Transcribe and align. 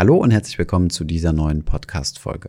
Hallo 0.00 0.16
und 0.16 0.30
herzlich 0.30 0.56
willkommen 0.56 0.88
zu 0.88 1.04
dieser 1.04 1.34
neuen 1.34 1.62
Podcast-Folge. 1.62 2.48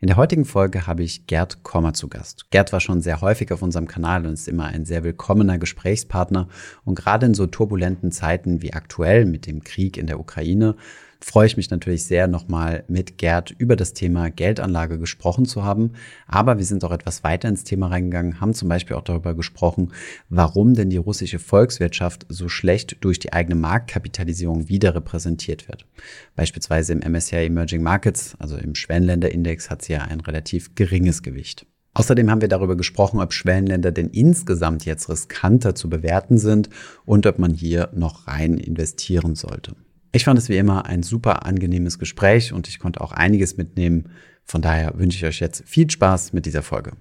In 0.00 0.08
der 0.08 0.18
heutigen 0.18 0.44
Folge 0.44 0.86
habe 0.86 1.02
ich 1.02 1.26
Gerd 1.26 1.62
Kommer 1.62 1.94
zu 1.94 2.06
Gast. 2.08 2.50
Gerd 2.50 2.70
war 2.70 2.80
schon 2.80 3.00
sehr 3.00 3.22
häufig 3.22 3.50
auf 3.50 3.62
unserem 3.62 3.88
Kanal 3.88 4.26
und 4.26 4.34
ist 4.34 4.46
immer 4.46 4.66
ein 4.66 4.84
sehr 4.84 5.02
willkommener 5.02 5.56
Gesprächspartner. 5.56 6.48
Und 6.84 6.96
gerade 6.96 7.24
in 7.24 7.32
so 7.32 7.46
turbulenten 7.46 8.12
Zeiten 8.12 8.60
wie 8.60 8.74
aktuell 8.74 9.24
mit 9.24 9.46
dem 9.46 9.64
Krieg 9.64 9.96
in 9.96 10.06
der 10.06 10.20
Ukraine 10.20 10.76
freue 11.24 11.46
ich 11.46 11.56
mich 11.56 11.70
natürlich 11.70 12.04
sehr, 12.04 12.26
nochmal 12.26 12.84
mit 12.88 13.16
Gerd 13.16 13.52
über 13.52 13.76
das 13.76 13.92
Thema 13.92 14.30
Geldanlage 14.30 14.98
gesprochen 14.98 15.46
zu 15.46 15.62
haben. 15.62 15.92
Aber 16.26 16.58
wir 16.58 16.64
sind 16.64 16.84
auch 16.84 16.90
etwas 16.90 17.24
weiter 17.24 17.48
ins 17.48 17.64
Thema 17.64 17.88
reingegangen, 17.88 18.40
haben 18.40 18.54
zum 18.54 18.68
Beispiel 18.68 18.96
auch 18.96 19.04
darüber 19.04 19.34
gesprochen, 19.34 19.92
warum 20.28 20.74
denn 20.74 20.90
die 20.90 20.96
russische 20.96 21.38
Volkswirtschaft 21.38 22.26
so 22.28 22.48
schlecht 22.48 22.98
durch 23.00 23.18
die 23.18 23.32
eigene 23.32 23.54
Marktkapitalisierung 23.54 24.68
wieder 24.68 24.94
repräsentiert 24.94 25.68
wird. 25.68 25.86
Beispielsweise 26.34 26.92
im 26.92 27.00
MSCI 27.00 27.46
Emerging 27.46 27.82
Markets, 27.82 28.34
also 28.38 28.56
im 28.56 28.74
Schwellenländerindex, 28.74 29.70
hat 29.70 29.82
sie 29.82 29.94
ja 29.94 30.02
ein 30.02 30.20
relativ 30.20 30.74
geringes 30.74 31.22
Gewicht. 31.22 31.66
Außerdem 31.94 32.30
haben 32.30 32.40
wir 32.40 32.48
darüber 32.48 32.76
gesprochen, 32.76 33.20
ob 33.20 33.32
Schwellenländer 33.32 33.92
denn 33.92 34.08
insgesamt 34.08 34.86
jetzt 34.86 35.10
riskanter 35.10 35.74
zu 35.74 35.90
bewerten 35.90 36.38
sind 36.38 36.70
und 37.04 37.26
ob 37.26 37.38
man 37.38 37.52
hier 37.52 37.90
noch 37.94 38.26
rein 38.26 38.56
investieren 38.56 39.34
sollte. 39.34 39.76
Ich 40.14 40.24
fand 40.24 40.38
es 40.38 40.50
wie 40.50 40.58
immer 40.58 40.84
ein 40.84 41.02
super 41.02 41.46
angenehmes 41.46 41.98
Gespräch 41.98 42.52
und 42.52 42.68
ich 42.68 42.78
konnte 42.78 43.00
auch 43.00 43.12
einiges 43.12 43.56
mitnehmen. 43.56 44.10
Von 44.44 44.60
daher 44.60 44.92
wünsche 44.98 45.16
ich 45.16 45.24
euch 45.24 45.40
jetzt 45.40 45.66
viel 45.66 45.90
Spaß 45.90 46.34
mit 46.34 46.44
dieser 46.44 46.60
Folge. 46.60 46.92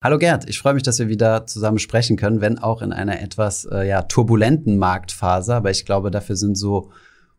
Hallo 0.00 0.18
Gerd, 0.18 0.48
ich 0.48 0.60
freue 0.60 0.74
mich, 0.74 0.84
dass 0.84 1.00
wir 1.00 1.08
wieder 1.08 1.48
zusammen 1.48 1.80
sprechen 1.80 2.16
können, 2.16 2.40
wenn 2.40 2.60
auch 2.60 2.82
in 2.82 2.92
einer 2.92 3.20
etwas 3.20 3.64
äh, 3.64 3.88
ja, 3.88 4.02
turbulenten 4.02 4.78
Marktphase. 4.78 5.56
Aber 5.56 5.72
ich 5.72 5.84
glaube, 5.84 6.12
dafür 6.12 6.36
sind 6.36 6.56
so 6.56 6.92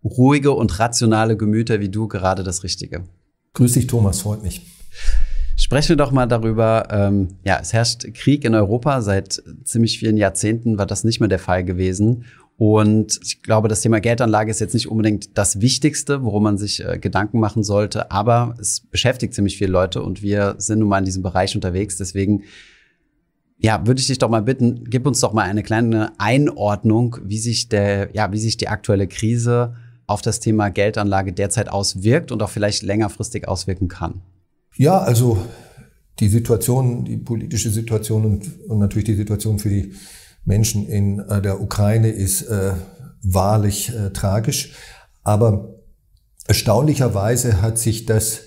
ruhige 0.03 0.51
und 0.51 0.77
rationale 0.77 1.37
Gemüter 1.37 1.79
wie 1.79 1.87
du 1.87 2.09
gerade 2.09 2.43
das 2.43 2.65
Richtige. 2.65 3.05
Grüß 3.53 3.71
dich, 3.71 3.87
Thomas, 3.87 4.19
freut 4.19 4.43
mich. 4.43 4.65
Sprechen 5.67 5.89
wir 5.89 5.95
doch 5.97 6.13
mal 6.13 6.27
darüber, 6.27 6.87
ähm, 6.91 7.27
ja, 7.43 7.59
es 7.61 7.73
herrscht 7.73 8.13
Krieg 8.13 8.45
in 8.45 8.55
Europa. 8.55 9.01
Seit 9.01 9.43
ziemlich 9.65 9.99
vielen 9.99 10.15
Jahrzehnten 10.15 10.77
war 10.77 10.85
das 10.85 11.03
nicht 11.03 11.19
mehr 11.19 11.27
der 11.27 11.39
Fall 11.39 11.65
gewesen. 11.65 12.23
Und 12.55 13.19
ich 13.21 13.41
glaube, 13.43 13.67
das 13.67 13.81
Thema 13.81 13.99
Geldanlage 13.99 14.49
ist 14.49 14.61
jetzt 14.61 14.73
nicht 14.73 14.89
unbedingt 14.89 15.37
das 15.37 15.59
Wichtigste, 15.59 16.23
worum 16.23 16.43
man 16.43 16.57
sich 16.57 16.85
äh, 16.85 16.97
Gedanken 16.99 17.41
machen 17.41 17.65
sollte, 17.65 18.11
aber 18.11 18.55
es 18.61 18.79
beschäftigt 18.79 19.33
ziemlich 19.33 19.57
viele 19.57 19.73
Leute 19.73 20.01
und 20.01 20.21
wir 20.21 20.55
sind 20.57 20.79
nun 20.79 20.87
mal 20.87 20.99
in 20.99 21.05
diesem 21.05 21.21
Bereich 21.21 21.53
unterwegs. 21.53 21.97
Deswegen, 21.97 22.43
ja, 23.57 23.85
würde 23.85 23.99
ich 23.99 24.07
dich 24.07 24.19
doch 24.19 24.29
mal 24.29 24.43
bitten, 24.43 24.85
gib 24.85 25.05
uns 25.05 25.19
doch 25.19 25.33
mal 25.33 25.43
eine 25.43 25.63
kleine 25.63 26.13
Einordnung, 26.17 27.17
wie 27.25 27.39
sich 27.39 27.67
der, 27.67 28.15
ja, 28.15 28.31
wie 28.31 28.39
sich 28.39 28.55
die 28.55 28.69
aktuelle 28.69 29.09
Krise 29.09 29.75
auf 30.05 30.21
das 30.21 30.39
Thema 30.39 30.69
Geldanlage 30.69 31.33
derzeit 31.33 31.67
auswirkt 31.67 32.31
und 32.31 32.41
auch 32.41 32.49
vielleicht 32.49 32.83
längerfristig 32.83 33.49
auswirken 33.49 33.89
kann. 33.89 34.21
Ja, 34.77 34.99
also 34.99 35.43
die 36.19 36.29
Situation, 36.29 37.03
die 37.03 37.17
politische 37.17 37.71
Situation 37.71 38.25
und, 38.25 38.69
und 38.69 38.77
natürlich 38.77 39.05
die 39.05 39.15
Situation 39.15 39.57
für 39.57 39.69
die 39.69 39.93
Menschen 40.45 40.87
in 40.87 41.19
äh, 41.19 41.41
der 41.41 41.61
Ukraine 41.61 42.09
ist 42.09 42.43
äh, 42.43 42.73
wahrlich 43.23 43.89
äh, 43.89 44.11
tragisch. 44.11 44.73
Aber 45.23 45.75
erstaunlicherweise 46.47 47.61
hat 47.61 47.79
sich 47.79 48.05
das 48.05 48.41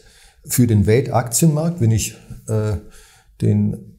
für 0.45 0.69
den 0.69 0.87
Weltaktienmarkt, 0.87 1.81
wenn 1.81 1.91
ich 1.91 2.17
äh, 2.47 2.77
den 3.41 3.99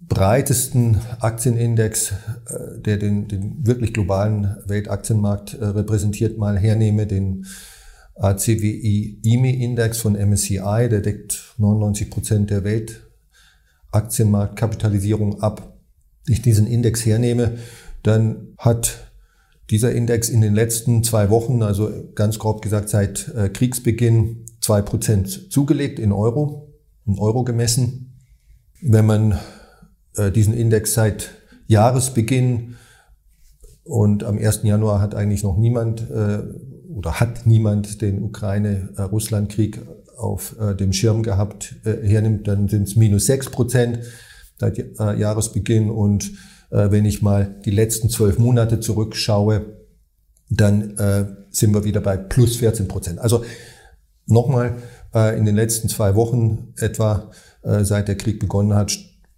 breitesten 0.00 1.00
Aktienindex, 1.20 2.12
äh, 2.12 2.80
der 2.80 2.96
den, 2.96 3.28
den 3.28 3.66
wirklich 3.66 3.92
globalen 3.92 4.56
Weltaktienmarkt 4.66 5.58
repräsentiert, 5.60 6.38
mal 6.38 6.58
hernehme, 6.58 7.06
den 7.06 7.44
ACWI 8.16 9.20
IMI-Index 9.22 10.00
von 10.00 10.14
MSCI, 10.14 10.88
der 10.90 11.00
deckt 11.00 11.54
99 11.58 12.10
Prozent 12.10 12.50
der 12.50 12.64
Weltaktienmarktkapitalisierung 12.64 15.42
ab. 15.42 15.76
Wenn 16.24 16.34
ich 16.34 16.42
diesen 16.42 16.66
Index 16.66 17.04
hernehme, 17.04 17.58
dann 18.02 18.54
hat 18.58 19.06
dieser 19.70 19.92
Index 19.92 20.28
in 20.28 20.40
den 20.40 20.54
letzten 20.54 21.04
zwei 21.04 21.30
Wochen, 21.30 21.62
also 21.62 21.90
ganz 22.14 22.38
grob 22.38 22.62
gesagt 22.62 22.88
seit 22.88 23.28
äh, 23.34 23.48
Kriegsbeginn, 23.48 24.44
zwei 24.60 24.80
Prozent 24.80 25.52
zugelegt 25.52 25.98
in 25.98 26.12
Euro, 26.12 26.72
in 27.04 27.18
Euro 27.18 27.44
gemessen. 27.44 28.14
Wenn 28.80 29.06
man 29.06 29.38
äh, 30.16 30.30
diesen 30.30 30.54
Index 30.54 30.94
seit 30.94 31.30
Jahresbeginn 31.66 32.76
und 33.84 34.24
am 34.24 34.38
1. 34.38 34.62
Januar 34.62 35.00
hat 35.00 35.14
eigentlich 35.14 35.42
noch 35.42 35.56
niemand 35.56 36.08
äh, 36.10 36.42
oder 36.96 37.20
hat 37.20 37.46
niemand 37.46 38.00
den 38.00 38.22
Ukraine-Russland-Krieg 38.22 39.82
auf 40.16 40.56
äh, 40.58 40.74
dem 40.74 40.94
Schirm 40.94 41.22
gehabt, 41.22 41.76
äh, 41.84 42.08
hernimmt, 42.08 42.48
dann 42.48 42.68
sind 42.68 42.88
es 42.88 42.96
minus 42.96 43.26
sechs 43.26 43.50
Prozent 43.50 44.00
seit 44.58 44.78
äh, 44.78 45.18
Jahresbeginn. 45.18 45.90
Und 45.90 46.32
äh, 46.70 46.90
wenn 46.90 47.04
ich 47.04 47.20
mal 47.20 47.54
die 47.66 47.70
letzten 47.70 48.08
zwölf 48.08 48.38
Monate 48.38 48.80
zurückschaue, 48.80 49.76
dann 50.48 50.96
äh, 50.96 51.26
sind 51.50 51.74
wir 51.74 51.84
wieder 51.84 52.00
bei 52.00 52.16
plus 52.16 52.56
14 52.56 52.88
Prozent. 52.88 53.18
Also 53.18 53.44
nochmal, 54.24 54.76
äh, 55.14 55.36
in 55.38 55.44
den 55.44 55.54
letzten 55.54 55.90
zwei 55.90 56.14
Wochen 56.14 56.72
etwa, 56.78 57.30
äh, 57.62 57.84
seit 57.84 58.08
der 58.08 58.16
Krieg 58.16 58.40
begonnen 58.40 58.74
hat, 58.74 58.96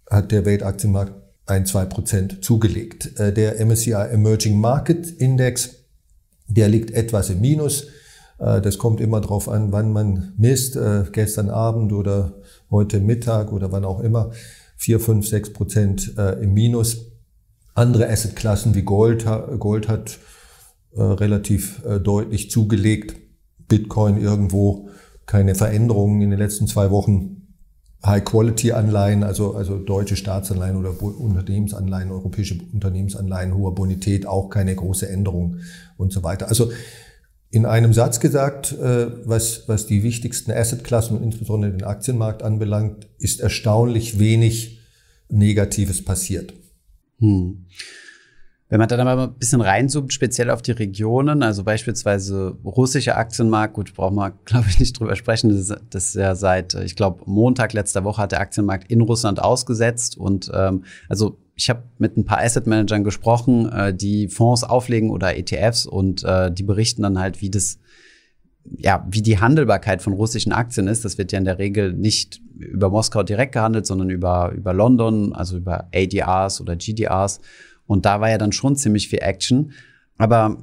hat 0.09 0.31
der 0.31 0.45
Weltaktienmarkt 0.45 1.13
ein, 1.45 1.65
zwei 1.65 1.83
Prozent 1.83 2.45
zugelegt. 2.45 3.19
Äh, 3.19 3.33
der 3.33 3.59
MSCI 3.59 3.91
Emerging 3.91 4.61
Market 4.61 5.09
Index 5.09 5.78
der 6.49 6.67
liegt 6.67 6.91
etwas 6.91 7.29
im 7.29 7.41
Minus. 7.41 7.87
Äh, 8.39 8.61
das 8.61 8.77
kommt 8.77 8.99
immer 8.99 9.21
darauf 9.21 9.47
an, 9.47 9.71
wann 9.71 9.93
man 9.93 10.33
misst, 10.37 10.75
äh, 10.75 11.03
gestern 11.11 11.49
Abend 11.49 11.93
oder 11.93 12.33
heute 12.69 12.99
Mittag 12.99 13.51
oder 13.53 13.71
wann 13.71 13.85
auch 13.85 14.01
immer. 14.01 14.31
Vier, 14.75 14.99
fünf, 14.99 15.27
sechs 15.27 15.51
Prozent 15.51 16.17
äh, 16.17 16.41
im 16.43 16.53
Minus. 16.53 17.05
Andere 17.75 18.09
Assetklassen 18.09 18.75
wie 18.75 18.81
Gold, 18.81 19.25
Gold 19.59 19.87
hat 19.87 20.17
relativ 20.91 21.81
deutlich 22.03 22.51
zugelegt. 22.51 23.15
Bitcoin 23.69 24.17
irgendwo 24.17 24.89
keine 25.25 25.55
Veränderungen 25.55 26.19
in 26.19 26.31
den 26.31 26.39
letzten 26.39 26.67
zwei 26.67 26.91
Wochen. 26.91 27.38
High-Quality-Anleihen, 28.05 29.23
also, 29.23 29.55
also 29.55 29.77
deutsche 29.77 30.15
Staatsanleihen 30.15 30.77
oder 30.77 31.01
Unternehmensanleihen, 31.01 32.11
europäische 32.11 32.57
Unternehmensanleihen 32.71 33.53
hoher 33.55 33.75
Bonität, 33.75 34.25
auch 34.25 34.49
keine 34.49 34.73
große 34.73 35.09
Änderung 35.09 35.57
und 35.97 36.13
so 36.13 36.23
weiter. 36.23 36.47
Also 36.47 36.71
in 37.51 37.65
einem 37.65 37.93
Satz 37.93 38.19
gesagt, 38.19 38.71
äh, 38.73 39.07
was, 39.27 39.67
was 39.67 39.85
die 39.85 40.03
wichtigsten 40.03 40.51
Assetklassen 40.51 41.17
und 41.17 41.23
insbesondere 41.23 41.71
den 41.71 41.83
Aktienmarkt 41.83 42.43
anbelangt, 42.43 43.07
ist 43.17 43.41
erstaunlich 43.41 44.19
wenig 44.19 44.79
Negatives 45.29 46.03
passiert. 46.03 46.53
Hm. 47.19 47.65
Wenn 48.69 48.77
man 48.77 48.87
dann 48.87 49.07
aber 49.07 49.23
ein 49.23 49.33
bisschen 49.33 49.61
reinzoomt, 49.61 50.13
speziell 50.13 50.51
auf 50.51 50.61
die 50.61 50.71
Regionen, 50.71 51.41
also 51.41 51.63
beispielsweise 51.63 52.55
russischer 52.63 53.17
Aktienmarkt, 53.17 53.73
gut, 53.73 53.95
brauchen 53.95 54.15
wir, 54.15 54.31
glaube 54.45 54.67
ich, 54.69 54.79
nicht 54.79 54.99
drüber 54.99 55.15
sprechen. 55.15 55.49
Das 55.49 55.59
ist, 55.59 55.75
das 55.89 56.05
ist 56.09 56.15
ja 56.15 56.35
seit, 56.35 56.75
ich 56.75 56.95
glaube, 56.95 57.23
Montag 57.25 57.73
letzter 57.73 58.03
Woche 58.03 58.21
hat 58.21 58.31
der 58.31 58.41
Aktienmarkt 58.41 58.91
in 58.91 59.01
Russland 59.01 59.41
ausgesetzt. 59.41 60.17
Und 60.17 60.51
ähm, 60.53 60.83
also 61.07 61.39
ich 61.55 61.69
habe 61.71 61.83
mit 61.97 62.15
ein 62.15 62.25
paar 62.25 62.41
Asset 62.41 62.67
Managern 62.67 63.03
gesprochen, 63.03 63.69
äh, 63.71 63.93
die 63.93 64.27
Fonds 64.27 64.63
auflegen 64.63 65.09
oder 65.09 65.35
ETFs 65.35 65.87
und 65.87 66.23
äh, 66.23 66.51
die 66.51 66.63
berichten 66.63 67.01
dann 67.01 67.19
halt, 67.19 67.41
wie 67.41 67.49
das 67.49 67.79
ja, 68.77 69.05
wie 69.09 69.21
die 69.21 69.39
Handelbarkeit 69.39 70.01
von 70.01 70.13
russischen 70.13 70.51
Aktien 70.51 70.87
ist. 70.87 71.03
Das 71.03 71.17
wird 71.17 71.31
ja 71.31 71.39
in 71.39 71.45
der 71.45 71.57
Regel 71.57 71.93
nicht 71.93 72.41
über 72.57 72.89
Moskau 72.89 73.23
direkt 73.23 73.53
gehandelt, 73.53 73.87
sondern 73.87 74.09
über, 74.09 74.51
über 74.55 74.73
London, 74.73 75.33
also 75.33 75.57
über 75.57 75.87
ADRs 75.93 76.61
oder 76.61 76.75
GDRs. 76.75 77.39
Und 77.89 78.05
da 78.05 78.21
war 78.21 78.29
ja 78.29 78.37
dann 78.37 78.51
schon 78.51 78.75
ziemlich 78.75 79.09
viel 79.09 79.19
Action. 79.21 79.71
Aber 80.19 80.57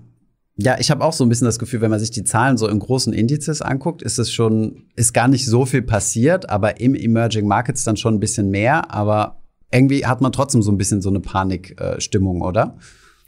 ja, 0.56 0.76
ich 0.78 0.90
habe 0.93 1.05
auch 1.05 1.12
so 1.12 1.25
ein 1.25 1.28
bisschen 1.28 1.46
das 1.46 1.58
Gefühl, 1.58 1.81
wenn 1.81 1.90
man 1.90 1.99
sich 1.99 2.12
die 2.12 2.23
Zahlen 2.23 2.56
so 2.56 2.69
in 2.69 2.78
großen 2.78 3.12
Indizes 3.12 3.61
anguckt, 3.61 4.00
ist 4.00 4.19
es 4.19 4.32
schon, 4.32 4.84
ist 4.94 5.12
gar 5.12 5.26
nicht 5.26 5.44
so 5.44 5.67
viel 5.67 5.82
passiert, 5.82 6.49
aber 6.49 6.81
im 6.81 6.94
Emerging 6.94 7.49
Markets 7.49 7.82
dann 7.82 7.96
schon 7.96 8.14
ein 8.14 8.20
bisschen 8.20 8.50
mehr. 8.50 8.94
Aber 8.94 9.43
irgendwie 9.73 10.06
hat 10.06 10.20
man 10.20 10.31
trotzdem 10.31 10.62
so 10.62 10.70
ein 10.70 10.78
bisschen 10.78 11.02
so 11.02 11.08
eine 11.08 11.19
Panikstimmung, 11.19 12.43
oder? 12.43 12.78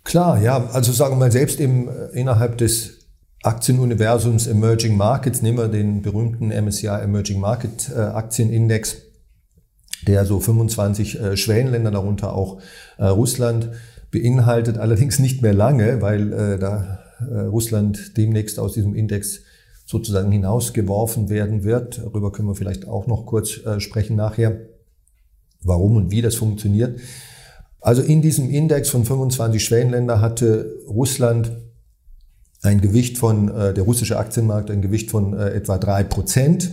Klar, 0.05 0.41
ja. 0.41 0.69
Also 0.73 0.93
sagen 0.93 1.15
wir 1.15 1.19
mal, 1.19 1.33
selbst 1.33 1.59
im, 1.59 1.89
äh, 1.89 2.07
innerhalb 2.13 2.57
des 2.57 3.09
Aktienuniversums 3.43 4.47
Emerging 4.47 4.97
Markets, 4.97 5.43
nehmen 5.43 5.59
wir 5.59 5.69
den 5.69 6.03
berühmten 6.03 6.51
MSCI 6.51 6.87
Emerging 6.87 7.41
Market 7.41 7.91
äh, 7.95 7.99
Aktienindex, 7.99 9.08
der 10.07 10.25
so 10.25 10.41
25 10.41 11.21
äh, 11.21 11.37
Schwellenländer, 11.37 11.91
darunter 11.91 12.35
auch 12.35 12.61
äh, 12.99 13.07
Russland, 13.07 13.71
beinhaltet, 14.11 14.79
allerdings 14.79 15.19
nicht 15.19 15.43
mehr 15.43 15.55
lange, 15.55 16.01
weil 16.01 16.33
äh, 16.33 16.59
da 16.59 17.01
äh, 17.21 17.41
Russland 17.41 18.17
demnächst 18.17 18.59
aus 18.59 18.73
diesem 18.73 18.95
Index 18.95 19.41
sozusagen 19.85 20.31
hinausgeworfen 20.31 21.29
werden 21.29 21.65
wird. 21.65 21.99
Darüber 21.99 22.33
können 22.33 22.49
wir 22.49 22.55
vielleicht 22.55 22.87
auch 22.87 23.07
noch 23.07 23.27
kurz 23.27 23.59
äh, 23.65 23.81
sprechen 23.81 24.17
nachher, 24.17 24.61
warum 25.63 25.97
und 25.97 26.11
wie 26.11 26.23
das 26.23 26.35
funktioniert. 26.35 27.01
Also 27.81 28.03
in 28.03 28.23
diesem 28.23 28.51
Index 28.51 28.91
von 28.91 29.05
25 29.05 29.65
Schwellenländer 29.65 30.21
hatte 30.21 30.75
Russland 30.89 31.53
ein 32.63 32.81
Gewicht 32.81 33.19
von, 33.19 33.49
äh, 33.49 33.73
der 33.73 33.85
russische 33.85 34.19
Aktienmarkt 34.19 34.71
ein 34.71 34.83
Gewicht 34.83 35.11
von 35.11 35.33
äh, 35.33 35.51
etwa 35.51 35.79
drei 35.79 36.03
Prozent. 36.03 36.71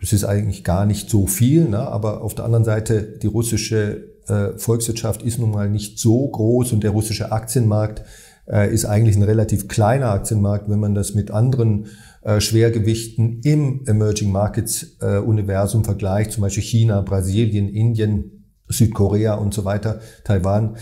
Das 0.00 0.12
ist 0.12 0.24
eigentlich 0.24 0.64
gar 0.64 0.86
nicht 0.86 1.10
so 1.10 1.26
viel, 1.26 1.68
ne? 1.68 1.78
aber 1.78 2.22
auf 2.22 2.34
der 2.34 2.44
anderen 2.44 2.64
Seite, 2.64 3.02
die 3.02 3.26
russische 3.26 4.10
äh, 4.26 4.56
Volkswirtschaft 4.56 5.22
ist 5.22 5.38
nun 5.38 5.50
mal 5.50 5.68
nicht 5.68 5.98
so 5.98 6.26
groß 6.28 6.72
und 6.72 6.82
der 6.82 6.90
russische 6.92 7.32
Aktienmarkt 7.32 8.02
äh, 8.50 8.72
ist 8.72 8.86
eigentlich 8.86 9.16
ein 9.16 9.22
relativ 9.22 9.68
kleiner 9.68 10.10
Aktienmarkt, 10.10 10.68
wenn 10.68 10.80
man 10.80 10.94
das 10.94 11.14
mit 11.14 11.30
anderen 11.30 11.86
äh, 12.22 12.40
Schwergewichten 12.40 13.40
im 13.42 13.84
Emerging 13.86 14.32
Markets 14.32 14.96
äh, 15.00 15.18
Universum 15.18 15.84
vergleicht, 15.84 16.32
zum 16.32 16.42
Beispiel 16.42 16.62
China, 16.62 17.02
Brasilien, 17.02 17.68
Indien, 17.68 18.46
Südkorea 18.68 19.34
und 19.34 19.52
so 19.52 19.64
weiter, 19.64 20.00
Taiwan. 20.24 20.76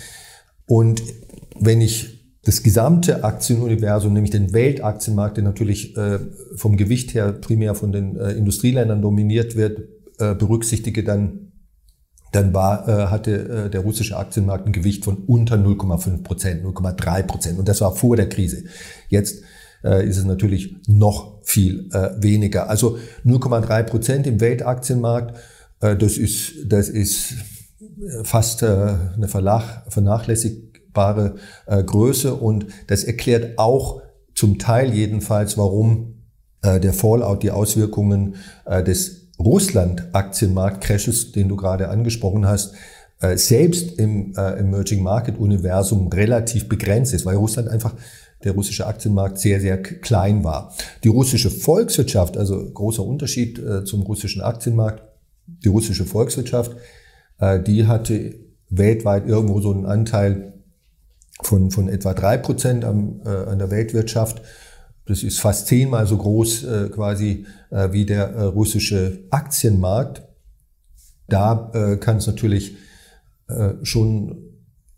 Und 0.67 1.03
wenn 1.59 1.81
ich 1.81 2.18
das 2.49 2.63
gesamte 2.63 3.25
Aktienuniversum, 3.25 4.15
nämlich 4.15 4.31
den 4.31 4.55
Weltaktienmarkt, 4.55 5.37
der 5.37 5.45
natürlich 5.45 5.95
äh, 5.99 6.19
vom 6.57 6.79
Gewicht 6.79 7.13
her 7.13 7.33
primär 7.33 7.75
von 7.75 7.93
den 7.93 8.17
äh, 8.17 8.33
Industrieländern 8.33 9.03
dominiert 9.03 9.55
wird, 9.55 9.81
äh, 10.19 10.35
berücksichtige, 10.35 11.05
dann, 11.05 11.53
dann 12.33 12.55
war, 12.55 13.11
hatte 13.11 13.71
der 13.71 13.81
russische 13.81 14.17
Aktienmarkt 14.17 14.67
ein 14.67 14.73
Gewicht 14.73 15.05
von 15.05 15.17
unter 15.27 15.57
0,5 15.57 16.23
Prozent, 16.23 16.65
0,3 16.65 17.23
Prozent. 17.23 17.59
Und 17.59 17.69
das 17.69 17.83
war 17.83 17.95
vor 17.95 18.17
der 18.17 18.29
Krise. 18.29 18.65
Jetzt 19.09 19.43
ist 19.83 20.19
es 20.19 20.25
natürlich 20.27 20.77
noch 20.87 21.41
viel 21.43 21.89
weniger. 22.19 22.69
Also 22.69 22.99
0,3 23.25 23.83
Prozent 23.85 24.27
im 24.27 24.43
Weltaktienmarkt, 24.43 25.39
das 25.81 26.19
ist, 26.19 26.53
das 26.67 26.91
ist 26.91 27.33
fast 28.25 28.63
eine 28.63 29.27
vernachlässigbare 30.99 31.35
äh, 31.67 31.83
Größe 31.83 32.35
und 32.35 32.67
das 32.87 33.05
erklärt 33.05 33.59
auch 33.59 34.03
zum 34.35 34.59
Teil 34.59 34.93
jedenfalls, 34.93 35.57
warum 35.59 36.15
äh, 36.63 36.81
der 36.81 36.93
Fallout, 36.93 37.43
die 37.43 37.51
Auswirkungen 37.51 38.37
äh, 38.65 38.83
des 38.83 39.29
Russland-Aktienmarkt-Crashes, 39.39 41.33
den 41.33 41.49
du 41.49 41.57
gerade 41.57 41.89
angesprochen 41.89 42.47
hast, 42.47 42.75
äh, 43.21 43.37
selbst 43.37 43.99
im 43.99 44.35
äh, 44.37 44.59
Emerging 44.59 45.03
Market 45.03 45.39
Universum 45.39 46.09
relativ 46.09 46.69
begrenzt 46.69 47.15
ist, 47.15 47.27
weil 47.27 47.37
Russland 47.37 47.69
einfach 47.69 47.95
der 48.45 48.53
russische 48.53 48.87
Aktienmarkt 48.87 49.39
sehr, 49.39 49.61
sehr 49.61 49.83
klein 49.83 50.45
war. 50.45 50.73
Die 51.03 51.09
russische 51.09 51.51
Volkswirtschaft, 51.51 52.37
also 52.37 52.71
großer 52.71 53.05
Unterschied 53.05 53.59
äh, 53.59 53.85
zum 53.85 54.03
russischen 54.03 54.43
Aktienmarkt, 54.43 55.03
die 55.65 55.69
russische 55.69 56.05
Volkswirtschaft, 56.05 56.73
die 57.41 57.87
hatte 57.87 58.35
weltweit 58.69 59.27
irgendwo 59.27 59.61
so 59.61 59.73
einen 59.73 59.87
Anteil 59.87 60.58
von, 61.43 61.71
von 61.71 61.89
etwa 61.89 62.15
drei 62.15 62.37
Prozent 62.37 62.85
am, 62.85 63.21
äh, 63.25 63.29
an 63.29 63.59
der 63.59 63.71
Weltwirtschaft. 63.71 64.43
Das 65.07 65.23
ist 65.23 65.41
fast 65.41 65.67
zehnmal 65.69 66.07
so 66.07 66.17
groß 66.19 66.65
äh, 66.65 66.89
quasi 66.91 67.47
äh, 67.71 67.93
wie 67.93 68.05
der 68.05 68.29
äh, 68.29 68.43
russische 68.45 69.25
Aktienmarkt. 69.31 70.23
Da 71.29 71.71
äh, 71.75 71.97
kann 71.97 72.17
es 72.19 72.27
natürlich 72.27 72.77
äh, 73.49 73.75
schon 73.83 74.45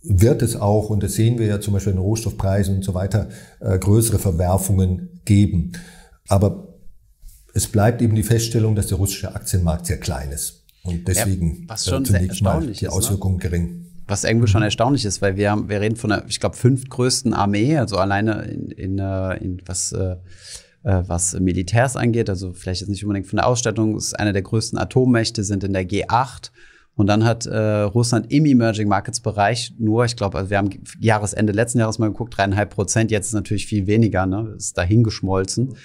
wird 0.02 0.42
es 0.42 0.56
auch, 0.56 0.88
und 0.88 1.02
das 1.02 1.14
sehen 1.14 1.38
wir 1.38 1.46
ja 1.46 1.60
zum 1.60 1.74
Beispiel 1.74 1.92
in 1.92 1.98
Rohstoffpreisen 1.98 2.76
und 2.76 2.84
so 2.84 2.94
weiter, 2.94 3.28
äh, 3.60 3.78
größere 3.78 4.18
Verwerfungen 4.18 5.20
geben. 5.24 5.72
Aber 6.28 6.78
es 7.52 7.66
bleibt 7.66 8.00
eben 8.00 8.14
die 8.14 8.22
Feststellung, 8.22 8.74
dass 8.74 8.86
der 8.86 8.98
russische 8.98 9.34
Aktienmarkt 9.34 9.86
sehr 9.86 9.98
klein 9.98 10.30
ist. 10.32 10.64
Und 10.82 11.06
deswegen 11.06 11.62
ja, 11.62 11.68
was 11.68 11.84
schon 11.84 12.02
äh, 12.02 12.06
zunächst 12.06 12.42
mal 12.42 12.66
die 12.66 12.84
ne? 12.84 12.92
Auswirkungen 12.92 13.36
ne? 13.36 13.42
gering. 13.42 13.86
Was 14.10 14.24
irgendwie 14.24 14.48
schon 14.48 14.62
erstaunlich 14.62 15.04
ist, 15.04 15.22
weil 15.22 15.36
wir 15.36 15.50
haben, 15.50 15.68
wir 15.68 15.80
reden 15.80 15.96
von 15.96 16.10
der, 16.10 16.24
ich 16.28 16.40
glaube, 16.40 16.56
fünftgrößten 16.56 17.32
Armee, 17.32 17.76
also 17.76 17.96
alleine 17.96 18.42
in, 18.42 18.70
in, 18.70 18.98
äh, 18.98 19.36
in 19.36 19.62
was 19.66 19.92
äh, 19.92 20.16
äh, 20.82 21.02
was 21.06 21.38
Militärs 21.38 21.96
angeht, 21.96 22.30
also 22.30 22.52
vielleicht 22.52 22.80
jetzt 22.80 22.90
nicht 22.90 23.04
unbedingt 23.04 23.26
von 23.26 23.36
der 23.36 23.46
Ausstattung, 23.46 23.96
ist 23.96 24.18
eine 24.18 24.32
der 24.32 24.42
größten 24.42 24.78
Atommächte, 24.78 25.44
sind 25.44 25.62
in 25.62 25.72
der 25.72 25.86
G8 25.88 26.50
und 27.00 27.06
dann 27.06 27.24
hat 27.24 27.46
äh, 27.46 27.56
Russland 27.56 28.30
im 28.32 28.44
Emerging 28.44 28.88
Markets 28.88 29.20
Bereich 29.20 29.72
nur, 29.78 30.04
ich 30.04 30.16
glaube, 30.16 30.38
also 30.38 30.50
wir 30.50 30.58
haben 30.58 30.70
Jahresende 31.00 31.52
letzten 31.52 31.78
Jahres 31.78 31.98
mal 31.98 32.08
geguckt, 32.08 32.36
dreieinhalb 32.36 32.70
Prozent. 32.70 33.10
Jetzt 33.10 33.28
ist 33.28 33.32
natürlich 33.32 33.66
viel 33.66 33.86
weniger, 33.86 34.26
ne? 34.26 34.54
Ist 34.56 34.76
dahin 34.76 35.02
geschmolzen. 35.02 35.76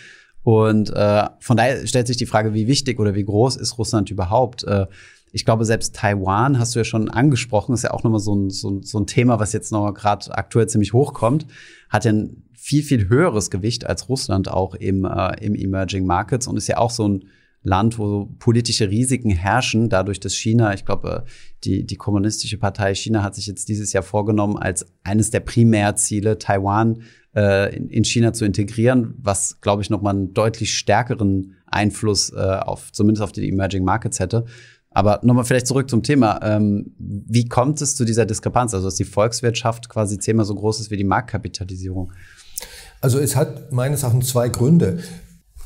Und 0.43 0.89
äh, 0.91 1.23
von 1.39 1.57
daher 1.57 1.87
stellt 1.87 2.07
sich 2.07 2.17
die 2.17 2.25
Frage, 2.25 2.53
wie 2.53 2.67
wichtig 2.67 2.99
oder 2.99 3.15
wie 3.15 3.23
groß 3.23 3.55
ist 3.55 3.77
Russland 3.77 4.11
überhaupt? 4.11 4.63
Äh, 4.65 4.87
ich 5.35 5.43
glaube, 5.43 5.65
selbst 5.65 5.93
Taiwan 5.93 6.59
hast 6.59 6.75
du 6.75 6.79
ja 6.79 6.85
schon 6.85 7.09
angesprochen, 7.09 7.73
ist 7.73 7.83
ja 7.83 7.91
auch 7.91 8.03
nochmal 8.03 8.21
so 8.21 8.33
ein, 8.33 8.49
so, 8.49 8.81
so 8.81 8.97
ein 8.97 9.05
Thema, 9.05 9.37
was 9.37 9.51
jetzt 9.51 9.69
noch 9.69 9.91
gerade 9.91 10.33
aktuell 10.33 10.69
ziemlich 10.69 10.93
hochkommt, 10.93 11.45
hat 11.89 12.05
ja 12.05 12.13
ein 12.13 12.43
viel, 12.53 12.83
viel 12.83 13.09
höheres 13.09 13.51
Gewicht 13.51 13.85
als 13.85 14.07
Russland 14.07 14.49
auch 14.49 14.75
im, 14.75 15.03
äh, 15.03 15.43
im 15.43 15.53
Emerging 15.53 16.05
Markets 16.05 16.47
und 16.47 16.55
ist 16.55 16.67
ja 16.67 16.77
auch 16.77 16.89
so 16.89 17.09
ein 17.09 17.25
Land, 17.63 17.99
wo 17.99 18.27
politische 18.39 18.89
Risiken 18.89 19.29
herrschen, 19.29 19.89
dadurch, 19.89 20.21
dass 20.21 20.35
China, 20.35 20.73
ich 20.73 20.85
glaube, 20.85 21.25
die, 21.65 21.85
die 21.85 21.97
kommunistische 21.97 22.57
Partei 22.57 22.95
China 22.95 23.21
hat 23.21 23.35
sich 23.35 23.45
jetzt 23.45 23.67
dieses 23.67 23.91
Jahr 23.91 24.03
vorgenommen, 24.03 24.55
als 24.55 24.85
eines 25.03 25.31
der 25.31 25.41
Primärziele 25.41 26.37
Taiwan 26.37 27.01
äh, 27.35 27.75
in, 27.75 27.89
in 27.89 28.05
China 28.05 28.31
zu 28.31 28.45
integrieren, 28.45 29.15
was, 29.17 29.59
glaube 29.59 29.81
ich, 29.81 29.89
nochmal 29.89 30.15
einen 30.15 30.33
deutlich 30.33 30.77
stärkeren 30.77 31.55
Einfluss 31.65 32.31
äh, 32.31 32.37
auf, 32.39 32.93
zumindest 32.93 33.21
auf 33.21 33.33
die 33.33 33.49
Emerging 33.49 33.83
Markets 33.83 34.21
hätte. 34.21 34.45
Aber 34.95 35.19
nochmal 35.23 35.43
vielleicht 35.43 35.67
zurück 35.67 35.89
zum 35.89 36.03
Thema. 36.03 36.39
Ähm, 36.41 36.95
wie 36.97 37.49
kommt 37.49 37.81
es 37.81 37.95
zu 37.95 38.05
dieser 38.05 38.25
Diskrepanz? 38.25 38.73
Also, 38.73 38.87
dass 38.87 38.95
die 38.95 39.03
Volkswirtschaft 39.03 39.89
quasi 39.89 40.17
zehnmal 40.17 40.45
so 40.45 40.55
groß 40.55 40.79
ist 40.79 40.89
wie 40.89 40.95
die 40.95 41.03
Marktkapitalisierung? 41.03 42.13
Also 43.01 43.19
es 43.19 43.35
hat 43.35 43.73
meines 43.73 44.03
Erachtens 44.03 44.29
zwei 44.29 44.47
Gründe. 44.47 44.99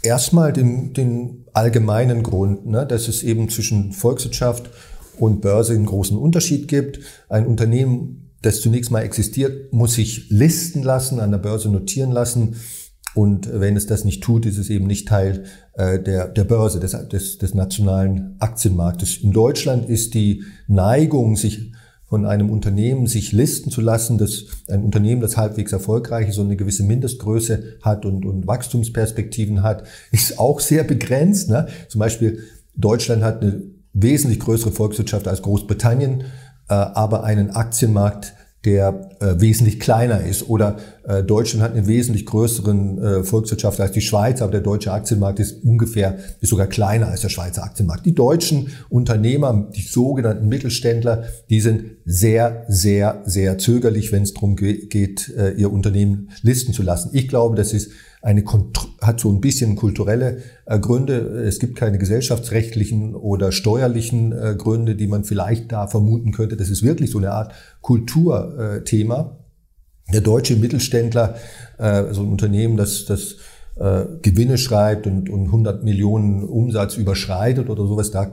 Erstmal 0.02 0.52
den, 0.52 0.94
den 0.94 1.46
allgemeinen 1.54 2.24
Grund, 2.24 2.66
ne, 2.66 2.88
dass 2.88 3.08
es 3.08 3.22
eben 3.22 3.50
zwischen 3.50 3.92
Volkswirtschaft 3.92 4.72
und 5.20 5.42
Börse 5.42 5.74
einen 5.74 5.86
großen 5.86 6.18
Unterschied 6.18 6.68
gibt. 6.68 7.00
Ein 7.30 7.46
Unternehmen, 7.46 8.32
das 8.42 8.62
zunächst 8.62 8.90
mal 8.90 9.02
existiert, 9.02 9.72
muss 9.72 9.94
sich 9.94 10.30
listen 10.30 10.82
lassen, 10.82 11.20
an 11.20 11.30
der 11.30 11.38
Börse 11.38 11.70
notieren 11.70 12.12
lassen. 12.12 12.56
Und 13.20 13.50
wenn 13.52 13.76
es 13.76 13.86
das 13.86 14.06
nicht 14.06 14.24
tut, 14.24 14.46
ist 14.46 14.58
es 14.58 14.70
eben 14.70 14.88
nicht 14.88 15.10
Teil 15.10 15.44
äh, 15.74 16.00
der, 16.00 16.30
der 16.30 16.46
Börse, 16.46 16.80
des, 16.80 16.96
des, 17.10 17.38
des 17.38 17.54
nationalen 17.54 18.38
Aktienmarktes. 18.40 19.18
In 19.18 19.34
Deutschland 19.34 19.90
ist 19.90 20.14
die 20.14 20.46
Neigung, 20.70 21.36
sich 21.36 21.74
von 22.06 22.26
einem 22.26 22.50
Unternehmen 22.50 23.08
sich 23.08 23.34
listen 23.34 23.72
zu 23.72 23.82
lassen, 23.82 24.18
dass 24.18 24.46
ein 24.70 24.86
Unternehmen, 24.86 25.20
das 25.20 25.36
halbwegs 25.36 25.74
erfolgreich 25.74 26.30
ist 26.30 26.38
und 26.38 26.46
eine 26.46 26.56
gewisse 26.56 26.84
Mindestgröße 26.84 27.80
hat 27.82 28.06
und, 28.06 28.26
und 28.26 28.48
Wachstumsperspektiven 28.48 29.64
hat, 29.64 29.84
ist 30.14 30.40
auch 30.40 30.62
sehr 30.62 30.86
begrenzt. 30.86 31.50
Ne? 31.50 31.68
Zum 31.90 32.00
Beispiel 32.00 32.40
Deutschland 32.78 33.22
hat 33.22 33.42
eine 33.42 33.64
wesentlich 33.92 34.40
größere 34.40 34.72
Volkswirtschaft 34.72 35.28
als 35.28 35.42
Großbritannien, 35.42 36.22
äh, 36.70 36.74
aber 36.74 37.26
einen 37.26 37.50
Aktienmarkt, 37.50 38.34
der 38.66 39.12
äh, 39.22 39.40
wesentlich 39.40 39.80
kleiner 39.80 40.22
ist. 40.22 40.50
Oder 40.50 40.78
äh, 41.08 41.24
Deutschland 41.24 41.64
hat 41.64 41.74
einen 41.74 41.88
wesentlich 41.88 42.26
größeren 42.26 43.02
äh, 43.02 43.24
Volkswirtschaft 43.24 43.80
als 43.80 43.94
die 43.94 44.02
Schweiz, 44.02 44.42
aber 44.42 44.52
der 44.52 44.62
deutsche 44.62 44.92
Aktienmarkt 44.92 45.40
ist 45.40 45.64
ungefähr, 45.64 46.18
ist 46.42 46.50
sogar 46.50 46.68
kleiner 46.68 47.08
als 47.08 47.22
der 47.22 47.30
Schweizer 47.30 47.64
Aktienmarkt. 47.64 48.06
Die 48.06 48.14
deutschen 48.14 48.72
Unternehmer, 48.90 49.70
die 49.74 49.82
sogenannten 49.82 50.50
Mittelständler, 50.50 51.24
die 51.50 51.62
sind 51.62 51.84
sehr, 52.04 52.66
sehr, 52.68 53.22
sehr 53.26 53.58
zögerlich, 53.58 54.12
wenn 54.12 54.24
es 54.24 54.34
darum 54.34 54.58
geht, 54.58 55.34
äh, 55.38 55.52
ihr 55.52 55.72
Unternehmen 55.72 56.30
listen 56.42 56.74
zu 56.74 56.84
lassen. 56.84 57.12
Ich 57.14 57.30
glaube, 57.30 57.56
das 57.56 57.72
ist 57.72 57.92
eine 58.22 58.44
hat 59.02 59.20
so 59.20 59.32
ein 59.32 59.40
bisschen 59.40 59.76
kulturelle 59.76 60.40
äh, 60.66 60.80
Gründe. 60.80 61.14
Es 61.48 61.60
gibt 61.60 61.78
keine 61.78 61.98
gesellschaftsrechtlichen 61.98 63.16
oder 63.16 63.52
steuerlichen 63.52 64.34
äh, 64.34 64.56
Gründe, 64.58 64.96
die 64.96 65.08
man 65.08 65.24
vielleicht 65.24 65.72
da 65.72 65.88
vermuten 65.88 66.32
könnte. 66.32 66.58
Das 66.58 66.70
ist 66.70 66.84
wirklich 66.84 67.12
so 67.12 67.20
eine 67.20 67.32
Art 67.32 67.54
Kulturthema. 67.82 69.38
Der 70.12 70.22
deutsche 70.22 70.56
Mittelständler, 70.56 71.36
äh, 71.78 72.14
so 72.14 72.24
ein 72.24 72.30
Unternehmen, 72.30 72.76
das, 72.76 73.06
das 73.06 73.38
äh, 73.78 74.06
Gewinne 74.22 74.58
schreibt 74.58 75.08
und, 75.08 75.30
und 75.30 75.46
100 75.46 75.84
Millionen 75.84 76.44
Umsatz 76.44 76.98
überschreitet 76.98 77.70
oder 77.70 77.88
sowas, 77.88 78.12
da 78.12 78.30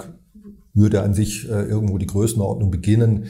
würde 0.74 1.02
an 1.02 1.14
sich 1.14 1.48
äh, 1.48 1.62
irgendwo 1.62 1.98
die 1.98 2.06
Größenordnung 2.06 2.70
beginnen. 2.70 3.26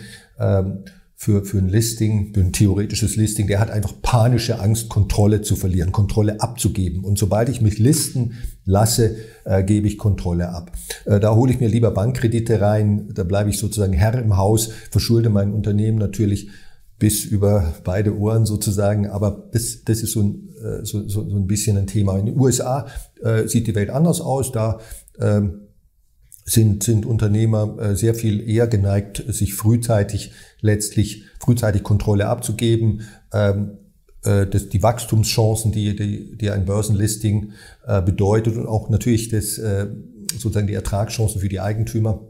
Für, 1.18 1.46
für 1.46 1.56
ein 1.58 1.68
Listing, 1.68 2.34
für 2.34 2.40
ein 2.40 2.52
theoretisches 2.52 3.16
Listing, 3.16 3.46
der 3.46 3.58
hat 3.58 3.70
einfach 3.70 3.94
panische 4.02 4.60
Angst, 4.60 4.90
Kontrolle 4.90 5.40
zu 5.40 5.56
verlieren, 5.56 5.90
Kontrolle 5.90 6.42
abzugeben. 6.42 7.04
Und 7.04 7.18
sobald 7.18 7.48
ich 7.48 7.62
mich 7.62 7.78
listen 7.78 8.34
lasse, 8.66 9.16
äh, 9.44 9.64
gebe 9.64 9.86
ich 9.86 9.96
Kontrolle 9.96 10.50
ab. 10.50 10.72
Äh, 11.06 11.18
da 11.18 11.34
hole 11.34 11.50
ich 11.50 11.58
mir 11.58 11.68
lieber 11.68 11.90
Bankkredite 11.90 12.60
rein, 12.60 13.08
da 13.14 13.24
bleibe 13.24 13.48
ich 13.48 13.58
sozusagen 13.58 13.94
Herr 13.94 14.18
im 14.20 14.36
Haus, 14.36 14.68
verschulde 14.90 15.30
mein 15.30 15.54
Unternehmen 15.54 15.98
natürlich 15.98 16.50
bis 16.98 17.24
über 17.24 17.74
beide 17.84 18.16
Ohren 18.16 18.46
sozusagen, 18.46 19.06
aber 19.06 19.48
das, 19.52 19.84
das 19.84 20.02
ist 20.02 20.12
so 20.12 20.22
ein, 20.22 20.48
äh, 20.62 20.84
so, 20.84 21.06
so, 21.08 21.28
so 21.28 21.36
ein 21.36 21.46
bisschen 21.46 21.76
ein 21.76 21.86
Thema. 21.86 22.18
In 22.18 22.26
den 22.26 22.38
USA 22.38 22.86
äh, 23.22 23.46
sieht 23.46 23.66
die 23.66 23.74
Welt 23.74 23.90
anders 23.90 24.20
aus, 24.20 24.52
da 24.52 24.78
ähm, 25.20 25.65
sind, 26.46 26.84
sind 26.84 27.04
Unternehmer 27.04 27.76
äh, 27.78 27.96
sehr 27.96 28.14
viel 28.14 28.48
eher 28.48 28.68
geneigt, 28.68 29.22
sich 29.28 29.54
frühzeitig 29.54 30.32
letztlich 30.60 31.24
frühzeitig 31.40 31.82
Kontrolle 31.82 32.28
abzugeben. 32.28 33.02
Ähm, 33.32 33.78
äh, 34.24 34.46
das, 34.46 34.68
die 34.68 34.82
Wachstumschancen, 34.82 35.72
die, 35.72 35.96
die, 35.96 36.38
die 36.38 36.50
ein 36.50 36.64
Börsenlisting 36.64 37.52
äh, 37.86 38.00
bedeutet 38.00 38.56
und 38.56 38.66
auch 38.66 38.88
natürlich 38.90 39.28
das, 39.28 39.58
äh, 39.58 39.88
sozusagen 40.32 40.68
die 40.68 40.74
Ertragschancen 40.74 41.40
für 41.40 41.48
die 41.48 41.60
Eigentümer 41.60 42.20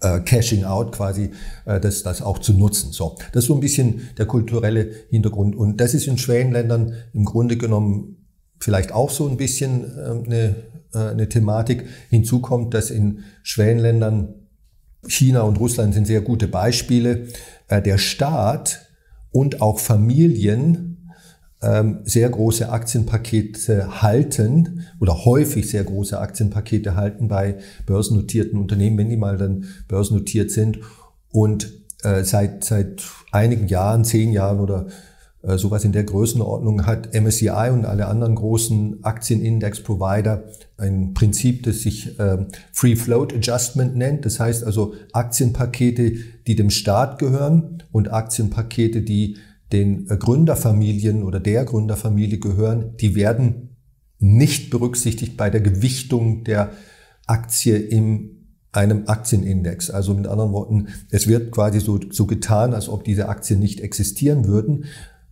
äh, 0.00 0.20
Cashing 0.20 0.64
out 0.64 0.92
quasi, 0.92 1.30
äh, 1.64 1.80
das, 1.80 2.04
das 2.04 2.22
auch 2.22 2.38
zu 2.38 2.52
nutzen. 2.54 2.92
So, 2.92 3.16
das 3.32 3.44
ist 3.44 3.48
so 3.48 3.54
ein 3.54 3.60
bisschen 3.60 4.08
der 4.16 4.26
kulturelle 4.26 4.90
Hintergrund. 5.10 5.56
Und 5.56 5.80
das 5.80 5.94
ist 5.94 6.06
in 6.06 6.18
Schwellenländern 6.18 6.94
im 7.12 7.24
Grunde 7.24 7.56
genommen 7.56 8.23
vielleicht 8.58 8.92
auch 8.92 9.10
so 9.10 9.28
ein 9.28 9.36
bisschen 9.36 9.84
äh, 9.84 10.24
eine, 10.26 10.54
äh, 10.94 10.98
eine 10.98 11.28
Thematik. 11.28 11.84
Hinzu 12.10 12.40
kommt, 12.40 12.74
dass 12.74 12.90
in 12.90 13.24
Schwellenländern 13.42 14.34
China 15.06 15.42
und 15.42 15.58
Russland 15.58 15.94
sind 15.94 16.06
sehr 16.06 16.20
gute 16.20 16.48
Beispiele. 16.48 17.28
Äh, 17.68 17.82
der 17.82 17.98
Staat 17.98 18.86
und 19.30 19.60
auch 19.60 19.78
Familien 19.78 21.10
ähm, 21.64 22.00
sehr 22.04 22.28
große 22.28 22.68
Aktienpakete 22.68 24.02
halten 24.02 24.86
oder 25.00 25.24
häufig 25.24 25.68
sehr 25.70 25.84
große 25.84 26.18
Aktienpakete 26.18 26.94
halten 26.94 27.28
bei 27.28 27.56
börsennotierten 27.86 28.60
Unternehmen, 28.60 28.98
wenn 28.98 29.08
die 29.08 29.16
mal 29.16 29.38
dann 29.38 29.64
börsennotiert 29.88 30.50
sind. 30.50 30.78
Und 31.30 31.72
äh, 32.02 32.22
seit, 32.22 32.64
seit 32.64 33.02
einigen 33.32 33.66
Jahren, 33.66 34.04
zehn 34.04 34.30
Jahren 34.30 34.60
oder 34.60 34.86
sowas 35.56 35.84
in 35.84 35.92
der 35.92 36.04
Größenordnung 36.04 36.86
hat 36.86 37.14
MSCI 37.14 37.70
und 37.72 37.84
alle 37.84 38.06
anderen 38.06 38.34
großen 38.34 39.04
Aktienindex-Provider 39.04 40.44
ein 40.76 41.14
Prinzip, 41.14 41.62
das 41.62 41.80
sich 41.80 42.18
äh, 42.18 42.46
Free 42.72 42.96
Float 42.96 43.34
Adjustment 43.34 43.96
nennt. 43.96 44.24
Das 44.24 44.40
heißt 44.40 44.64
also 44.64 44.94
Aktienpakete, 45.12 46.14
die 46.46 46.56
dem 46.56 46.70
Staat 46.70 47.18
gehören 47.18 47.82
und 47.92 48.12
Aktienpakete, 48.12 49.02
die 49.02 49.36
den 49.72 50.08
äh, 50.08 50.16
Gründerfamilien 50.16 51.22
oder 51.22 51.40
der 51.40 51.64
Gründerfamilie 51.64 52.38
gehören, 52.38 52.96
die 53.00 53.14
werden 53.14 53.76
nicht 54.18 54.70
berücksichtigt 54.70 55.36
bei 55.36 55.50
der 55.50 55.60
Gewichtung 55.60 56.44
der 56.44 56.70
Aktie 57.26 57.76
in 57.76 58.34
einem 58.72 59.04
Aktienindex. 59.06 59.90
Also 59.90 60.14
mit 60.14 60.26
anderen 60.26 60.52
Worten, 60.52 60.88
es 61.10 61.26
wird 61.26 61.52
quasi 61.52 61.80
so, 61.80 62.00
so 62.10 62.26
getan, 62.26 62.74
als 62.74 62.88
ob 62.88 63.04
diese 63.04 63.28
Aktien 63.28 63.60
nicht 63.60 63.80
existieren 63.80 64.46
würden. 64.46 64.86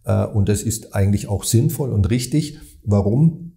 Äh, 0.04 0.26
und 0.26 0.48
das 0.48 0.62
ist 0.62 0.94
eigentlich 0.94 1.28
auch 1.28 1.44
sinnvoll 1.44 1.90
und 1.90 2.10
richtig. 2.10 2.58
Warum? 2.84 3.52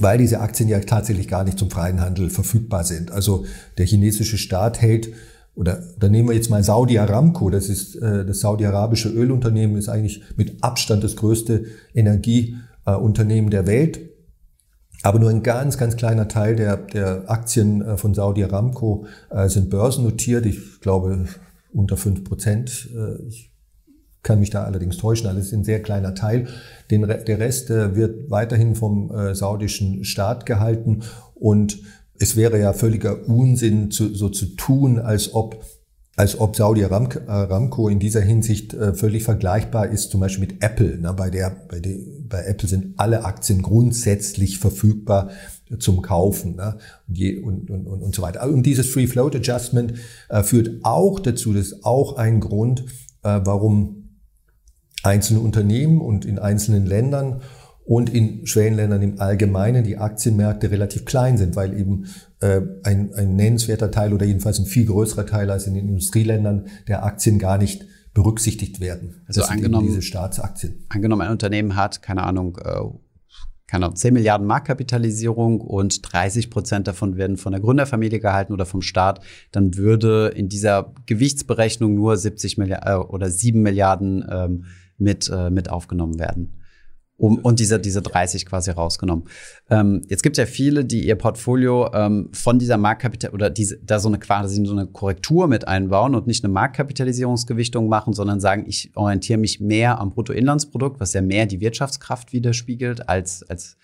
Weil 0.00 0.18
diese 0.18 0.40
Aktien 0.40 0.68
ja 0.68 0.80
tatsächlich 0.80 1.28
gar 1.28 1.44
nicht 1.44 1.58
zum 1.58 1.70
freien 1.70 2.00
Handel 2.00 2.30
verfügbar 2.30 2.84
sind. 2.84 3.10
Also 3.10 3.44
der 3.78 3.86
chinesische 3.86 4.38
Staat 4.38 4.80
hält 4.80 5.10
oder, 5.58 5.82
oder 5.96 6.08
nehmen 6.08 6.28
wir 6.28 6.36
jetzt 6.36 6.50
mal 6.50 6.62
Saudi 6.62 6.98
Aramco, 7.00 7.50
das 7.50 7.68
ist 7.68 7.96
äh, 7.96 8.24
das 8.24 8.38
saudi-arabische 8.40 9.08
Ölunternehmen, 9.08 9.76
ist 9.76 9.88
eigentlich 9.88 10.22
mit 10.36 10.62
Abstand 10.62 11.02
das 11.02 11.16
größte 11.16 11.64
Energieunternehmen 11.94 13.50
der 13.50 13.66
Welt. 13.66 13.98
Aber 15.02 15.18
nur 15.18 15.30
ein 15.30 15.42
ganz, 15.42 15.76
ganz 15.76 15.96
kleiner 15.96 16.28
Teil 16.28 16.54
der, 16.54 16.76
der 16.76 17.28
Aktien 17.28 17.82
äh, 17.82 17.96
von 17.96 18.14
Saudi 18.14 18.44
Aramco 18.44 19.06
äh, 19.30 19.48
sind 19.48 19.68
börsennotiert. 19.68 20.46
Ich 20.46 20.80
glaube 20.80 21.26
unter 21.72 21.96
fünf 21.96 22.22
Prozent. 22.24 22.88
Ich 23.28 23.52
kann 24.28 24.40
mich 24.40 24.50
da 24.50 24.64
allerdings 24.64 24.98
täuschen. 24.98 25.26
Alles 25.26 25.46
ist 25.46 25.54
ein 25.54 25.64
sehr 25.64 25.82
kleiner 25.82 26.14
Teil. 26.14 26.48
Den, 26.90 27.08
der 27.08 27.38
Rest 27.38 27.70
äh, 27.70 27.96
wird 27.96 28.30
weiterhin 28.30 28.74
vom 28.74 29.10
äh, 29.10 29.34
saudischen 29.34 30.04
Staat 30.04 30.44
gehalten 30.44 31.00
und 31.34 31.78
es 32.20 32.36
wäre 32.36 32.60
ja 32.60 32.74
völliger 32.74 33.26
Unsinn, 33.26 33.90
zu, 33.90 34.14
so 34.14 34.28
zu 34.28 34.46
tun, 34.54 34.98
als 34.98 35.32
ob 35.34 35.64
als 36.16 36.40
ob 36.40 36.56
Saudi 36.56 36.84
Aramco 36.84 37.88
in 37.88 38.00
dieser 38.00 38.20
Hinsicht 38.20 38.74
äh, 38.74 38.92
völlig 38.92 39.22
vergleichbar 39.22 39.86
ist, 39.86 40.10
zum 40.10 40.20
Beispiel 40.20 40.48
mit 40.48 40.64
Apple. 40.64 40.98
Ne? 40.98 41.14
Bei, 41.14 41.30
der, 41.30 41.62
bei, 41.68 41.78
der, 41.78 41.94
bei 42.28 42.42
Apple 42.42 42.68
sind 42.68 42.98
alle 42.98 43.24
Aktien 43.24 43.62
grundsätzlich 43.62 44.58
verfügbar 44.58 45.30
zum 45.78 46.02
Kaufen 46.02 46.56
ne? 46.56 46.76
und, 47.44 47.70
und, 47.70 47.86
und, 47.86 48.02
und, 48.02 48.14
so 48.16 48.22
weiter. 48.22 48.48
Und 48.48 48.64
dieses 48.64 48.88
Free 48.90 49.06
Float 49.06 49.36
Adjustment 49.36 49.94
äh, 50.28 50.42
führt 50.42 50.80
auch 50.82 51.20
dazu, 51.20 51.52
das 51.52 51.66
ist 51.66 51.84
auch 51.84 52.16
ein 52.16 52.40
Grund, 52.40 52.80
äh, 53.22 53.40
warum 53.44 54.07
einzelne 55.02 55.40
Unternehmen 55.40 56.00
und 56.00 56.24
in 56.24 56.38
einzelnen 56.38 56.86
Ländern 56.86 57.40
und 57.84 58.10
in 58.10 58.46
Schwellenländern 58.46 59.00
im 59.00 59.20
Allgemeinen 59.20 59.82
die 59.82 59.96
Aktienmärkte 59.96 60.70
relativ 60.70 61.06
klein 61.06 61.38
sind, 61.38 61.56
weil 61.56 61.78
eben 61.78 62.04
äh, 62.40 62.60
ein, 62.82 63.14
ein 63.14 63.34
nennenswerter 63.34 63.90
Teil 63.90 64.12
oder 64.12 64.26
jedenfalls 64.26 64.58
ein 64.58 64.66
viel 64.66 64.84
größerer 64.84 65.24
Teil 65.24 65.50
als 65.50 65.66
in 65.66 65.74
den 65.74 65.88
Industrieländern 65.88 66.66
der 66.86 67.04
Aktien 67.04 67.38
gar 67.38 67.56
nicht 67.56 67.86
berücksichtigt 68.12 68.80
werden. 68.80 69.22
Also 69.26 69.40
das 69.40 69.50
angenommen, 69.50 69.86
diese 69.86 70.02
Staatsaktien. 70.02 70.84
Angenommen, 70.90 71.22
ein 71.22 71.30
Unternehmen 71.30 71.76
hat, 71.76 72.02
keine 72.02 72.24
Ahnung, 72.24 72.58
äh, 72.62 72.80
keine 73.66 73.86
Ahnung, 73.86 73.96
10 73.96 74.12
Milliarden 74.12 74.46
Marktkapitalisierung 74.46 75.60
und 75.60 76.12
30 76.12 76.50
Prozent 76.50 76.88
davon 76.88 77.16
werden 77.16 77.36
von 77.36 77.52
der 77.52 77.60
Gründerfamilie 77.60 78.18
gehalten 78.18 78.52
oder 78.52 78.66
vom 78.66 78.82
Staat, 78.82 79.20
dann 79.52 79.76
würde 79.76 80.28
in 80.34 80.48
dieser 80.48 80.94
Gewichtsberechnung 81.06 81.94
nur 81.94 82.16
70 82.16 82.58
Milliarden 82.58 82.86
äh, 82.86 82.96
oder 82.96 83.30
7 83.30 83.62
Milliarden 83.62 84.26
ähm, 84.30 84.64
mit, 84.98 85.30
äh, 85.30 85.50
mit 85.50 85.70
aufgenommen 85.70 86.18
werden 86.18 86.58
um, 87.18 87.38
und 87.38 87.60
diese, 87.60 87.78
diese 87.78 88.00
30 88.00 88.46
quasi 88.46 88.70
rausgenommen. 88.70 89.24
Ähm, 89.68 90.02
jetzt 90.08 90.22
gibt 90.22 90.38
es 90.38 90.38
ja 90.38 90.46
viele, 90.46 90.84
die 90.84 91.06
ihr 91.06 91.16
Portfolio 91.16 91.92
ähm, 91.92 92.30
von 92.32 92.58
dieser 92.58 92.78
Marktkapital 92.78 93.32
oder 93.32 93.50
diese, 93.50 93.78
da 93.82 93.98
so 93.98 94.08
eine 94.08 94.18
quasi 94.18 94.64
so 94.64 94.72
eine 94.72 94.86
Korrektur 94.86 95.48
mit 95.48 95.66
einbauen 95.68 96.14
und 96.14 96.26
nicht 96.26 96.44
eine 96.44 96.52
Marktkapitalisierungsgewichtung 96.52 97.88
machen, 97.88 98.14
sondern 98.14 98.40
sagen, 98.40 98.64
ich 98.66 98.92
orientiere 98.94 99.38
mich 99.38 99.60
mehr 99.60 100.00
am 100.00 100.10
Bruttoinlandsprodukt, 100.10 101.00
was 101.00 101.12
ja 101.12 101.20
mehr 101.20 101.46
die 101.46 101.60
Wirtschaftskraft 101.60 102.32
widerspiegelt, 102.32 103.08
als, 103.08 103.42
als 103.42 103.76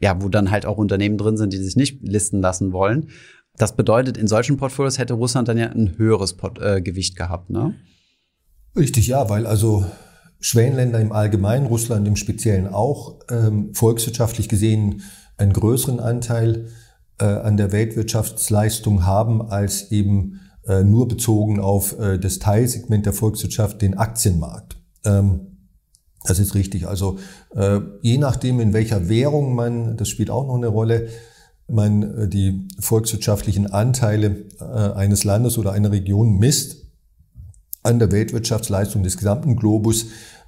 ja, 0.00 0.20
wo 0.20 0.28
dann 0.28 0.50
halt 0.50 0.66
auch 0.66 0.76
Unternehmen 0.76 1.16
drin 1.16 1.36
sind, 1.36 1.52
die 1.52 1.58
sich 1.58 1.76
nicht 1.76 2.02
listen 2.02 2.42
lassen 2.42 2.72
wollen. 2.72 3.08
Das 3.56 3.76
bedeutet, 3.76 4.16
in 4.16 4.26
solchen 4.26 4.56
Portfolios 4.56 4.98
hätte 4.98 5.14
Russland 5.14 5.46
dann 5.46 5.58
ja 5.58 5.68
ein 5.68 5.96
höheres 5.96 6.32
Port 6.32 6.60
äh, 6.60 6.82
Gewicht 6.82 7.14
gehabt, 7.14 7.50
ne? 7.50 7.76
Richtig, 8.76 9.06
ja, 9.06 9.28
weil 9.28 9.46
also 9.46 9.84
Schwellenländer 10.44 11.00
im 11.00 11.10
Allgemeinen, 11.10 11.64
Russland 11.64 12.06
im 12.06 12.16
Speziellen 12.16 12.68
auch, 12.68 13.14
ähm, 13.30 13.72
volkswirtschaftlich 13.72 14.50
gesehen 14.50 15.00
einen 15.38 15.54
größeren 15.54 16.00
Anteil 16.00 16.66
äh, 17.18 17.24
an 17.24 17.56
der 17.56 17.72
Weltwirtschaftsleistung 17.72 19.06
haben 19.06 19.40
als 19.40 19.90
eben 19.90 20.40
äh, 20.66 20.84
nur 20.84 21.08
bezogen 21.08 21.60
auf 21.60 21.98
äh, 21.98 22.18
das 22.18 22.40
Teilsegment 22.40 23.06
der 23.06 23.14
Volkswirtschaft, 23.14 23.80
den 23.80 23.96
Aktienmarkt. 23.96 24.76
Ähm, 25.06 25.56
das 26.24 26.38
ist 26.38 26.54
richtig. 26.54 26.86
Also 26.88 27.18
äh, 27.56 27.80
je 28.02 28.18
nachdem, 28.18 28.60
in 28.60 28.74
welcher 28.74 29.08
Währung 29.08 29.54
man, 29.54 29.96
das 29.96 30.10
spielt 30.10 30.28
auch 30.28 30.46
noch 30.46 30.56
eine 30.56 30.68
Rolle, 30.68 31.08
man 31.68 32.02
äh, 32.02 32.28
die 32.28 32.68
volkswirtschaftlichen 32.78 33.72
Anteile 33.72 34.44
äh, 34.60 34.64
eines 34.64 35.24
Landes 35.24 35.56
oder 35.56 35.72
einer 35.72 35.90
Region 35.90 36.36
misst 36.36 36.84
an 37.84 37.98
der 37.98 38.10
Weltwirtschaftsleistung 38.10 39.02
des 39.02 39.16
gesamten 39.16 39.56
Globus, 39.56 40.06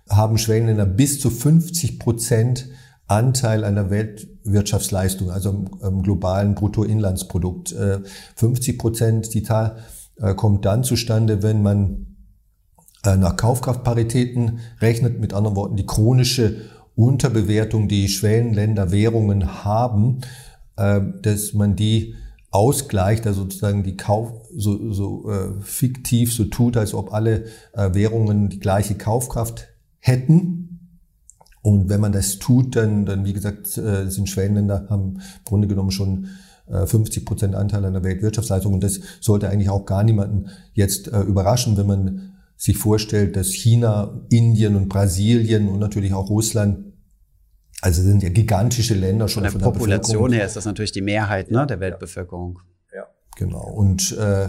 haben 0.09 0.39
Schwellenländer 0.39 0.87
bis 0.87 1.21
zu 1.21 1.31
50 1.31 1.99
Prozent 1.99 2.69
Anteil 3.09 3.65
einer 3.65 3.91
Weltwirtschaftsleistung, 3.91 5.31
also 5.31 5.67
im, 5.83 6.03
globalen 6.03 6.55
Bruttoinlandsprodukt. 6.55 7.75
50 8.35 8.75
äh, 8.75 8.79
Prozent, 8.79 9.35
die 9.35 9.43
Zahl 9.43 9.79
äh, 10.17 10.35
kommt 10.35 10.65
dann 10.65 10.83
zustande, 10.83 11.43
wenn 11.43 11.63
man 11.63 12.17
äh, 13.05 13.17
nach 13.17 13.37
Kaufkraftparitäten 13.37 14.59
rechnet, 14.81 15.21
mit 15.21 15.35
anderen 15.35 15.57
Worten 15.57 15.77
die 15.77 15.87
chronische 15.87 16.63
Unterbewertung, 16.97 17.89
die 17.89 18.09
Schwellenländer 18.09 18.91
Währungen 18.91 19.65
haben, 19.65 20.21
dass 20.77 21.55
man 21.55 21.77
die 21.77 22.15
ausgleicht, 22.51 23.27
also 23.27 23.43
sozusagen 23.43 23.83
die 23.83 23.97
Kauf, 23.97 24.33
so, 24.55 24.93
so 24.93 25.31
fiktiv 25.61 26.35
so 26.35 26.45
tut, 26.45 26.77
als 26.79 26.95
ob 26.95 27.13
alle 27.13 27.45
äh, 27.73 27.93
Währungen 27.93 28.49
die 28.49 28.61
gleiche 28.61 28.95
Kaufkraft 28.95 29.69
hätten. 30.01 30.99
Und 31.63 31.89
wenn 31.89 32.01
man 32.01 32.13
das 32.13 32.39
tut, 32.39 32.77
dann, 32.77 33.07
dann 33.07 33.25
wie 33.25 33.33
gesagt, 33.33 33.77
äh, 33.77 34.09
sind 34.09 34.29
Schwellenländer, 34.29 34.87
haben 34.89 35.15
im 35.17 35.45
Grunde 35.45 35.69
genommen 35.69 35.91
schon 35.91 36.29
50 36.69 37.23
äh, 37.23 37.25
Prozent 37.25 37.55
Anteil 37.55 37.85
an 37.85 37.93
der 37.93 38.05
Weltwirtschaftsleistung. 38.05 38.75
Und 38.75 38.85
das 38.85 39.01
sollte 39.21 39.49
eigentlich 39.49 39.71
auch 39.71 39.85
gar 39.85 40.05
niemanden 40.05 40.51
jetzt 40.75 41.09
äh, 41.09 41.21
überraschen, 41.21 41.77
wenn 41.77 41.87
man 41.87 42.33
sich 42.57 42.79
vorstellt, 42.79 43.37
dass 43.37 43.49
China, 43.49 44.21
Indien 44.31 44.77
und 44.77 44.89
Brasilien 44.89 45.69
und 45.69 45.79
natürlich 45.79 46.15
auch 46.15 46.31
Russland 46.31 46.87
also 47.83 48.03
sind 48.03 48.23
ja 48.23 48.31
gigantische 48.31 48.95
Länder 48.95 49.29
schon 49.29 49.45
von 49.45 49.45
der, 49.45 49.53
von 49.53 49.61
der 49.61 49.79
Population 49.79 50.33
her 50.33 50.47
ist 50.47 50.57
das 50.57 50.65
natürlich 50.65 50.93
die 50.93 51.03
Mehrheit 51.03 51.51
ne, 51.51 51.67
der 51.67 51.79
Weltbevölkerung. 51.79 52.59
Ja, 52.95 53.07
genau. 53.37 53.65
Und 53.65 54.17
äh, 54.17 54.49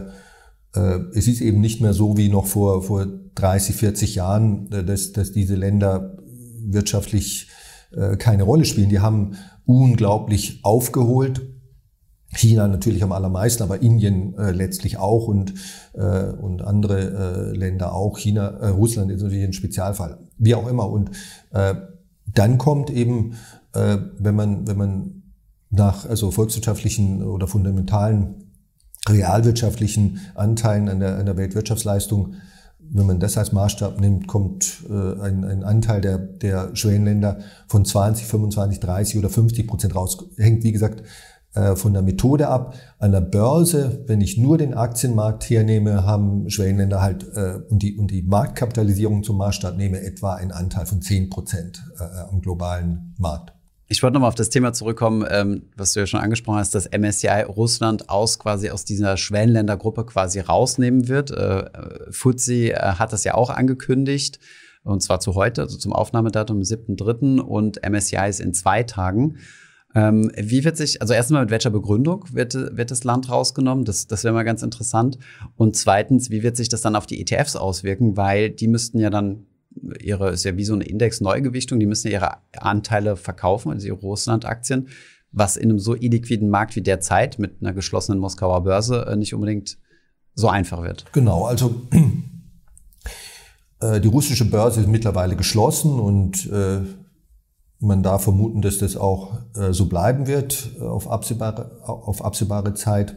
es 1.14 1.28
ist 1.28 1.42
eben 1.42 1.62
nicht 1.62 1.82
mehr 1.82 1.94
so 1.94 2.18
wie 2.18 2.30
noch 2.30 2.46
vor, 2.46 2.84
vor 2.84 3.08
30, 3.36 3.76
40 3.76 4.16
Jahren, 4.16 4.72
äh, 4.72 4.84
dass, 4.84 5.12
dass 5.12 5.32
diese 5.32 5.56
Länder 5.56 6.18
wirtschaftlich 6.66 7.48
äh, 7.96 8.18
keine 8.18 8.44
Rolle 8.44 8.66
spielen. 8.66 8.90
Die 8.90 9.00
haben 9.00 9.38
unglaublich 9.66 10.60
aufgeholt, 10.64 11.42
China 12.34 12.68
natürlich 12.68 13.04
am 13.04 13.14
allermeisten, 13.14 13.64
aber 13.64 13.82
Indien 13.82 14.38
äh, 14.38 14.52
letztlich 14.52 14.98
auch 14.98 15.28
und, 15.28 15.54
äh, 15.94 16.26
und 16.26 16.62
andere 16.62 17.52
äh, 17.54 17.58
Länder 17.58 17.94
auch. 17.94 18.18
China, 18.18 18.48
äh, 18.48 18.68
Russland 18.68 19.12
ist 19.12 19.22
natürlich 19.22 19.46
ein 19.46 19.54
Spezialfall. 19.54 20.18
Wie 20.38 20.54
auch 20.54 20.68
immer. 20.68 20.90
Und 20.90 21.12
äh, 21.52 21.76
dann 22.26 22.58
kommt 22.58 22.90
eben, 22.90 23.36
äh, 23.74 23.98
wenn 24.20 24.36
man, 24.36 24.68
wenn 24.68 24.78
man 24.78 25.24
nach 25.70 26.08
also 26.08 26.32
volkswirtschaftlichen 26.32 27.24
oder 27.24 27.48
fundamentalen 27.48 28.47
realwirtschaftlichen 29.10 30.20
Anteilen 30.36 30.90
an 30.90 31.00
der, 31.00 31.18
an 31.18 31.26
der 31.26 31.38
Weltwirtschaftsleistung 31.38 32.36
wenn 32.90 33.06
man 33.06 33.20
das 33.20 33.38
als 33.38 33.52
Maßstab 33.52 34.00
nimmt, 34.00 34.28
kommt 34.28 34.84
äh, 34.90 35.22
ein, 35.22 35.44
ein 35.44 35.64
Anteil 35.64 36.02
der, 36.02 36.18
der 36.18 36.76
Schwellenländer 36.76 37.40
von 37.68 37.86
20, 37.86 38.26
25, 38.26 38.80
30 38.80 39.20
oder 39.20 39.30
50 39.30 39.68
Prozent 39.68 39.96
raus. 39.96 40.18
Hängt, 40.38 40.64
wie 40.64 40.72
gesagt, 40.72 41.04
äh, 41.54 41.76
von 41.76 41.94
der 41.94 42.02
Methode 42.02 42.48
ab. 42.48 42.76
An 43.00 43.12
der 43.12 43.22
Börse, 43.22 44.04
wenn 44.08 44.22
ich 44.22 44.38
nur 44.38 44.58
den 44.58 44.74
Aktienmarkt 44.74 45.50
hernehme, 45.50 46.06
haben 46.06 46.50
Schwellenländer 46.50 47.02
halt 47.02 47.26
äh, 47.36 47.60
und, 47.70 47.82
die, 47.82 47.98
und 47.98 48.12
die 48.12 48.22
Marktkapitalisierung 48.22 49.24
zum 49.24 49.38
Maßstab 49.38 49.76
nehme, 49.76 50.02
etwa 50.02 50.36
einen 50.36 50.52
Anteil 50.52 50.86
von 50.86 51.02
10 51.02 51.30
Prozent 51.30 51.84
äh, 52.00 52.04
am 52.30 52.42
globalen 52.42 53.16
Markt. 53.18 53.57
Ich 53.90 54.04
wollte 54.04 54.16
nochmal 54.16 54.28
auf 54.28 54.36
das 54.36 54.50
Thema 54.50 54.74
zurückkommen, 54.74 55.26
ähm, 55.30 55.64
was 55.78 55.94
du 55.94 56.02
ja 56.02 56.08
schon 56.08 56.20
angesprochen 56.20 56.58
hast, 56.58 56.76
dass 56.76 56.90
MSCI 56.92 57.44
Russland 57.48 58.10
aus 58.10 58.38
quasi 58.38 58.70
aus 58.70 58.84
dieser 58.84 59.16
Schwellenländergruppe 59.16 60.06
quasi 60.06 60.42
rausnehmen 60.42 61.08
wird. 61.08 61.32
Äh, 61.32 61.70
FTSE 62.12 62.72
äh, 62.72 62.76
hat 62.76 63.14
das 63.14 63.24
ja 63.24 63.36
auch 63.36 63.50
angekündigt, 63.50 64.40
und 64.84 65.02
zwar 65.02 65.22
zu 65.22 65.36
heute, 65.36 65.62
also 65.62 65.78
zum 65.78 65.94
Aufnahmedatum, 65.94 66.60
7.3. 66.60 67.40
und 67.40 67.82
MSCI 67.82 68.28
ist 68.28 68.42
in 68.42 68.54
zwei 68.54 68.84
Tagen. 68.84 69.38
Ähm, 69.96 70.32
wie 70.36 70.66
wird 70.66 70.76
sich, 70.76 71.02
also 71.02 71.14
erstmal 71.14 71.44
mit 71.44 71.52
welcher 71.52 71.70
Begründung 71.70 72.26
wird, 72.32 72.54
wird 72.54 72.92
das 72.92 73.06
Land 73.06 73.30
rausgenommen? 73.30 73.86
Das, 73.86 74.06
das 74.06 74.26
wäre 74.26 74.34
mal 74.34 74.44
ganz 74.44 74.64
interessant. 74.64 75.18
Und 75.56 75.78
zweitens, 75.78 76.30
wie 76.30 76.44
wird 76.44 76.58
sich 76.58 76.68
das 76.68 76.82
dann 76.82 76.96
auf 76.96 77.06
die 77.06 77.22
ETFs 77.22 77.56
auswirken? 77.56 78.18
Weil 78.18 78.50
die 78.50 78.68
müssten 78.68 79.00
ja 79.00 79.10
dann 79.10 79.47
ihre, 80.02 80.32
ist 80.32 80.44
ja 80.44 80.58
wie 80.58 80.66
so 80.66 80.74
eine 80.74 80.86
Index-Neugewichtung, 80.86 81.80
die 81.80 81.86
müssen 81.86 82.12
ihre 82.12 82.38
Anteile 82.58 83.16
verkaufen, 83.16 83.72
also 83.72 83.88
ihre 83.88 83.98
Russland-Aktien, 83.98 84.88
was 85.32 85.58
in 85.58 85.70
einem 85.70 85.80
so 85.80 85.96
illiquiden 85.96 86.50
Markt 86.50 86.76
wie 86.76 86.82
derzeit 86.82 87.40
mit 87.40 87.62
einer 87.62 87.74
geschlossenen 87.74 88.20
Moskauer 88.20 88.64
Börse 88.64 89.06
äh, 89.08 89.16
nicht 89.16 89.34
unbedingt 89.34 89.78
so 90.34 90.48
einfach 90.50 90.84
wird. 90.84 91.06
Genau, 91.12 91.46
also 91.46 91.82
äh, 93.82 94.00
die 94.00 94.08
russische 94.08 94.46
Börse 94.46 94.82
ist 94.82 94.88
mittlerweile 94.88 95.36
geschlossen 95.36 96.00
und 96.00 96.50
äh, 96.52 96.82
man 97.80 98.02
darf 98.02 98.24
vermuten, 98.24 98.64
dass 98.64 98.80
das 98.80 98.98
auch 98.98 99.38
so 99.70 99.88
bleiben 99.88 100.26
wird 100.26 100.72
auf 100.82 101.08
absehbare, 101.08 101.80
auf 101.84 102.26
absehbare 102.26 102.74
Zeit. 102.74 103.16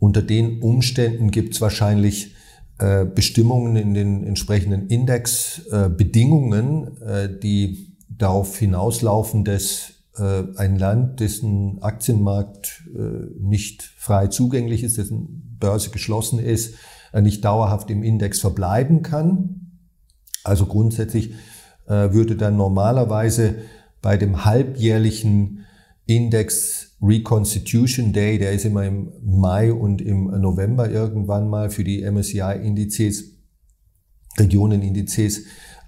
Unter 0.00 0.20
den 0.20 0.60
Umständen 0.60 1.30
gibt 1.30 1.54
es 1.54 1.60
wahrscheinlich 1.60 2.34
äh, 2.78 3.04
Bestimmungen 3.04 3.76
in 3.76 3.94
den 3.94 4.24
entsprechenden 4.24 4.88
Indexbedingungen, 4.88 7.00
äh, 7.02 7.28
die 7.38 7.94
darauf 8.08 8.58
hinauslaufen, 8.58 9.44
dass 9.44 9.92
äh, 10.16 10.42
ein 10.56 10.78
Land, 10.78 11.20
dessen 11.20 11.82
Aktienmarkt 11.82 12.88
nicht 13.38 13.82
frei 13.82 14.26
zugänglich 14.26 14.82
ist, 14.82 14.98
dessen 14.98 15.56
Börse 15.58 15.90
geschlossen 15.90 16.38
ist, 16.38 16.74
nicht 17.20 17.44
dauerhaft 17.44 17.90
im 17.90 18.02
Index 18.02 18.40
verbleiben 18.40 19.02
kann. 19.02 19.78
Also 20.44 20.66
grundsätzlich 20.66 21.34
würde 21.86 22.36
dann 22.36 22.56
normalerweise 22.56 23.56
bei 24.02 24.16
dem 24.16 24.44
halbjährlichen 24.44 25.64
Index 26.06 26.91
Reconstitution 27.02 28.12
Day, 28.12 28.38
der 28.38 28.52
ist 28.52 28.64
immer 28.64 28.84
im 28.84 29.12
Mai 29.24 29.72
und 29.72 30.00
im 30.00 30.26
November 30.40 30.90
irgendwann 30.90 31.48
mal 31.48 31.68
für 31.70 31.82
die 31.82 32.02
MSCI-Indizes, 32.02 33.24
Regionenindizes, 34.38 35.44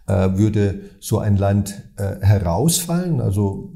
äh, 0.06 0.36
würde 0.36 0.82
so 1.00 1.18
ein 1.18 1.36
Land 1.36 1.82
äh, 1.96 2.16
herausfallen. 2.20 3.20
Also 3.20 3.72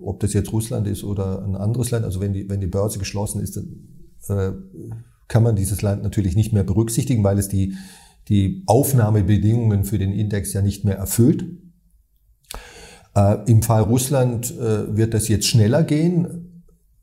ob 0.00 0.20
das 0.20 0.32
jetzt 0.32 0.52
Russland 0.52 0.86
ist 0.86 1.02
oder 1.02 1.44
ein 1.44 1.56
anderes 1.56 1.90
Land, 1.90 2.04
also 2.04 2.20
wenn 2.20 2.32
die, 2.32 2.48
wenn 2.48 2.60
die 2.60 2.68
Börse 2.68 2.98
geschlossen 2.98 3.40
ist, 3.40 3.56
dann 3.56 3.88
äh, 4.28 4.52
kann 5.28 5.42
man 5.42 5.56
dieses 5.56 5.82
Land 5.82 6.04
natürlich 6.04 6.36
nicht 6.36 6.52
mehr 6.52 6.62
berücksichtigen, 6.62 7.24
weil 7.24 7.38
es 7.38 7.48
die, 7.48 7.74
die 8.28 8.62
Aufnahmebedingungen 8.66 9.84
für 9.84 9.98
den 9.98 10.12
Index 10.12 10.52
ja 10.52 10.62
nicht 10.62 10.84
mehr 10.84 10.96
erfüllt. 10.96 11.44
Äh, 13.16 13.50
Im 13.50 13.62
Fall 13.62 13.82
Russland 13.82 14.52
äh, 14.52 14.96
wird 14.96 15.14
das 15.14 15.28
jetzt 15.28 15.48
schneller 15.48 15.82
gehen. 15.82 16.45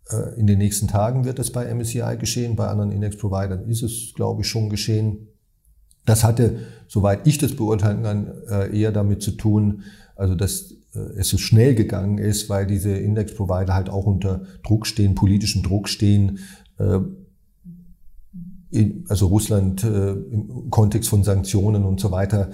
Äh, 0.09 0.39
in 0.39 0.47
den 0.47 0.57
nächsten 0.57 0.87
Tagen 0.87 1.25
wird 1.25 1.39
das 1.39 1.51
bei 1.51 1.73
MSCI 1.73 2.17
geschehen. 2.19 2.55
Bei 2.55 2.67
anderen 2.67 2.91
Index-Providern 2.91 3.69
ist 3.69 3.83
es, 3.83 4.13
glaube 4.15 4.41
ich, 4.41 4.47
schon 4.47 4.69
geschehen. 4.69 5.27
Das 6.05 6.23
hatte, 6.23 6.59
soweit 6.87 7.25
ich 7.27 7.37
das 7.37 7.55
beurteilen 7.55 8.03
kann, 8.03 8.31
äh, 8.49 8.77
eher 8.77 8.91
damit 8.91 9.21
zu 9.21 9.31
tun, 9.31 9.83
also 10.15 10.35
dass 10.35 10.75
äh, 10.93 10.99
es 11.17 11.29
so 11.29 11.37
schnell 11.37 11.75
gegangen 11.75 12.17
ist, 12.17 12.49
weil 12.49 12.67
diese 12.67 12.91
Index-Provider 12.91 13.73
halt 13.73 13.89
auch 13.89 14.05
unter 14.05 14.41
Druck 14.65 14.85
stehen, 14.85 15.15
politischem 15.15 15.63
Druck 15.63 15.89
stehen, 15.89 16.39
also 19.07 19.27
Russland 19.27 19.83
im 19.83 20.71
Kontext 20.71 21.07
von 21.07 21.23
Sanktionen 21.23 21.85
und 21.85 21.99
so 21.99 22.09
weiter 22.09 22.49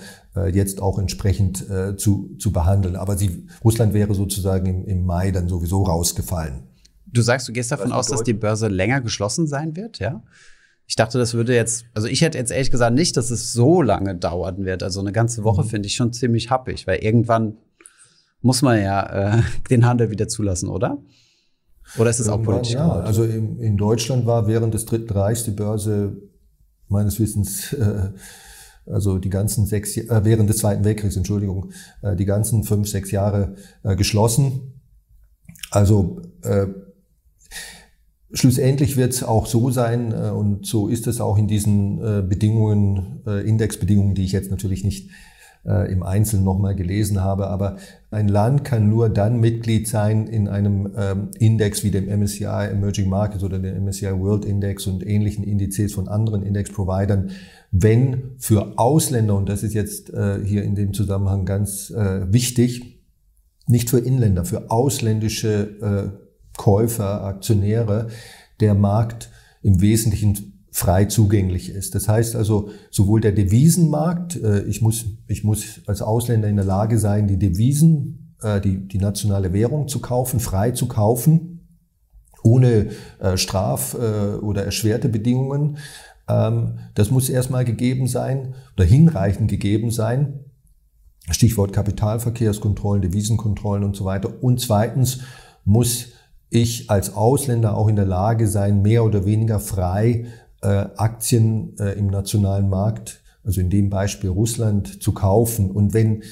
jetzt 0.51 0.81
auch 0.81 0.99
entsprechend 0.99 1.65
zu, 1.95 2.35
zu 2.37 2.51
behandeln. 2.51 2.97
Aber 2.97 3.17
sie, 3.17 3.47
Russland 3.63 3.93
wäre 3.93 4.13
sozusagen 4.13 4.65
im, 4.65 4.85
im 4.85 5.05
Mai 5.05 5.31
dann 5.31 5.47
sowieso 5.47 5.83
rausgefallen. 5.83 6.68
Du 7.11 7.21
sagst, 7.21 7.47
du 7.47 7.53
gehst 7.53 7.71
davon 7.71 7.91
aus, 7.91 8.07
dass 8.07 8.23
die 8.23 8.33
Börse 8.33 8.67
länger 8.67 9.01
geschlossen 9.01 9.47
sein 9.47 9.75
wird, 9.75 9.99
ja? 9.99 10.23
Ich 10.89 10.95
dachte, 10.95 11.19
das 11.19 11.35
würde 11.35 11.53
jetzt, 11.53 11.85
also 11.93 12.07
ich 12.07 12.21
hätte 12.21 12.39
jetzt 12.39 12.49
ehrlich 12.49 12.71
gesagt 12.71 12.95
nicht, 12.95 13.15
dass 13.15 13.29
es 13.29 13.53
so 13.53 13.83
lange 13.83 14.15
dauern 14.15 14.65
wird. 14.65 14.81
Also 14.81 14.99
eine 15.01 15.11
ganze 15.11 15.43
Woche 15.43 15.63
mhm. 15.63 15.67
finde 15.67 15.87
ich 15.87 15.93
schon 15.93 16.13
ziemlich 16.13 16.49
happig, 16.49 16.87
weil 16.87 16.97
irgendwann 17.03 17.57
muss 18.41 18.63
man 18.63 18.81
ja 18.81 19.37
äh, 19.37 19.41
den 19.69 19.85
Handel 19.85 20.09
wieder 20.09 20.27
zulassen, 20.27 20.67
oder? 20.67 20.97
Oder 21.97 22.09
ist 22.09 22.19
es 22.19 22.27
auch 22.27 22.41
politisch? 22.41 22.73
Ja, 22.73 22.89
also 22.89 23.23
in, 23.23 23.59
in, 23.59 23.77
Deutschland 23.77 24.25
war 24.25 24.47
während 24.47 24.73
des 24.73 24.85
Dritten 24.85 25.11
Reichs 25.11 25.43
die 25.43 25.51
Börse 25.51 26.17
meines 26.87 27.19
Wissens, 27.19 27.73
äh, 27.73 28.09
also 28.85 29.17
die 29.17 29.29
ganzen 29.29 29.65
sechs, 29.65 29.95
äh, 29.97 30.21
während 30.23 30.49
des 30.49 30.57
Zweiten 30.57 30.83
Weltkriegs, 30.83 31.15
Entschuldigung, 31.15 31.71
äh, 32.01 32.15
die 32.15 32.25
ganzen 32.25 32.63
fünf, 32.63 32.87
sechs 32.87 33.11
Jahre 33.11 33.55
äh, 33.83 33.95
geschlossen. 33.95 34.81
Also 35.71 36.21
äh, 36.43 36.67
Schlussendlich 38.31 38.95
wird 38.95 39.13
es 39.13 39.23
auch 39.23 39.47
so 39.47 39.71
sein, 39.71 40.11
äh, 40.11 40.29
und 40.29 40.65
so 40.65 40.87
ist 40.87 41.07
es 41.07 41.19
auch 41.19 41.37
in 41.37 41.47
diesen 41.47 41.97
äh, 41.99 42.21
Bedingungen, 42.21 43.21
äh, 43.25 43.47
Indexbedingungen, 43.47 44.13
die 44.13 44.23
ich 44.23 44.31
jetzt 44.31 44.51
natürlich 44.51 44.83
nicht 44.83 45.09
äh, 45.65 45.91
im 45.91 46.03
Einzelnen 46.03 46.43
nochmal 46.43 46.75
gelesen 46.75 47.21
habe. 47.21 47.47
Aber 47.47 47.77
ein 48.11 48.27
Land 48.27 48.63
kann 48.63 48.89
nur 48.89 49.09
dann 49.09 49.39
Mitglied 49.39 49.87
sein 49.87 50.27
in 50.27 50.47
einem 50.47 50.91
ähm, 50.95 51.29
Index 51.39 51.83
wie 51.83 51.91
dem 51.91 52.05
MSCI 52.05 52.69
Emerging 52.71 53.09
Markets 53.09 53.43
oder 53.43 53.59
dem 53.59 53.83
MSCI 53.85 54.19
World 54.19 54.45
Index 54.45 54.87
und 54.87 55.05
ähnlichen 55.05 55.43
Indizes 55.43 55.93
von 55.93 56.07
anderen 56.07 56.43
Index-Providern, 56.43 57.31
wenn 57.71 58.31
für 58.37 58.77
Ausländer, 58.77 59.35
und 59.35 59.49
das 59.49 59.63
ist 59.63 59.73
jetzt 59.73 60.11
äh, 60.11 60.39
hier 60.43 60.63
in 60.63 60.75
dem 60.75 60.93
Zusammenhang 60.93 61.45
ganz 61.45 61.91
äh, 61.91 62.31
wichtig, 62.31 62.99
nicht 63.67 63.89
für 63.89 63.99
Inländer, 63.99 64.45
für 64.45 64.71
ausländische 64.71 66.13
äh, 66.15 66.28
Käufer, 66.57 67.23
Aktionäre, 67.23 68.07
der 68.59 68.73
Markt 68.73 69.29
im 69.61 69.81
Wesentlichen 69.81 70.59
frei 70.71 71.05
zugänglich 71.05 71.69
ist. 71.69 71.95
Das 71.95 72.07
heißt 72.07 72.35
also, 72.35 72.69
sowohl 72.91 73.21
der 73.21 73.31
Devisenmarkt, 73.31 74.41
äh, 74.41 74.61
ich 74.63 74.81
muss, 74.81 75.05
ich 75.27 75.43
muss 75.43 75.81
als 75.87 76.01
Ausländer 76.01 76.47
in 76.47 76.55
der 76.55 76.65
Lage 76.65 76.99
sein, 76.99 77.27
die 77.27 77.37
Devisen, 77.37 78.35
äh, 78.41 78.61
die, 78.61 78.87
die 78.87 78.99
nationale 78.99 79.51
Währung 79.53 79.87
zu 79.87 79.99
kaufen, 79.99 80.39
frei 80.39 80.71
zu 80.71 80.87
kaufen, 80.87 81.67
ohne 82.43 82.87
äh, 83.19 83.35
Straf- 83.35 83.95
oder 83.95 84.63
erschwerte 84.63 85.09
Bedingungen. 85.09 85.77
Ähm, 86.29 86.79
das 86.95 87.11
muss 87.11 87.29
erstmal 87.29 87.65
gegeben 87.65 88.07
sein 88.07 88.53
oder 88.77 88.85
hinreichend 88.85 89.49
gegeben 89.49 89.91
sein. 89.91 90.45
Stichwort 91.31 91.73
Kapitalverkehrskontrollen, 91.73 93.01
Devisenkontrollen 93.01 93.83
und 93.83 93.95
so 93.95 94.05
weiter. 94.05 94.41
Und 94.41 94.61
zweitens 94.61 95.19
muss 95.65 96.13
ich 96.49 96.89
als 96.89 97.13
Ausländer 97.13 97.77
auch 97.77 97.87
in 97.87 97.95
der 97.95 98.05
Lage 98.05 98.47
sein, 98.47 98.81
mehr 98.81 99.03
oder 99.05 99.25
weniger 99.25 99.59
frei 99.59 100.25
äh, 100.61 100.67
Aktien 100.67 101.77
äh, 101.79 101.97
im 101.97 102.07
nationalen 102.07 102.69
Markt, 102.69 103.21
also 103.43 103.61
in 103.61 103.69
dem 103.69 103.89
Beispiel 103.89 104.29
Russland, 104.29 105.01
zu 105.01 105.13
kaufen. 105.13 105.71
Und 105.71 105.93
wenn 105.93 106.23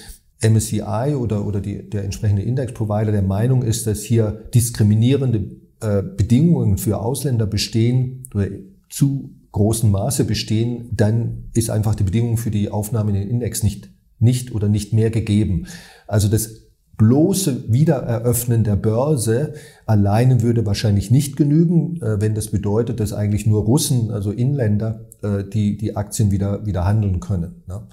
MSCI 0.42 1.16
oder, 1.16 1.46
oder 1.46 1.62
die, 1.62 1.90
der 1.90 2.04
entsprechende 2.04 2.42
Index-Provider 2.42 3.12
der 3.12 3.22
Meinung 3.22 3.64
ist, 3.64 3.88
dass 3.88 4.02
hier 4.02 4.44
diskriminierende 4.54 5.58
äh, 5.82 6.02
Bedingungen 6.02 6.78
für 6.78 7.00
Ausländer 7.00 7.48
bestehen 7.48 8.28
oder 8.34 8.48
zu 8.90 9.32
großem 9.52 9.90
Maße 9.90 10.26
bestehen, 10.26 10.90
dann 10.92 11.46
ist 11.54 11.70
einfach 11.70 11.96
die 11.96 12.04
Bedingung 12.04 12.38
für 12.38 12.52
die 12.52 12.70
Aufnahme 12.70 13.12
in 13.12 13.16
den 13.16 13.30
Index 13.30 13.64
nicht, 13.64 13.90
nicht 14.20 14.54
oder 14.54 14.70
nicht 14.70 14.94
mehr 14.94 15.10
gegeben. 15.10 15.68
Also 16.08 16.28
das 16.28 16.67
bloße 16.98 17.72
Wiedereröffnen 17.72 18.64
der 18.64 18.76
Börse 18.76 19.54
alleine 19.86 20.42
würde 20.42 20.66
wahrscheinlich 20.66 21.12
nicht 21.12 21.38
genügen, 21.38 22.02
äh, 22.02 22.20
wenn 22.20 22.34
das 22.34 22.50
bedeutet, 22.50 23.00
dass 23.00 23.14
eigentlich 23.14 23.46
nur 23.46 23.64
Russen, 23.64 24.12
also 24.12 24.32
Inländer, 24.32 25.06
äh, 25.22 25.44
die, 25.44 25.78
die 25.78 25.96
Aktien 25.96 26.32
wieder, 26.32 26.66
wieder 26.66 26.86
handeln 26.86 27.20
können. 27.20 27.64
Ne? 27.68 27.84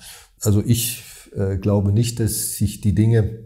Also 0.41 0.63
ich 0.65 1.03
äh, 1.37 1.59
glaube 1.59 1.93
nicht, 1.93 2.19
dass 2.19 2.57
sich 2.57 2.81
die 2.81 2.95
Dinge 2.95 3.41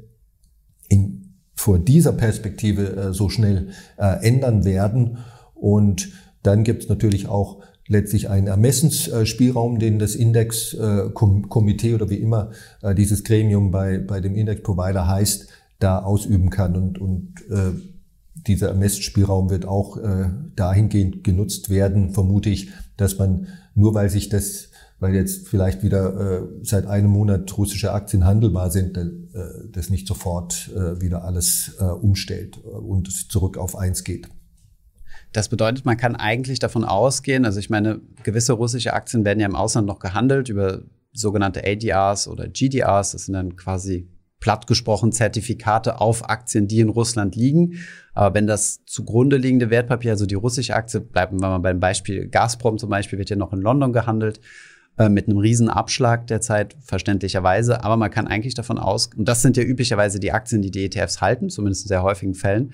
in, 0.88 1.34
vor 1.54 1.80
dieser 1.80 2.12
Perspektive 2.12 3.12
so 3.12 3.28
schnell 3.28 3.70
ändern 3.96 4.64
werden. 4.64 5.18
Und 5.54 6.10
dann 6.44 6.62
gibt 6.62 6.84
es 6.84 6.88
natürlich 6.88 7.26
auch 7.26 7.60
letztlich 7.88 8.28
einen 8.28 8.46
Ermessensspielraum, 8.46 9.78
den 9.78 9.98
das 9.98 10.14
Indexkomitee 10.14 11.94
oder 11.94 12.10
wie 12.10 12.16
immer 12.16 12.50
äh, 12.82 12.94
dieses 12.94 13.24
Gremium 13.24 13.70
bei, 13.70 13.98
bei 13.98 14.20
dem 14.20 14.36
Indexprovider 14.36 15.08
heißt, 15.08 15.48
da 15.78 16.00
ausüben 16.00 16.50
kann. 16.50 16.76
Und, 16.76 16.98
und 16.98 17.34
äh, 17.50 17.72
dieser 18.46 18.68
Ermessensspielraum 18.68 19.50
wird 19.50 19.66
auch 19.66 19.96
äh, 19.96 20.30
dahingehend 20.54 21.24
genutzt 21.24 21.70
werden, 21.70 22.10
vermute 22.10 22.50
ich, 22.50 22.70
dass 22.96 23.18
man 23.18 23.48
nur 23.74 23.94
weil 23.94 24.10
sich 24.10 24.28
das, 24.28 24.70
weil 24.98 25.14
jetzt 25.14 25.48
vielleicht 25.48 25.82
wieder 25.82 26.40
äh, 26.40 26.42
seit 26.62 26.86
einem 26.86 27.10
Monat 27.10 27.56
russische 27.56 27.92
Aktien 27.92 28.24
handelbar 28.24 28.70
sind, 28.70 28.96
äh, 28.96 29.08
das 29.72 29.90
nicht 29.90 30.06
sofort 30.06 30.70
äh, 30.74 31.00
wieder 31.00 31.24
alles 31.24 31.76
äh, 31.80 31.84
umstellt 31.84 32.58
und 32.58 33.10
zurück 33.30 33.56
auf 33.56 33.76
eins 33.76 34.04
geht. 34.04 34.28
Das 35.32 35.48
bedeutet, 35.48 35.84
man 35.84 35.96
kann 35.96 36.16
eigentlich 36.16 36.58
davon 36.58 36.84
ausgehen, 36.84 37.44
also 37.44 37.60
ich 37.60 37.70
meine, 37.70 38.00
gewisse 38.22 38.54
russische 38.54 38.94
Aktien 38.94 39.24
werden 39.24 39.40
ja 39.40 39.46
im 39.46 39.56
Ausland 39.56 39.86
noch 39.86 39.98
gehandelt 39.98 40.48
über 40.48 40.82
sogenannte 41.12 41.62
ADRs 41.64 42.28
oder 42.28 42.48
GDRs. 42.48 43.12
Das 43.12 43.26
sind 43.26 43.34
dann 43.34 43.56
quasi 43.56 44.08
platt 44.40 44.66
gesprochen 44.66 45.12
Zertifikate 45.12 46.00
auf 46.00 46.28
Aktien, 46.28 46.68
die 46.68 46.80
in 46.80 46.88
Russland 46.88 47.34
liegen. 47.34 47.74
Aber 48.14 48.34
wenn 48.34 48.46
das 48.46 48.84
zugrunde 48.86 49.36
liegende 49.36 49.70
Wertpapier, 49.70 50.12
also 50.12 50.26
die 50.26 50.34
russische 50.34 50.74
Aktie, 50.74 51.00
bleiben 51.00 51.40
wir 51.40 51.48
mal 51.48 51.58
beim 51.58 51.80
Beispiel 51.80 52.28
Gazprom 52.28 52.78
zum 52.78 52.90
Beispiel, 52.90 53.18
wird 53.18 53.30
ja 53.30 53.36
noch 53.36 53.52
in 53.52 53.60
London 53.60 53.92
gehandelt 53.92 54.40
äh, 54.96 55.08
mit 55.08 55.28
einem 55.28 55.38
riesen 55.38 55.68
Abschlag 55.68 56.26
derzeit, 56.28 56.76
verständlicherweise. 56.80 57.82
Aber 57.82 57.96
man 57.96 58.10
kann 58.10 58.28
eigentlich 58.28 58.54
davon 58.54 58.78
aus, 58.78 59.10
und 59.16 59.28
das 59.28 59.42
sind 59.42 59.56
ja 59.56 59.64
üblicherweise 59.64 60.20
die 60.20 60.32
Aktien, 60.32 60.62
die 60.62 60.70
die 60.70 60.84
ETFs 60.84 61.20
halten, 61.20 61.50
zumindest 61.50 61.84
in 61.84 61.88
sehr 61.88 62.02
häufigen 62.02 62.34
Fällen, 62.34 62.72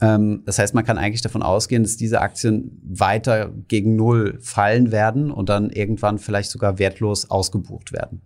das 0.00 0.58
heißt, 0.58 0.74
man 0.74 0.84
kann 0.84 0.96
eigentlich 0.96 1.20
davon 1.20 1.42
ausgehen, 1.42 1.82
dass 1.82 1.98
diese 1.98 2.22
Aktien 2.22 2.80
weiter 2.82 3.52
gegen 3.68 3.96
Null 3.96 4.38
fallen 4.40 4.92
werden 4.92 5.30
und 5.30 5.50
dann 5.50 5.68
irgendwann 5.68 6.18
vielleicht 6.18 6.50
sogar 6.50 6.78
wertlos 6.78 7.30
ausgebucht 7.30 7.92
werden. 7.92 8.22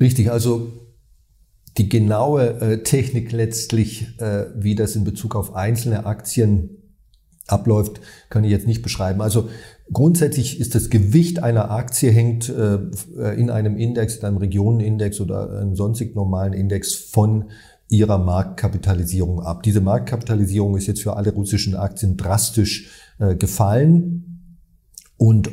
Richtig, 0.00 0.32
also 0.32 0.72
die 1.78 1.88
genaue 1.88 2.60
äh, 2.60 2.82
Technik 2.82 3.30
letztlich, 3.30 4.18
äh, 4.18 4.46
wie 4.56 4.74
das 4.74 4.96
in 4.96 5.04
Bezug 5.04 5.36
auf 5.36 5.54
einzelne 5.54 6.06
Aktien 6.06 6.70
abläuft, 7.46 8.00
kann 8.28 8.42
ich 8.42 8.50
jetzt 8.50 8.66
nicht 8.66 8.82
beschreiben. 8.82 9.20
Also 9.20 9.48
grundsätzlich 9.92 10.58
ist 10.58 10.74
das 10.74 10.90
Gewicht 10.90 11.42
einer 11.42 11.70
Aktie 11.70 12.10
hängt 12.10 12.48
äh, 12.48 12.78
in 13.36 13.50
einem 13.50 13.76
Index, 13.76 14.16
in 14.16 14.24
einem 14.24 14.38
Regionenindex 14.38 15.20
oder 15.20 15.50
einem 15.60 15.76
sonstig 15.76 16.16
normalen 16.16 16.52
Index 16.52 16.94
von 16.94 17.50
ihrer 17.90 18.18
Marktkapitalisierung 18.18 19.40
ab. 19.40 19.62
Diese 19.64 19.80
Marktkapitalisierung 19.80 20.76
ist 20.76 20.86
jetzt 20.86 21.02
für 21.02 21.16
alle 21.16 21.32
russischen 21.32 21.74
Aktien 21.74 22.16
drastisch 22.16 22.88
äh, 23.18 23.34
gefallen. 23.34 24.56
Und 25.16 25.48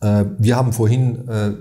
äh, 0.00 0.24
wir 0.38 0.56
haben 0.56 0.72
vorhin 0.72 1.28
äh, 1.28 1.52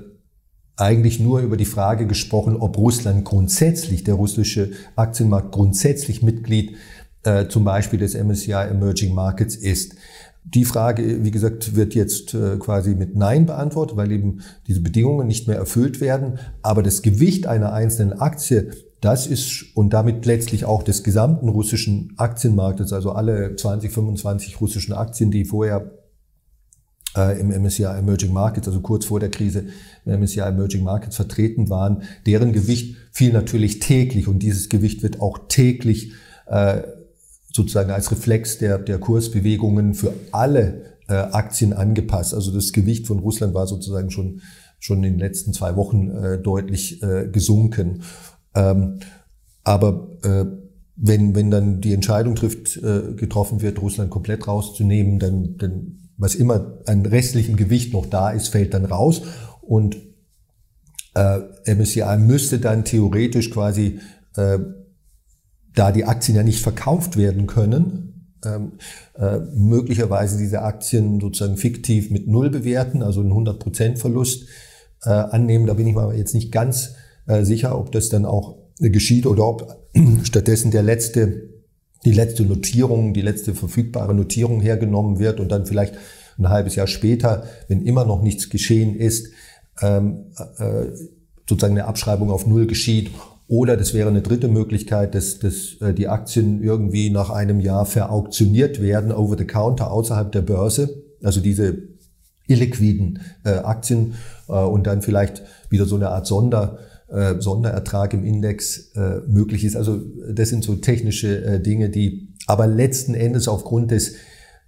eigentlich 0.78 1.20
nur 1.20 1.40
über 1.42 1.58
die 1.58 1.66
Frage 1.66 2.06
gesprochen, 2.06 2.56
ob 2.56 2.78
Russland 2.78 3.26
grundsätzlich, 3.26 4.04
der 4.04 4.14
russische 4.14 4.72
Aktienmarkt 4.96 5.52
grundsätzlich 5.52 6.22
Mitglied 6.22 6.76
äh, 7.24 7.48
zum 7.48 7.64
Beispiel 7.64 8.00
des 8.00 8.14
MSCI 8.14 8.52
Emerging 8.52 9.14
Markets 9.14 9.56
ist. 9.56 9.96
Die 10.44 10.66
Frage, 10.66 11.24
wie 11.24 11.32
gesagt, 11.32 11.76
wird 11.76 11.94
jetzt 11.96 12.34
äh, 12.34 12.58
quasi 12.58 12.96
mit 12.96 13.16
Nein 13.16 13.48
beantwortet, 13.48 13.98
weil 13.98 14.12
eben 14.12 14.42
diese 14.68 14.82
Bedingungen 14.82 15.28
nicht 15.28 15.48
mehr 15.48 15.58
erfüllt 15.58 16.00
werden. 16.00 16.40
Aber 16.62 16.84
das 16.84 17.02
Gewicht 17.02 17.48
einer 17.48 17.74
einzelnen 17.74 18.14
Aktie 18.14 18.72
das 19.02 19.26
ist 19.26 19.76
und 19.76 19.92
damit 19.94 20.26
letztlich 20.26 20.66
auch 20.66 20.84
des 20.84 21.04
gesamten 21.04 21.50
russischen 21.50 22.14
Aktienmarktes, 22.18 22.94
also 22.94 23.12
alle 23.12 23.56
20, 23.56 23.92
25 23.92 24.62
russischen 24.62 24.94
Aktien, 24.94 25.32
die 25.32 25.44
vorher 25.44 25.92
äh, 27.18 27.40
im 27.40 27.50
MSCI 27.50 27.84
Emerging 27.84 28.32
Markets, 28.32 28.68
also 28.68 28.80
kurz 28.82 29.06
vor 29.06 29.20
der 29.20 29.32
Krise 29.32 29.66
im 30.06 30.20
MSCI 30.20 30.42
Emerging 30.42 30.84
Markets 30.84 31.16
vertreten 31.16 31.70
waren, 31.70 32.04
deren 32.28 32.54
Gewicht 32.54 32.96
fiel 33.12 33.34
natürlich 33.34 33.80
täglich 33.80 34.28
und 34.28 34.40
dieses 34.40 34.70
Gewicht 34.70 35.02
wird 35.02 35.20
auch 35.20 35.40
täglich 35.48 36.14
äh, 36.46 36.84
sozusagen 37.52 37.90
als 37.90 38.12
Reflex 38.12 38.60
der, 38.60 38.78
der 38.78 39.00
Kursbewegungen 39.00 39.96
für 39.96 40.14
alle 40.32 40.84
äh, 41.10 41.14
Aktien 41.14 41.74
angepasst. 41.74 42.36
Also 42.36 42.52
das 42.54 42.72
Gewicht 42.72 43.08
von 43.08 43.18
Russland 43.18 43.56
war 43.56 43.66
sozusagen 43.66 44.12
schon 44.12 44.42
schon 44.82 45.04
in 45.04 45.14
den 45.14 45.20
letzten 45.20 45.54
zwei 45.54 45.76
Wochen 45.76 46.10
äh, 46.10 46.40
deutlich 46.40 47.04
äh, 47.04 47.28
gesunken. 47.32 48.02
Ähm, 48.56 49.00
aber 49.64 50.10
äh, 50.24 50.46
wenn, 50.96 51.36
wenn 51.36 51.52
dann 51.52 51.82
die 51.82 51.94
Entscheidung 51.94 52.36
trifft, 52.36 52.78
äh, 52.78 53.14
getroffen 53.16 53.62
wird, 53.62 53.82
Russland 53.82 54.10
komplett 54.12 54.48
rauszunehmen, 54.48 55.20
dann, 55.20 55.58
dann 55.58 55.98
was 56.18 56.36
immer 56.36 56.80
an 56.86 57.06
restlichem 57.06 57.56
Gewicht 57.56 57.94
noch 57.94 58.06
da 58.06 58.30
ist, 58.30 58.50
fällt 58.50 58.74
dann 58.74 58.86
raus. 58.86 59.24
Und 59.62 59.98
äh, 61.16 61.40
MSCI 61.74 62.18
müsste 62.20 62.60
dann 62.60 62.86
theoretisch 62.86 63.50
quasi, 63.50 64.00
äh, 64.36 64.60
da 65.74 65.92
die 65.92 66.06
Aktien 66.06 66.36
ja 66.36 66.44
nicht 66.44 66.62
verkauft 66.62 67.18
werden 67.18 67.48
können, 67.48 68.38
ähm, 68.46 68.74
äh, 69.16 69.40
möglicherweise 69.56 70.38
diese 70.38 70.62
Aktien 70.62 71.20
sozusagen 71.20 71.58
fiktiv 71.58 72.12
mit 72.12 72.28
Null 72.28 72.50
bewerten, 72.50 73.04
also 73.04 73.22
einen 73.22 73.32
100% 73.32 73.98
Verlust 73.98 74.48
äh, 75.04 75.10
annehmen. 75.10 75.68
Da 75.68 75.74
bin 75.74 75.88
ich 75.88 75.96
mal 75.96 76.16
jetzt 76.16 76.34
nicht 76.34 76.52
ganz 76.52 76.96
sicher, 77.44 77.78
ob 77.78 77.92
das 77.92 78.10
dann 78.10 78.26
auch 78.26 78.58
geschieht 78.80 79.26
oder 79.26 79.48
ob 79.48 79.78
stattdessen 80.24 80.72
der 80.72 80.84
letzte, 80.84 81.50
die 82.06 82.14
letzte 82.14 82.44
Notierung, 82.44 83.14
die 83.14 83.22
letzte 83.22 83.54
verfügbare 83.54 84.14
Notierung 84.14 84.62
hergenommen 84.62 85.20
wird 85.20 85.40
und 85.40 85.52
dann 85.52 85.66
vielleicht 85.66 85.96
ein 86.38 86.50
halbes 86.50 86.76
Jahr 86.76 86.88
später, 86.88 87.44
wenn 87.68 87.84
immer 87.84 88.06
noch 88.06 88.22
nichts 88.22 88.50
geschehen 88.50 88.96
ist, 88.96 89.30
ähm, 89.82 90.26
äh, 90.58 90.88
sozusagen 91.48 91.78
eine 91.78 91.86
Abschreibung 91.86 92.32
auf 92.32 92.48
Null 92.48 92.66
geschieht. 92.66 93.12
Oder 93.48 93.76
das 93.76 93.94
wäre 93.94 94.10
eine 94.10 94.22
dritte 94.22 94.48
Möglichkeit, 94.48 95.14
dass, 95.14 95.40
dass 95.40 95.76
äh, 95.82 95.94
die 95.94 96.08
Aktien 96.08 96.64
irgendwie 96.64 97.10
nach 97.10 97.30
einem 97.30 97.60
Jahr 97.60 97.86
verauktioniert 97.86 98.82
werden, 98.82 99.12
over 99.12 99.38
the 99.38 99.46
counter, 99.46 99.92
außerhalb 99.92 100.32
der 100.32 100.42
Börse. 100.42 101.04
Also 101.22 101.42
diese 101.42 101.78
illiquiden 102.48 103.20
äh, 103.44 103.50
Aktien 103.50 104.16
äh, 104.48 104.54
und 104.54 104.88
dann 104.88 105.02
vielleicht 105.02 105.44
wieder 105.70 105.86
so 105.86 105.96
eine 105.96 106.10
Art 106.10 106.28
Sonder, 106.28 106.80
äh, 107.12 107.40
Sonderertrag 107.40 108.14
im 108.14 108.24
Index 108.24 108.92
äh, 108.96 109.22
möglich 109.28 109.64
ist. 109.64 109.76
Also 109.76 110.02
das 110.32 110.50
sind 110.50 110.64
so 110.64 110.76
technische 110.76 111.44
äh, 111.44 111.60
Dinge, 111.60 111.90
die 111.90 112.30
aber 112.48 112.68
letzten 112.68 113.14
Endes 113.14 113.48
aufgrund 113.48 113.92
des 113.92 114.16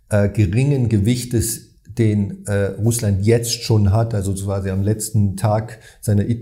äh, 0.09 0.29
geringen 0.29 0.89
Gewichtes, 0.89 1.73
den 1.97 2.45
äh, 2.47 2.65
Russland 2.65 3.25
jetzt 3.25 3.63
schon 3.63 3.91
hat, 3.91 4.13
also 4.13 4.33
quasi 4.33 4.69
am 4.69 4.81
letzten 4.81 5.37
Tag 5.37 5.79
seiner 6.01 6.25
äh, 6.25 6.37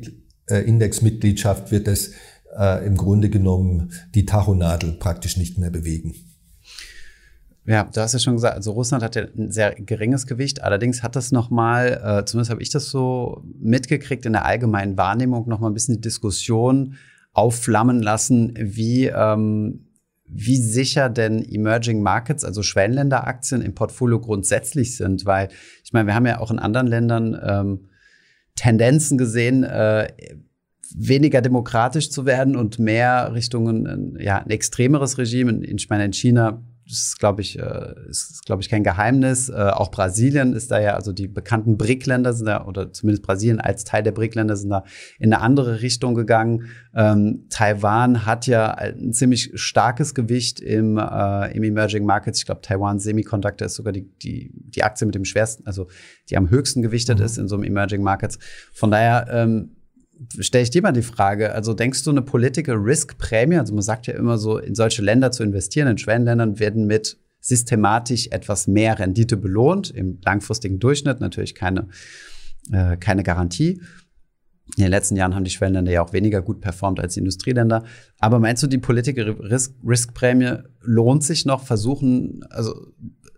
Indexmitgliedschaft, 0.66 1.72
wird 1.72 1.88
das 1.88 2.12
äh, 2.58 2.86
im 2.86 2.96
Grunde 2.98 3.30
genommen 3.30 3.92
die 4.16 4.26
Tachonadel 4.26 4.94
praktisch 4.94 5.38
nicht 5.38 5.58
mehr 5.58 5.70
bewegen. 5.70 6.16
Ja, 7.66 7.84
du 7.84 8.02
hast 8.02 8.14
ja 8.14 8.20
schon 8.20 8.34
gesagt, 8.34 8.56
also 8.56 8.72
Russland 8.72 9.04
hat 9.04 9.16
ja 9.16 9.24
ein 9.38 9.52
sehr 9.52 9.76
geringes 9.76 10.26
Gewicht. 10.26 10.64
Allerdings 10.64 11.04
hat 11.04 11.16
das 11.16 11.32
nochmal, 11.32 12.02
äh, 12.04 12.26
zumindest 12.26 12.50
habe 12.50 12.62
ich 12.62 12.72
das 12.72 12.90
so 12.90 13.44
mitgekriegt, 13.60 14.26
in 14.26 14.34
der 14.34 14.46
allgemeinen 14.46 14.98
Wahrnehmung 14.98 15.48
nochmal 15.48 15.70
ein 15.70 15.76
bisschen 15.76 15.96
die 15.96 16.02
Diskussion 16.02 16.96
aufflammen 17.34 18.02
lassen, 18.02 18.54
wie, 18.60 19.06
ähm, 19.06 19.86
wie 20.26 20.58
sicher 20.58 21.10
denn 21.10 21.44
Emerging 21.48 22.02
Markets, 22.02 22.44
also 22.44 22.64
Schwellenländeraktien 22.64 23.62
im 23.62 23.76
Portfolio 23.76 24.20
grundsätzlich 24.20 24.98
sind. 24.98 25.26
Weil 25.26 25.50
ich 25.84 25.94
meine, 25.94 26.08
wir 26.08 26.16
haben 26.16 26.26
ja 26.26 26.40
auch 26.40 26.50
in 26.50 26.60
anderen 26.60 26.88
Ländern 26.88 27.40
ähm, 27.44 27.90
Tendenzen 28.56 29.20
gesehen, 29.20 29.64
äh, 29.64 30.08
weniger 30.96 31.42
demokratisch 31.42 32.10
zu 32.10 32.26
werden 32.26 32.56
und 32.56 32.80
mehr 32.80 33.34
Richtung 33.34 34.18
ja, 34.20 34.40
ein 34.40 34.50
extremeres 34.50 35.18
Regime. 35.18 35.64
Ich 35.64 35.90
meine, 35.90 36.06
in 36.06 36.14
China 36.14 36.64
ist, 36.92 37.20
glaube 37.20 37.42
ich, 37.42 37.58
äh, 37.58 37.96
ist, 38.10 38.46
glaube 38.46 38.62
ich, 38.62 38.70
kein 38.70 38.84
Geheimnis. 38.84 39.50
Äh, 39.50 39.54
auch 39.54 39.92
Brasilien 39.92 40.54
ist 40.54 40.72
da 40.72 40.80
ja, 40.80 40.96
also 40.96 41.14
die 41.14 41.28
bekannten 41.28 41.78
BRIC-Länder 41.78 42.34
sind 42.34 42.48
da, 42.48 42.66
oder 42.66 42.92
zumindest 42.92 43.24
Brasilien 43.24 43.60
als 43.60 43.84
Teil 43.84 44.04
der 44.04 44.12
BRIC-Länder 44.12 44.56
sind 44.56 44.70
da 44.70 44.84
in 45.20 45.34
eine 45.34 45.42
andere 45.42 45.82
Richtung 45.82 46.16
gegangen. 46.16 46.66
Ähm, 46.94 47.46
Taiwan 47.50 48.26
hat 48.26 48.48
ja 48.48 48.72
ein 48.74 49.14
ziemlich 49.14 49.52
starkes 49.56 50.14
Gewicht 50.14 50.60
im, 50.60 50.98
äh, 50.98 51.56
im 51.56 51.64
Emerging 51.64 52.06
Markets. 52.06 52.40
Ich 52.40 52.46
glaube, 52.46 52.62
Taiwan 52.62 53.00
Semiconductor 53.00 53.66
ist 53.66 53.76
sogar 53.76 53.94
die, 53.94 54.10
die, 54.20 54.52
die 54.54 54.84
Aktie 54.84 55.06
mit 55.06 55.16
dem 55.16 55.26
schwersten, 55.26 55.66
also 55.66 55.88
die 56.30 56.38
am 56.38 56.50
höchsten 56.50 56.82
gewichtet 56.82 57.20
mhm. 57.20 57.26
ist 57.26 57.38
in 57.38 57.48
so 57.48 57.56
einem 57.56 57.64
Emerging 57.64 58.04
Markets. 58.04 58.38
Von 58.74 58.92
daher, 58.92 59.28
ähm, 59.32 59.76
stelle 60.40 60.64
ich 60.64 60.70
dir 60.70 60.82
mal 60.82 60.92
die 60.92 61.02
Frage, 61.02 61.54
also 61.54 61.74
denkst 61.74 62.04
du 62.04 62.12
eine 62.12 62.22
Political 62.22 62.76
Risk 62.76 63.18
Prämie, 63.18 63.58
also 63.58 63.74
man 63.74 63.84
sagt 63.84 64.08
ja 64.08 64.14
immer 64.14 64.38
so, 64.38 64.58
in 64.58 64.76
solche 64.76 65.02
Länder 65.02 65.32
zu 65.32 65.44
investieren, 65.44 65.88
in 65.88 65.98
Schwellenländern 65.98 66.60
werden 66.60 66.86
mit 66.86 67.18
systematisch 67.40 68.28
etwas 68.28 68.68
mehr 68.68 69.00
Rendite 69.00 69.36
belohnt, 69.36 69.90
im 69.90 70.20
langfristigen 70.24 70.80
Durchschnitt 70.80 71.20
natürlich 71.20 71.56
keine, 71.56 71.88
äh, 72.72 72.98
keine 72.98 73.24
Garantie. 73.24 73.82
In 74.78 74.84
den 74.84 74.92
letzten 74.92 75.16
Jahren 75.16 75.36
haben 75.36 75.44
die 75.44 75.52
Schwellenländer 75.52 75.92
ja 75.92 76.02
auch 76.02 76.14
weniger 76.14 76.42
gut 76.42 76.62
performt 76.62 77.00
als 77.00 77.16
die 77.16 77.20
Industrieländer. 77.20 77.84
Aber 78.20 78.40
meinst 78.40 78.64
du, 78.64 78.68
die 78.68 78.78
Political 78.78 79.32
Risk, 79.32 79.74
Risk 79.86 80.14
Prämie 80.14 80.60
lohnt 80.82 81.24
sich 81.24 81.46
noch 81.46 81.66
versuchen, 81.66 82.42
also 82.50 82.94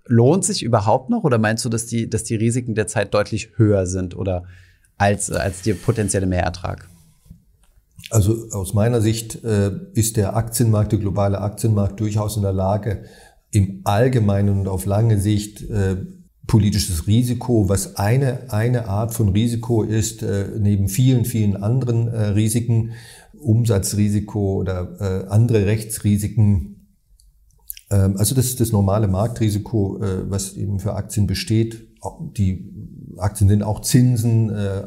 lohnt 0.05 0.43
sich 0.45 0.63
überhaupt 0.63 1.09
noch 1.09 1.23
oder 1.23 1.37
meinst 1.39 1.63
du, 1.65 1.69
dass 1.69 1.85
die, 1.85 2.09
dass 2.09 2.23
die 2.23 2.35
Risiken 2.35 2.75
derzeit 2.75 3.13
deutlich 3.13 3.57
höher 3.57 3.85
sind 3.87 4.15
oder 4.15 4.43
als, 4.97 5.31
als 5.31 5.61
der 5.61 5.75
potenzielle 5.75 6.25
Mehrertrag? 6.25 6.87
Also 8.09 8.49
aus 8.51 8.73
meiner 8.73 9.01
Sicht 9.01 9.43
äh, 9.43 9.71
ist 9.93 10.17
der 10.17 10.35
Aktienmarkt, 10.35 10.91
der 10.91 10.99
globale 10.99 11.41
Aktienmarkt 11.41 11.99
durchaus 11.99 12.35
in 12.35 12.43
der 12.43 12.53
Lage, 12.53 13.05
im 13.51 13.81
Allgemeinen 13.83 14.59
und 14.61 14.67
auf 14.67 14.85
lange 14.85 15.19
Sicht 15.19 15.67
äh, 15.69 15.97
politisches 16.47 17.07
Risiko, 17.07 17.69
was 17.69 17.95
eine, 17.95 18.51
eine 18.51 18.87
Art 18.87 19.13
von 19.13 19.29
Risiko 19.29 19.83
ist, 19.83 20.23
äh, 20.23 20.49
neben 20.59 20.89
vielen, 20.89 21.25
vielen 21.25 21.55
anderen 21.55 22.07
äh, 22.07 22.25
Risiken, 22.27 22.91
Umsatzrisiko 23.39 24.55
oder 24.59 24.97
äh, 24.99 25.29
andere 25.29 25.65
Rechtsrisiken. 25.65 26.87
Ähm, 27.89 28.17
also 28.17 28.35
das 28.35 28.45
ist 28.45 28.59
das 28.59 28.71
normale 28.71 29.07
Marktrisiko, 29.07 30.01
äh, 30.01 30.29
was 30.29 30.53
eben 30.53 30.79
für 30.79 30.93
Aktien 30.93 31.27
besteht. 31.27 31.87
Die 32.37 32.69
Aktien 33.17 33.49
sind 33.49 33.63
auch 33.63 33.81
Zinsen, 33.81 34.49
äh, 34.49 34.81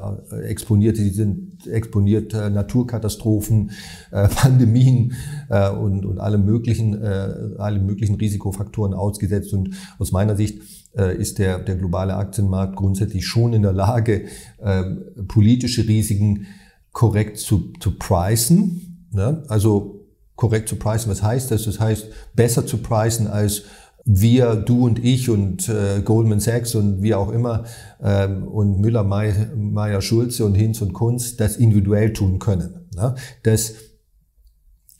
exponiert, 0.44 0.96
sie 0.96 1.10
sind 1.10 1.66
exponiert 1.66 2.34
äh, 2.34 2.50
Naturkatastrophen, 2.50 3.70
äh, 4.10 4.28
Pandemien 4.34 5.14
äh, 5.48 5.70
und, 5.70 6.04
und 6.04 6.18
alle 6.18 6.38
möglichen, 6.38 7.00
äh, 7.02 7.54
alle 7.58 7.80
möglichen 7.80 8.16
Risikofaktoren 8.16 8.94
ausgesetzt. 8.94 9.52
Und 9.52 9.74
aus 9.98 10.12
meiner 10.12 10.36
Sicht 10.36 10.62
äh, 10.96 11.16
ist 11.16 11.38
der, 11.38 11.58
der 11.58 11.76
globale 11.76 12.16
Aktienmarkt 12.16 12.76
grundsätzlich 12.76 13.26
schon 13.26 13.52
in 13.52 13.62
der 13.62 13.72
Lage, 13.72 14.26
äh, 14.58 14.82
politische 15.28 15.86
Risiken 15.86 16.46
korrekt 16.92 17.38
zu, 17.38 17.72
zu 17.80 17.98
pricen. 17.98 19.06
Ne? 19.12 19.42
Also 19.48 20.06
korrekt 20.34 20.68
zu 20.68 20.76
pricen, 20.76 21.10
was 21.10 21.22
heißt 21.22 21.50
das? 21.50 21.64
Das 21.64 21.80
heißt, 21.80 22.06
besser 22.34 22.66
zu 22.66 22.78
pricen 22.78 23.26
als 23.26 23.64
wir, 24.08 24.54
du 24.54 24.86
und 24.86 25.04
ich 25.04 25.28
und 25.28 25.68
äh, 25.68 26.00
Goldman 26.02 26.38
Sachs 26.38 26.76
und 26.76 27.02
wie 27.02 27.14
auch 27.14 27.30
immer 27.30 27.64
ähm, 28.00 28.46
und 28.46 28.78
Müller, 28.78 29.02
Meyer, 29.02 30.00
Schulze 30.00 30.44
und 30.44 30.54
Hinz 30.54 30.80
und 30.80 30.92
Kunz 30.92 31.36
das 31.36 31.56
individuell 31.56 32.12
tun 32.12 32.38
können. 32.38 32.86
Ne? 32.94 33.16
Dass 33.42 33.74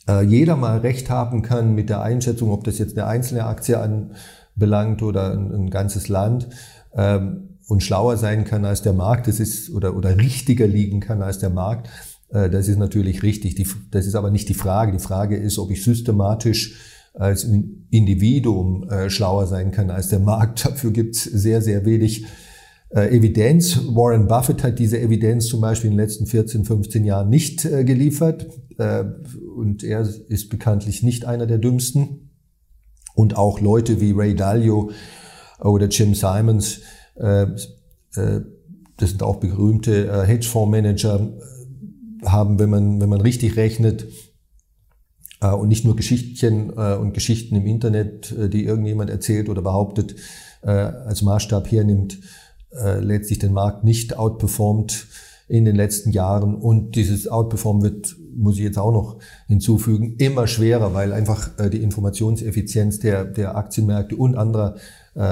äh, 0.09 0.23
jeder 0.23 0.57
mal 0.57 0.79
recht 0.79 1.09
haben 1.09 1.43
kann 1.43 1.77
mit 1.77 1.89
der 1.89 2.03
Einschätzung, 2.03 2.51
ob 2.51 2.65
das 2.65 2.79
jetzt 2.79 2.99
eine 2.99 3.07
einzelne 3.07 3.45
Aktie 3.45 3.79
anbelangt 3.79 5.03
oder 5.03 5.33
ein, 5.33 5.55
ein 5.55 5.71
ganzes 5.71 6.09
Land 6.09 6.49
ähm, 6.93 7.59
und 7.69 7.85
schlauer 7.85 8.17
sein 8.17 8.45
kann 8.45 8.65
als 8.65 8.83
der 8.83 8.93
Markt, 8.93 9.29
das 9.29 9.39
ist 9.39 9.71
oder, 9.71 9.97
oder 9.97 10.19
richtiger 10.19 10.67
liegen 10.67 10.99
kann 10.99 11.23
als 11.23 11.39
der 11.39 11.51
Markt. 11.51 11.91
Äh, 12.31 12.51
das 12.51 12.67
ist 12.67 12.79
natürlich 12.79 13.23
richtig. 13.23 13.55
Die, 13.55 13.69
das 13.93 14.05
ist 14.05 14.17
aber 14.17 14.33
nicht 14.33 14.49
die 14.49 14.55
Frage. 14.55 14.91
Die 14.91 14.99
Frage 14.99 15.37
ist, 15.37 15.61
ob 15.61 15.71
ich 15.71 15.85
systematisch 15.85 16.96
als 17.17 17.49
Individuum 17.91 18.89
äh, 18.89 19.11
schlauer 19.11 19.47
sein 19.47 19.71
kann 19.71 19.91
als 19.91 20.09
der 20.09 20.21
Markt. 20.21 20.65
Dafür 20.67 20.93
gibt 20.93 21.17
es 21.17 21.25
sehr, 21.25 21.63
sehr 21.63 21.85
wenig 21.85 22.27
äh, 22.91 23.17
Evidenz. 23.17 23.81
Warren 23.89 24.29
Buffett 24.29 24.63
hat 24.63 24.79
diese 24.79 25.01
Evidenz 25.01 25.47
zum 25.47 25.61
Beispiel 25.61 25.91
in 25.91 25.97
den 25.97 26.05
letzten 26.05 26.27
14, 26.27 26.65
15 26.65 27.05
Jahren 27.05 27.29
nicht 27.29 27.65
äh, 27.65 27.85
geliefert. 27.85 28.47
Und 29.57 29.83
er 29.85 30.07
ist 30.29 30.51
bekanntlich 30.51 31.03
nicht 31.03 31.25
einer 31.25 31.47
der 31.47 31.57
dümmsten. 31.57 32.29
Und 33.15 33.35
auch 33.35 33.59
Leute 33.59 34.03
wie 34.03 34.13
Ray 34.13 34.35
Dalio 34.35 34.91
oder 35.61 35.87
Jim 35.87 36.15
Simons, 36.15 36.83
das 37.15 37.67
sind 38.99 39.23
auch 39.23 39.37
berühmte 39.37 40.27
Hedgefondsmanager, 40.27 41.33
haben, 42.27 42.59
wenn 42.59 42.69
man, 42.69 43.01
wenn 43.01 43.09
man 43.09 43.23
richtig 43.23 43.57
rechnet, 43.57 44.07
und 45.51 45.69
nicht 45.69 45.85
nur 45.85 45.97
Geschichtchen 45.97 46.73
äh, 46.77 46.95
und 46.97 47.15
Geschichten 47.15 47.57
im 47.57 47.67
Internet, 47.67 48.33
äh, 48.33 48.49
die 48.49 48.65
irgendjemand 48.65 49.11
erzählt 49.11 49.49
oder 49.49 49.63
behauptet, 49.63 50.17
als 50.63 51.23
Maßstab 51.23 51.71
hernimmt, 51.71 52.19
letztlich 52.73 53.39
den 53.39 53.53
Markt 53.53 53.85
nicht 53.85 54.19
outperformt 54.19 55.07
in 55.47 55.65
den 55.65 55.77
letzten 55.77 56.11
Jahren. 56.11 56.57
Und 56.57 56.97
dieses 56.97 57.29
Outperform 57.29 57.83
wird, 57.83 58.17
muss 58.35 58.57
ich 58.57 58.63
jetzt 58.63 58.79
auch 58.79 58.91
noch 58.91 59.19
hinzufügen, 59.47 60.17
immer 60.19 60.49
schwerer, 60.49 60.93
weil 60.93 61.13
einfach 61.13 61.51
die 61.71 61.83
Informationseffizienz 61.85 62.99
der, 62.99 63.27
der 63.27 63.57
Aktienmärkte 63.57 64.17
und 64.17 64.35
anderer 64.35 64.75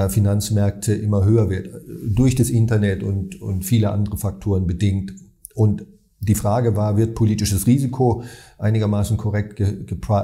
Finanzmärkte 0.09 0.95
immer 0.95 1.25
höher 1.25 1.51
wird. 1.51 1.69
Durch 2.07 2.37
das 2.37 2.49
Internet 2.49 3.03
und, 3.03 3.43
und 3.43 3.65
viele 3.65 3.91
andere 3.91 4.19
Faktoren 4.19 4.69
bedingt. 4.69 5.15
Und 5.55 5.85
die 6.25 6.35
Frage 6.35 6.77
war, 6.77 6.97
wird 6.97 7.15
politisches 7.15 7.67
Risiko 7.67 8.23
einigermaßen 8.59 9.17
korrekt 9.17 9.61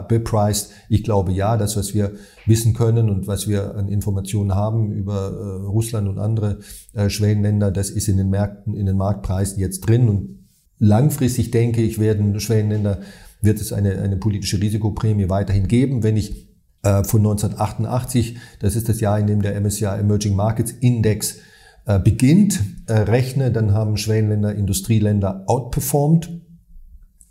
bepreist? 0.08 0.72
Ich 0.88 1.04
glaube 1.04 1.32
ja, 1.32 1.56
das, 1.56 1.76
was 1.76 1.94
wir 1.94 2.12
wissen 2.46 2.74
können 2.74 3.10
und 3.10 3.26
was 3.26 3.48
wir 3.48 3.74
an 3.74 3.88
Informationen 3.88 4.54
haben 4.54 4.92
über 4.92 5.30
äh, 5.30 5.66
Russland 5.66 6.08
und 6.08 6.18
andere 6.18 6.60
äh, 6.94 7.08
Schwellenländer, 7.08 7.70
das 7.70 7.90
ist 7.90 8.08
in 8.08 8.16
den 8.16 8.30
Märkten, 8.30 8.74
in 8.74 8.86
den 8.86 8.96
Marktpreisen 8.96 9.58
jetzt 9.58 9.80
drin. 9.80 10.08
Und 10.08 10.48
langfristig 10.78 11.50
denke 11.50 11.82
ich, 11.82 11.98
werden 11.98 12.38
Schwellenländer, 12.40 13.00
wird 13.42 13.60
es 13.60 13.72
eine, 13.72 13.98
eine 13.98 14.16
politische 14.16 14.60
Risikoprämie 14.60 15.28
weiterhin 15.28 15.66
geben. 15.66 16.02
Wenn 16.02 16.16
ich 16.16 16.48
äh, 16.82 17.04
von 17.04 17.20
1988, 17.20 18.36
das 18.60 18.76
ist 18.76 18.88
das 18.88 19.00
Jahr, 19.00 19.18
in 19.18 19.26
dem 19.26 19.42
der 19.42 19.60
MSCI 19.60 19.84
Emerging 19.84 20.34
Markets 20.34 20.72
Index 20.72 21.38
beginnt, 21.98 22.62
äh, 22.86 22.92
rechne, 22.92 23.50
dann 23.50 23.72
haben 23.72 23.96
Schwellenländer, 23.96 24.54
Industrieländer 24.54 25.44
outperformed. 25.46 26.30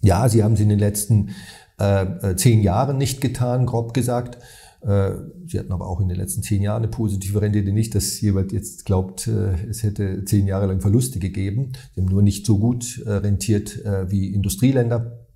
Ja, 0.01 0.27
sie 0.27 0.43
haben 0.43 0.53
es 0.53 0.59
in 0.59 0.69
den 0.69 0.79
letzten 0.79 1.29
äh, 1.77 2.35
zehn 2.35 2.61
Jahren 2.61 2.97
nicht 2.97 3.21
getan, 3.21 3.65
grob 3.65 3.93
gesagt. 3.93 4.37
Sie 4.81 5.59
hatten 5.59 5.73
aber 5.73 5.87
auch 5.87 5.99
in 5.99 6.07
den 6.07 6.15
letzten 6.15 6.41
zehn 6.41 6.61
Jahren 6.61 6.83
eine 6.83 6.87
positive 6.87 7.41
Rendite. 7.41 7.73
Nicht, 7.73 7.95
dass 7.95 8.21
jemand 8.21 8.53
jetzt 8.53 8.85
glaubt, 8.85 9.27
es 9.27 9.83
hätte 9.83 10.23
zehn 10.23 10.47
Jahre 10.47 10.67
lang 10.67 10.79
Verluste 10.79 11.19
gegeben. 11.19 11.73
Sie 11.93 11.99
haben 11.99 12.07
nur 12.07 12.21
nicht 12.21 12.45
so 12.45 12.59
gut 12.59 13.03
rentiert 13.05 13.77
wie 14.07 14.33
Industrieländer. 14.33 15.27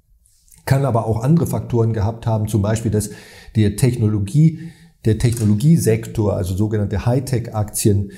Kann 0.63 0.85
aber 0.85 1.05
auch 1.05 1.21
andere 1.21 1.45
Faktoren 1.45 1.91
gehabt 1.91 2.25
haben, 2.25 2.47
zum 2.47 2.61
Beispiel, 2.61 2.89
dass 2.89 3.09
der 3.57 3.75
Technologie, 3.75 4.71
der 5.03 5.17
Technologiesektor, 5.17 6.37
also 6.37 6.55
sogenannte 6.55 7.05
Hightech-Aktien, 7.05 8.11
äh, 8.11 8.13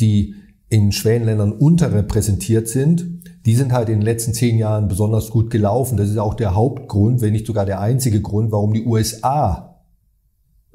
die 0.00 0.34
in 0.70 0.92
Schwellenländern 0.92 1.52
unterrepräsentiert 1.52 2.68
sind, 2.68 3.20
die 3.46 3.56
sind 3.56 3.72
halt 3.72 3.88
in 3.88 3.96
den 3.96 4.02
letzten 4.02 4.34
zehn 4.34 4.58
Jahren 4.58 4.88
besonders 4.88 5.30
gut 5.30 5.50
gelaufen. 5.50 5.96
Das 5.96 6.08
ist 6.08 6.18
auch 6.18 6.34
der 6.34 6.54
Hauptgrund, 6.54 7.20
wenn 7.20 7.32
nicht 7.32 7.46
sogar 7.46 7.66
der 7.66 7.80
einzige 7.80 8.20
Grund, 8.20 8.52
warum 8.52 8.72
die 8.72 8.84
USA 8.84 9.70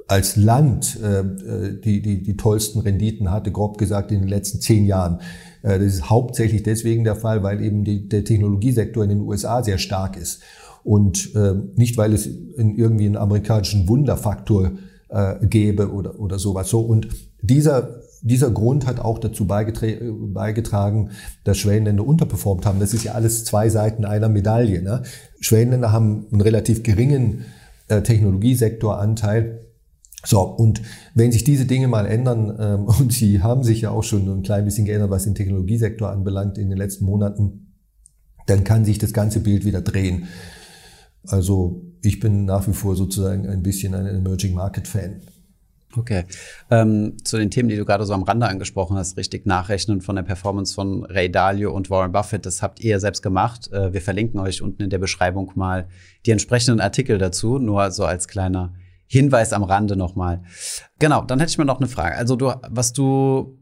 als 0.08 0.36
Land 0.36 1.00
äh, 1.02 1.20
äh, 1.20 1.80
die, 1.80 2.00
die, 2.00 2.22
die 2.22 2.36
tollsten 2.36 2.80
Renditen 2.80 3.30
hatte, 3.30 3.50
grob 3.50 3.78
gesagt, 3.78 4.12
in 4.12 4.20
den 4.20 4.28
letzten 4.28 4.60
zehn 4.60 4.84
Jahren. 4.84 5.20
Äh, 5.62 5.78
das 5.78 5.94
ist 5.94 6.10
hauptsächlich 6.10 6.62
deswegen 6.62 7.04
der 7.04 7.16
Fall, 7.16 7.42
weil 7.42 7.62
eben 7.62 7.84
die, 7.84 8.08
der 8.08 8.24
Technologiesektor 8.24 9.02
in 9.02 9.10
den 9.10 9.20
USA 9.20 9.62
sehr 9.62 9.78
stark 9.78 10.16
ist. 10.16 10.42
Und 10.84 11.34
äh, 11.34 11.54
nicht, 11.74 11.96
weil 11.96 12.12
es 12.12 12.26
in 12.26 12.76
irgendwie 12.76 13.06
einen 13.06 13.16
amerikanischen 13.16 13.88
Wunderfaktor 13.88 14.72
äh, 15.08 15.44
gäbe 15.46 15.92
oder, 15.92 16.20
oder 16.20 16.38
sowas. 16.38 16.68
So, 16.68 16.80
und 16.80 17.08
dieser 17.42 18.00
dieser 18.22 18.50
Grund 18.50 18.86
hat 18.86 19.00
auch 19.00 19.18
dazu 19.18 19.46
beigetragen, 19.46 21.10
dass 21.44 21.58
Schwellenländer 21.58 22.06
unterperformt 22.06 22.66
haben. 22.66 22.80
Das 22.80 22.94
ist 22.94 23.04
ja 23.04 23.12
alles 23.12 23.44
zwei 23.44 23.68
Seiten 23.68 24.04
einer 24.04 24.28
Medaille. 24.28 24.82
Ne? 24.82 25.02
Schwellenländer 25.40 25.92
haben 25.92 26.26
einen 26.30 26.40
relativ 26.40 26.82
geringen 26.82 27.44
äh, 27.88 28.02
Technologiesektoranteil. 28.02 29.60
So, 30.24 30.40
und 30.40 30.82
wenn 31.14 31.30
sich 31.30 31.44
diese 31.44 31.66
Dinge 31.66 31.88
mal 31.88 32.06
ändern, 32.06 32.56
ähm, 32.58 32.84
und 33.00 33.12
sie 33.12 33.42
haben 33.42 33.62
sich 33.62 33.82
ja 33.82 33.90
auch 33.90 34.02
schon 34.02 34.28
ein 34.28 34.42
klein 34.42 34.64
bisschen 34.64 34.86
geändert, 34.86 35.10
was 35.10 35.24
den 35.24 35.34
Technologiesektor 35.34 36.10
anbelangt 36.10 36.58
in 36.58 36.68
den 36.68 36.78
letzten 36.78 37.04
Monaten, 37.04 37.74
dann 38.46 38.64
kann 38.64 38.84
sich 38.84 38.98
das 38.98 39.12
ganze 39.12 39.40
Bild 39.40 39.64
wieder 39.64 39.82
drehen. 39.82 40.24
Also 41.26 41.82
ich 42.02 42.20
bin 42.20 42.44
nach 42.44 42.66
wie 42.68 42.72
vor 42.72 42.94
sozusagen 42.94 43.48
ein 43.48 43.62
bisschen 43.62 43.94
ein 43.94 44.06
Emerging 44.06 44.54
Market 44.54 44.86
Fan. 44.86 45.22
Okay. 45.96 46.24
Ähm, 46.70 47.16
zu 47.24 47.38
den 47.38 47.50
Themen, 47.50 47.68
die 47.68 47.76
du 47.76 47.84
gerade 47.84 48.04
so 48.04 48.12
am 48.12 48.22
Rande 48.22 48.48
angesprochen 48.48 48.96
hast, 48.96 49.16
richtig 49.16 49.46
nachrechnen 49.46 50.00
von 50.00 50.16
der 50.16 50.22
Performance 50.22 50.74
von 50.74 51.04
Ray 51.04 51.30
Dalio 51.30 51.72
und 51.72 51.90
Warren 51.90 52.12
Buffett, 52.12 52.46
das 52.46 52.62
habt 52.62 52.80
ihr 52.80 53.00
selbst 53.00 53.22
gemacht. 53.22 53.72
Äh, 53.72 53.92
wir 53.92 54.02
verlinken 54.02 54.40
euch 54.40 54.62
unten 54.62 54.82
in 54.82 54.90
der 54.90 54.98
Beschreibung 54.98 55.52
mal 55.54 55.88
die 56.26 56.30
entsprechenden 56.30 56.80
Artikel 56.80 57.18
dazu, 57.18 57.58
nur 57.58 57.90
so 57.90 58.04
als 58.04 58.28
kleiner 58.28 58.74
Hinweis 59.06 59.52
am 59.52 59.62
Rande 59.62 59.96
nochmal. 59.96 60.42
Genau, 60.98 61.22
dann 61.24 61.38
hätte 61.38 61.50
ich 61.50 61.58
mir 61.58 61.64
noch 61.64 61.78
eine 61.78 61.88
Frage. 61.88 62.16
Also 62.16 62.36
du, 62.36 62.52
was 62.68 62.92
du 62.92 63.56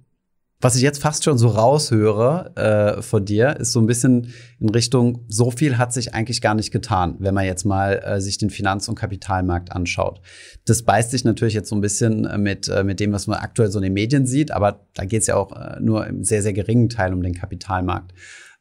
was 0.64 0.77
ich 0.77 0.83
jetzt 0.83 1.03
fast 1.03 1.24
schon 1.24 1.37
so 1.37 1.48
raushöre 1.48 2.57
äh, 2.57 3.03
von 3.03 3.27
dir, 3.27 3.57
ist 3.61 3.72
so 3.72 3.81
ein 3.81 3.87
bisschen 3.87 4.33
in 4.59 4.70
Richtung, 4.70 5.22
so 5.29 5.50
viel 5.50 5.77
hat 5.77 5.92
sich 5.92 6.14
eigentlich 6.14 6.40
gar 6.40 6.55
nicht 6.55 6.70
getan, 6.70 7.16
wenn 7.18 7.35
man 7.35 7.44
jetzt 7.44 7.64
mal 7.64 8.03
äh, 8.03 8.18
sich 8.18 8.38
den 8.38 8.48
Finanz- 8.48 8.88
und 8.88 8.94
Kapitalmarkt 8.94 9.72
anschaut. 9.72 10.22
Das 10.64 10.83
beißt 10.83 11.11
sich 11.11 11.22
natürlich 11.22 11.53
jetzt 11.53 11.68
so 11.68 11.77
ein 11.77 11.83
bisschen 11.83 12.24
äh, 12.24 12.38
mit, 12.38 12.68
äh, 12.68 12.83
mit 12.83 12.98
dem, 12.98 13.12
was 13.12 13.27
man 13.27 13.40
aktuell 13.40 13.70
so 13.70 13.79
in 13.79 13.83
den 13.83 13.92
Medien 13.92 14.27
sieht, 14.27 14.53
aber 14.53 14.87
da 14.94 15.05
geht 15.05 15.20
es 15.20 15.27
ja 15.27 15.37
auch 15.37 15.53
äh, 15.53 15.79
nur 15.81 16.07
im 16.07 16.24
sehr, 16.24 16.40
sehr 16.40 16.55
geringen 16.55 16.88
Teil 16.88 17.12
um 17.12 17.22
den 17.22 17.35
Kapitalmarkt. 17.35 18.14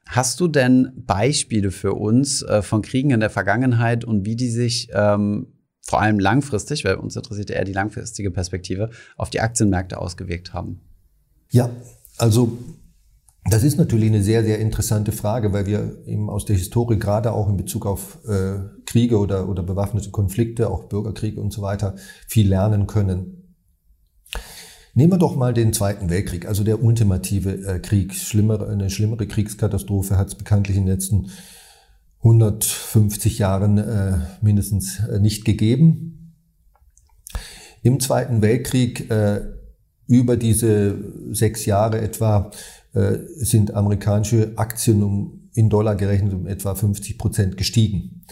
Hast 0.05 0.41
du 0.41 0.49
denn 0.49 0.91
Beispiele 0.97 1.71
für 1.71 1.93
uns 1.93 2.41
äh, 2.41 2.61
von 2.61 2.81
Kriegen 2.81 3.11
in 3.11 3.21
der 3.21 3.29
Vergangenheit 3.29 4.03
und 4.03 4.25
wie 4.25 4.35
die 4.35 4.49
sich 4.49 4.89
ähm, 4.93 5.53
vor 5.81 6.01
allem 6.01 6.19
langfristig, 6.19 6.83
weil 6.83 6.95
uns 6.95 7.15
interessiert 7.15 7.49
eher 7.49 7.63
die 7.63 7.71
langfristige 7.71 8.29
Perspektive, 8.29 8.89
auf 9.15 9.29
die 9.29 9.39
Aktienmärkte 9.39 9.97
ausgewirkt 9.97 10.53
haben? 10.53 10.81
Ja, 11.53 11.69
also 12.17 12.57
das 13.45 13.63
ist 13.63 13.77
natürlich 13.77 14.07
eine 14.07 14.23
sehr, 14.23 14.43
sehr 14.43 14.57
interessante 14.57 15.11
Frage, 15.11 15.53
weil 15.53 15.67
wir 15.67 16.03
eben 16.07 16.27
aus 16.27 16.45
der 16.45 16.55
Historie 16.55 16.97
gerade 16.97 17.31
auch 17.31 17.47
in 17.47 17.57
Bezug 17.57 17.85
auf 17.85 18.17
äh, 18.27 18.55
Kriege 18.87 19.19
oder, 19.19 19.47
oder 19.47 19.61
bewaffnete 19.61 20.09
Konflikte, 20.09 20.71
auch 20.71 20.85
Bürgerkriege 20.85 21.39
und 21.39 21.53
so 21.53 21.61
weiter, 21.61 21.95
viel 22.27 22.49
lernen 22.49 22.87
können. 22.87 23.55
Nehmen 24.95 25.13
wir 25.13 25.19
doch 25.19 25.35
mal 25.35 25.53
den 25.53 25.73
Zweiten 25.73 26.09
Weltkrieg, 26.09 26.47
also 26.47 26.63
der 26.63 26.81
ultimative 26.81 27.67
äh, 27.67 27.79
Krieg. 27.79 28.15
Schlimmere, 28.15 28.67
eine 28.69 28.89
schlimmere 28.89 29.27
Kriegskatastrophe 29.27 30.17
hat 30.17 30.29
es 30.29 30.35
bekanntlich 30.35 30.75
in 30.75 30.85
den 30.85 30.93
letzten 30.93 31.29
150 32.23 33.37
Jahren 33.37 33.77
äh, 33.77 34.17
mindestens 34.41 34.99
äh, 35.07 35.19
nicht 35.19 35.45
gegeben. 35.45 36.35
Im 37.83 37.99
Zweiten 37.99 38.41
Weltkrieg 38.41 39.11
äh, 39.11 39.41
über 40.07 40.37
diese 40.37 40.95
sechs 41.31 41.65
Jahre 41.65 42.01
etwa 42.01 42.51
äh, 42.93 43.17
sind 43.35 43.73
amerikanische 43.73 44.53
Aktien 44.55 45.03
um, 45.03 45.49
in 45.53 45.69
Dollar 45.69 45.95
gerechnet 45.95 46.33
um 46.33 46.47
etwa 46.47 46.75
50 46.75 47.17
Prozent 47.17 47.57
gestiegen. 47.57 48.23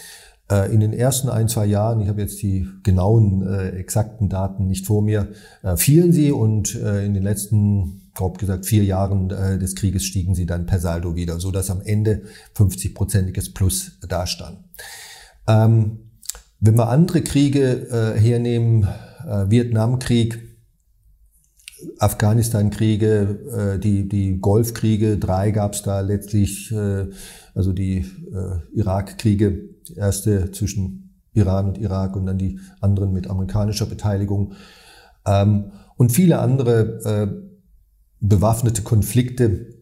Äh, 0.52 0.74
in 0.74 0.82
den 0.82 0.94
ersten 0.94 1.30
ein, 1.30 1.48
zwei 1.48 1.66
Jahren, 1.66 2.02
ich 2.02 2.10
habe 2.10 2.22
jetzt 2.22 2.42
die 2.42 2.68
genauen, 2.84 3.48
äh, 3.48 3.70
exakten 3.70 4.30
Daten 4.30 4.68
nicht 4.68 4.86
vor 4.86 5.02
mir, 5.02 5.30
äh, 5.64 5.78
fielen 5.78 6.12
sie 6.12 6.32
und 6.32 6.76
äh, 6.76 7.06
in 7.06 7.14
den 7.14 7.24
letzten, 7.24 8.12
grob 8.14 8.38
gesagt, 8.38 8.66
vier 8.66 8.84
Jahren 8.84 9.30
äh, 9.32 9.58
des 9.58 9.76
Krieges 9.76 10.04
stiegen 10.04 10.36
sie 10.36 10.46
dann 10.46 10.66
per 10.66 10.80
Saldo 10.80 11.16
wieder, 11.16 11.40
so 11.40 11.52
dass 11.52 11.72
am 11.72 11.82
Ende 11.82 12.24
50-prozentiges 12.56 13.54
Plus 13.54 13.94
dastand. 14.08 14.60
Ähm, 15.48 16.00
wenn 16.60 16.76
wir 16.76 16.90
andere 16.90 17.24
Kriege 17.24 18.14
hernehmen, 18.20 18.88
Vietnamkrieg, 19.48 20.51
Afghanistan-Kriege, 22.00 23.76
äh, 23.76 23.80
die, 23.80 24.08
die 24.08 24.40
Golfkriege, 24.40 25.18
drei 25.18 25.52
gab 25.52 25.74
es 25.74 25.84
da 25.84 26.02
letztlich, 26.02 26.72
äh, 26.72 27.08
also 27.54 27.74
die 27.74 27.98
äh, 27.98 28.78
Irak-Kriege, 28.78 29.70
erste 29.96 30.52
zwischen 30.52 31.20
Iran 31.34 31.68
und 31.68 31.78
Irak 31.78 32.16
und 32.16 32.26
dann 32.26 32.38
die 32.38 32.60
anderen 32.80 33.14
mit 33.14 33.30
amerikanischer 33.30 33.86
Beteiligung 33.86 34.54
ähm, 35.26 35.72
und 35.98 36.12
viele 36.12 36.40
andere 36.40 36.82
äh, 37.06 37.28
bewaffnete 38.20 38.82
Konflikte. 38.82 39.76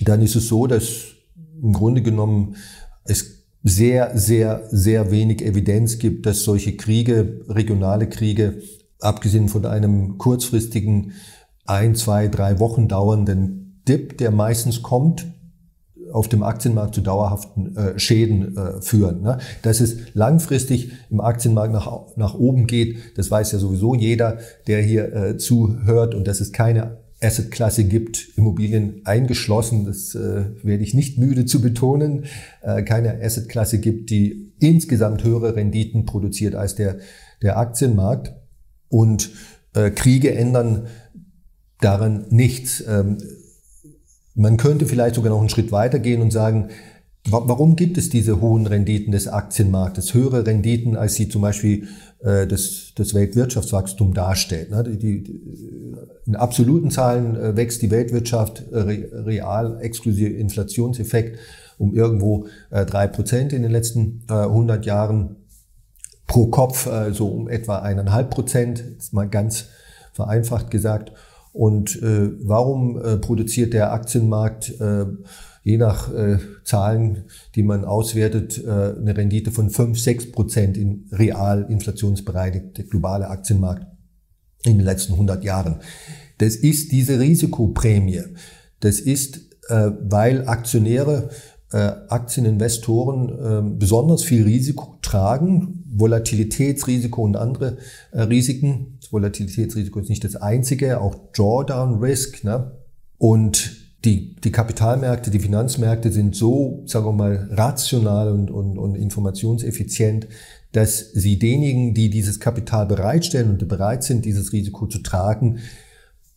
Dann 0.00 0.22
ist 0.22 0.36
es 0.36 0.48
so, 0.48 0.66
dass 0.66 1.14
im 1.62 1.72
Grunde 1.72 2.02
genommen 2.02 2.56
es 3.04 3.40
sehr, 3.62 4.16
sehr, 4.16 4.66
sehr 4.70 5.10
wenig 5.10 5.44
Evidenz 5.44 5.98
gibt, 5.98 6.24
dass 6.24 6.44
solche 6.44 6.76
Kriege, 6.76 7.44
regionale 7.48 8.08
Kriege, 8.08 8.62
abgesehen 9.00 9.48
von 9.48 9.66
einem 9.66 10.18
kurzfristigen 10.18 11.12
ein, 11.66 11.94
zwei, 11.94 12.28
drei 12.28 12.58
Wochen 12.58 12.88
dauernden 12.88 13.82
Dip, 13.86 14.18
der 14.18 14.30
meistens 14.30 14.82
kommt, 14.82 15.26
auf 16.12 16.28
dem 16.28 16.42
Aktienmarkt 16.42 16.94
zu 16.94 17.00
dauerhaften 17.00 17.76
äh, 17.76 17.98
Schäden 17.98 18.56
äh, 18.56 18.82
führen. 18.82 19.22
Ne? 19.22 19.38
Dass 19.62 19.80
es 19.80 19.96
langfristig 20.14 20.90
im 21.10 21.20
Aktienmarkt 21.20 21.72
nach, 21.72 21.88
nach 22.16 22.34
oben 22.34 22.66
geht, 22.66 22.98
das 23.16 23.30
weiß 23.30 23.52
ja 23.52 23.58
sowieso 23.58 23.94
jeder, 23.94 24.38
der 24.66 24.82
hier 24.82 25.14
äh, 25.14 25.36
zuhört 25.36 26.14
und 26.14 26.26
dass 26.26 26.40
es 26.40 26.52
keine 26.52 26.98
Assetklasse 27.22 27.84
gibt, 27.84 28.36
Immobilien 28.36 29.02
eingeschlossen, 29.04 29.84
das 29.84 30.14
äh, 30.14 30.44
werde 30.62 30.82
ich 30.82 30.94
nicht 30.94 31.18
müde 31.18 31.44
zu 31.44 31.60
betonen, 31.60 32.24
äh, 32.62 32.82
keine 32.82 33.20
Assetklasse 33.22 33.78
gibt, 33.78 34.10
die 34.10 34.52
insgesamt 34.58 35.22
höhere 35.22 35.54
Renditen 35.54 36.06
produziert 36.06 36.54
als 36.54 36.74
der, 36.74 36.96
der 37.42 37.58
Aktienmarkt. 37.58 38.34
Und 38.90 39.30
äh, 39.74 39.90
Kriege 39.90 40.34
ändern 40.34 40.88
daran 41.80 42.26
nichts. 42.28 42.84
Ähm, 42.86 43.16
man 44.34 44.58
könnte 44.58 44.84
vielleicht 44.84 45.14
sogar 45.14 45.30
noch 45.30 45.40
einen 45.40 45.48
Schritt 45.48 45.72
weiter 45.72 45.98
gehen 45.98 46.20
und 46.20 46.32
sagen, 46.32 46.68
warum 47.28 47.76
gibt 47.76 47.98
es 47.98 48.08
diese 48.08 48.40
hohen 48.40 48.66
Renditen 48.66 49.12
des 49.12 49.28
Aktienmarktes, 49.28 50.14
höhere 50.14 50.46
Renditen, 50.46 50.96
als 50.96 51.14
sie 51.14 51.28
zum 51.28 51.42
Beispiel 51.42 51.88
äh, 52.20 52.46
das, 52.46 52.92
das 52.94 53.14
Weltwirtschaftswachstum 53.14 54.14
darstellt. 54.14 54.70
Ne? 54.70 54.84
Die, 54.84 54.98
die, 54.98 55.94
in 56.26 56.36
absoluten 56.36 56.90
Zahlen 56.90 57.36
äh, 57.36 57.56
wächst 57.56 57.82
die 57.82 57.90
Weltwirtschaft 57.90 58.64
äh, 58.72 58.78
real 58.78 59.78
exklusive 59.80 60.30
Inflationseffekt 60.30 61.38
um 61.78 61.94
irgendwo 61.94 62.46
äh, 62.70 62.84
drei 62.84 63.06
Prozent 63.06 63.54
in 63.54 63.62
den 63.62 63.70
letzten 63.70 64.22
äh, 64.28 64.34
100 64.34 64.84
Jahren 64.84 65.36
pro 66.30 66.46
Kopf 66.46 66.86
äh, 66.86 67.12
so 67.12 67.26
um 67.26 67.48
etwa 67.48 67.80
eineinhalb 67.80 68.30
Prozent, 68.30 68.78
ist 68.78 69.12
mal 69.12 69.28
ganz 69.28 69.66
vereinfacht 70.12 70.70
gesagt. 70.70 71.12
Und 71.52 72.00
äh, 72.02 72.30
warum 72.46 73.02
äh, 73.02 73.16
produziert 73.16 73.72
der 73.72 73.92
Aktienmarkt 73.92 74.80
äh, 74.80 75.06
je 75.64 75.76
nach 75.76 76.14
äh, 76.14 76.38
Zahlen, 76.62 77.24
die 77.56 77.64
man 77.64 77.84
auswertet, 77.84 78.62
äh, 78.64 78.70
eine 78.70 79.16
Rendite 79.16 79.50
von 79.50 79.70
5, 79.70 79.98
6 79.98 80.30
Prozent 80.30 80.76
in 80.76 81.08
real 81.10 81.66
inflationsbereinigte 81.68 82.84
globale 82.84 83.28
Aktienmarkt 83.28 83.86
in 84.62 84.78
den 84.78 84.84
letzten 84.84 85.14
100 85.14 85.42
Jahren? 85.42 85.80
Das 86.38 86.54
ist 86.54 86.92
diese 86.92 87.18
Risikoprämie. 87.18 88.22
Das 88.78 89.00
ist, 89.00 89.38
äh, 89.68 89.90
weil 90.00 90.46
Aktionäre, 90.46 91.30
äh, 91.72 91.90
Aktieninvestoren 92.08 93.28
äh, 93.28 93.76
besonders 93.76 94.22
viel 94.22 94.44
Risiko 94.44 94.98
tragen, 95.02 95.79
Volatilitätsrisiko 95.92 97.22
und 97.22 97.36
andere 97.36 97.78
äh, 98.12 98.22
Risiken. 98.22 98.98
Das 99.00 99.12
Volatilitätsrisiko 99.12 100.00
ist 100.00 100.08
nicht 100.08 100.24
das 100.24 100.36
einzige, 100.36 101.00
auch 101.00 101.14
Drawdown 101.32 101.98
Risk. 101.98 102.44
Ne? 102.44 102.72
Und 103.18 103.76
die, 104.04 104.36
die 104.36 104.52
Kapitalmärkte, 104.52 105.30
die 105.30 105.40
Finanzmärkte 105.40 106.10
sind 106.10 106.34
so, 106.34 106.82
sagen 106.86 107.04
wir 107.06 107.12
mal, 107.12 107.48
rational 107.50 108.32
und, 108.32 108.50
und, 108.50 108.78
und 108.78 108.94
informationseffizient, 108.94 110.26
dass 110.72 111.12
sie 111.12 111.38
denjenigen, 111.38 111.94
die 111.94 112.10
dieses 112.10 112.40
Kapital 112.40 112.86
bereitstellen 112.86 113.50
und 113.50 113.66
bereit 113.68 114.04
sind, 114.04 114.24
dieses 114.24 114.52
Risiko 114.52 114.86
zu 114.86 115.00
tragen, 115.00 115.58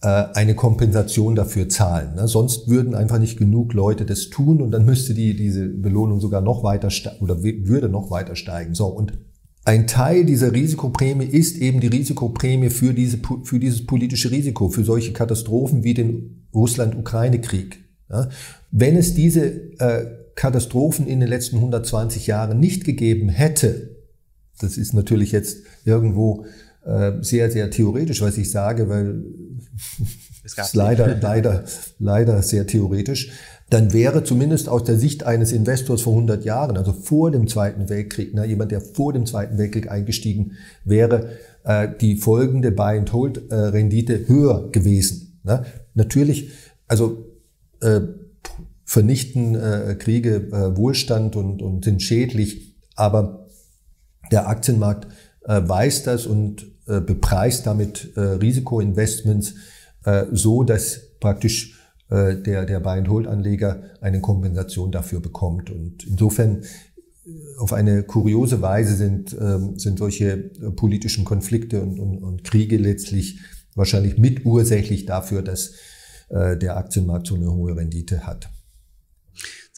äh, 0.02 0.08
eine 0.08 0.56
Kompensation 0.56 1.36
dafür 1.36 1.70
zahlen. 1.70 2.16
Ne? 2.16 2.28
Sonst 2.28 2.68
würden 2.68 2.96
einfach 2.96 3.20
nicht 3.20 3.38
genug 3.38 3.74
Leute 3.74 4.06
das 4.06 4.30
tun 4.30 4.62
und 4.62 4.72
dann 4.72 4.86
müsste 4.86 5.14
die, 5.14 5.36
diese 5.36 5.70
Belohnung 5.70 6.20
sogar 6.20 6.42
noch 6.42 6.64
weiter 6.64 6.90
oder 7.22 7.44
würde 7.44 7.88
noch 7.88 8.12
weiter 8.12 8.36
steigen. 8.36 8.74
So, 8.74 8.88
und 8.88 9.14
ein 9.66 9.88
Teil 9.88 10.26
dieser 10.26 10.52
Risikoprämie 10.52 11.26
ist 11.26 11.58
eben 11.58 11.80
die 11.80 11.88
Risikoprämie 11.88 12.70
für, 12.70 12.94
diese, 12.94 13.20
für 13.44 13.60
dieses 13.60 13.86
politische 13.86 14.30
Risiko, 14.30 14.70
für 14.70 14.84
solche 14.84 15.14
Katastrophen 15.14 15.84
wie 15.84 15.94
den 15.94 16.48
Russland-Ukraine-Krieg. 16.54 17.80
Ja? 18.10 18.30
Wenn 18.72 18.98
es 18.98 19.14
diese 19.14 19.46
äh, 19.80 20.06
Katastrophen 20.36 21.08
in 21.08 21.20
den 21.20 21.30
letzten 21.30 21.58
120 21.58 22.28
Jahren 22.28 22.60
nicht 22.60 22.84
gegeben 22.84 23.30
hätte, 23.30 23.96
das 24.60 24.78
ist 24.78 24.94
natürlich 24.94 25.32
jetzt 25.32 25.60
irgendwo 25.86 26.46
äh, 26.86 27.14
sehr, 27.22 27.50
sehr 27.50 27.70
theoretisch, 27.70 28.22
was 28.22 28.38
ich 28.38 28.52
sage, 28.52 28.90
weil 28.90 29.24
es 30.44 30.58
ist 30.58 30.76
leider, 30.76 31.16
leider, 31.22 31.64
leider 32.00 32.42
sehr 32.42 32.68
theoretisch 32.68 33.32
dann 33.74 33.92
wäre 33.92 34.24
zumindest 34.24 34.70
aus 34.70 34.84
der 34.84 34.98
Sicht 34.98 35.24
eines 35.24 35.52
Investors 35.52 36.02
vor 36.04 36.14
100 36.14 36.46
Jahren, 36.46 36.78
also 36.78 36.94
vor 36.94 37.32
dem 37.32 37.48
Zweiten 37.48 37.90
Weltkrieg, 37.90 38.34
ne, 38.36 38.46
jemand, 38.46 38.72
der 38.72 38.82
vor 38.82 39.14
dem 39.14 39.26
Zweiten 39.26 39.58
Weltkrieg 39.58 39.90
eingestiegen 39.90 40.54
wäre, 40.84 41.30
äh, 41.64 41.88
die 42.00 42.18
folgende 42.18 42.72
Buy-and-Hold-Rendite 42.72 44.14
äh, 44.14 44.28
höher 44.28 44.70
gewesen. 44.72 45.40
Ne? 45.44 45.66
Natürlich, 45.96 46.52
also 46.88 47.26
äh, 47.82 48.02
vernichten 48.86 49.56
äh, 49.56 49.96
Kriege 49.98 50.36
äh, 50.36 50.78
Wohlstand 50.78 51.36
und, 51.36 51.64
und 51.64 51.86
sind 51.86 52.04
schädlich, 52.04 52.76
aber 52.96 53.48
der 54.32 54.48
Aktienmarkt 54.50 55.08
äh, 55.46 55.62
weiß 55.66 56.04
das 56.04 56.28
und 56.28 56.68
äh, 56.88 57.00
bepreist 57.00 57.66
damit 57.66 58.12
äh, 58.16 58.22
Risikoinvestments 58.22 59.56
äh, 60.06 60.26
so, 60.32 60.64
dass 60.64 61.18
praktisch 61.20 61.80
äh, 62.10 62.36
der, 62.36 62.66
der 62.66 62.80
Buy-and-Hold-Anleger 62.80 63.84
eine 64.02 64.22
Kompensation 64.22 64.92
dafür 64.92 65.20
bekommt. 65.20 65.70
Und 65.70 66.06
insofern 66.06 66.64
äh, 67.26 67.30
auf 67.58 67.74
eine 67.74 68.04
kuriose 68.04 68.62
Weise 68.62 68.96
sind, 68.96 69.36
ähm, 69.40 69.80
sind 69.80 70.00
solche 70.00 70.32
äh, 70.32 70.72
politischen 70.76 71.26
Konflikte 71.26 71.82
und, 71.82 72.00
und, 72.00 72.24
und 72.24 72.44
Kriege 72.44 72.78
letztlich 72.78 73.40
wahrscheinlich 73.76 74.18
mitursächlich 74.18 75.06
dafür, 75.06 75.42
dass 75.42 75.74
äh, 76.30 76.58
der 76.58 76.78
Aktienmarkt 76.78 77.28
so 77.28 77.36
eine 77.36 77.52
hohe 77.52 77.76
Rendite 77.76 78.28
hat. 78.28 78.50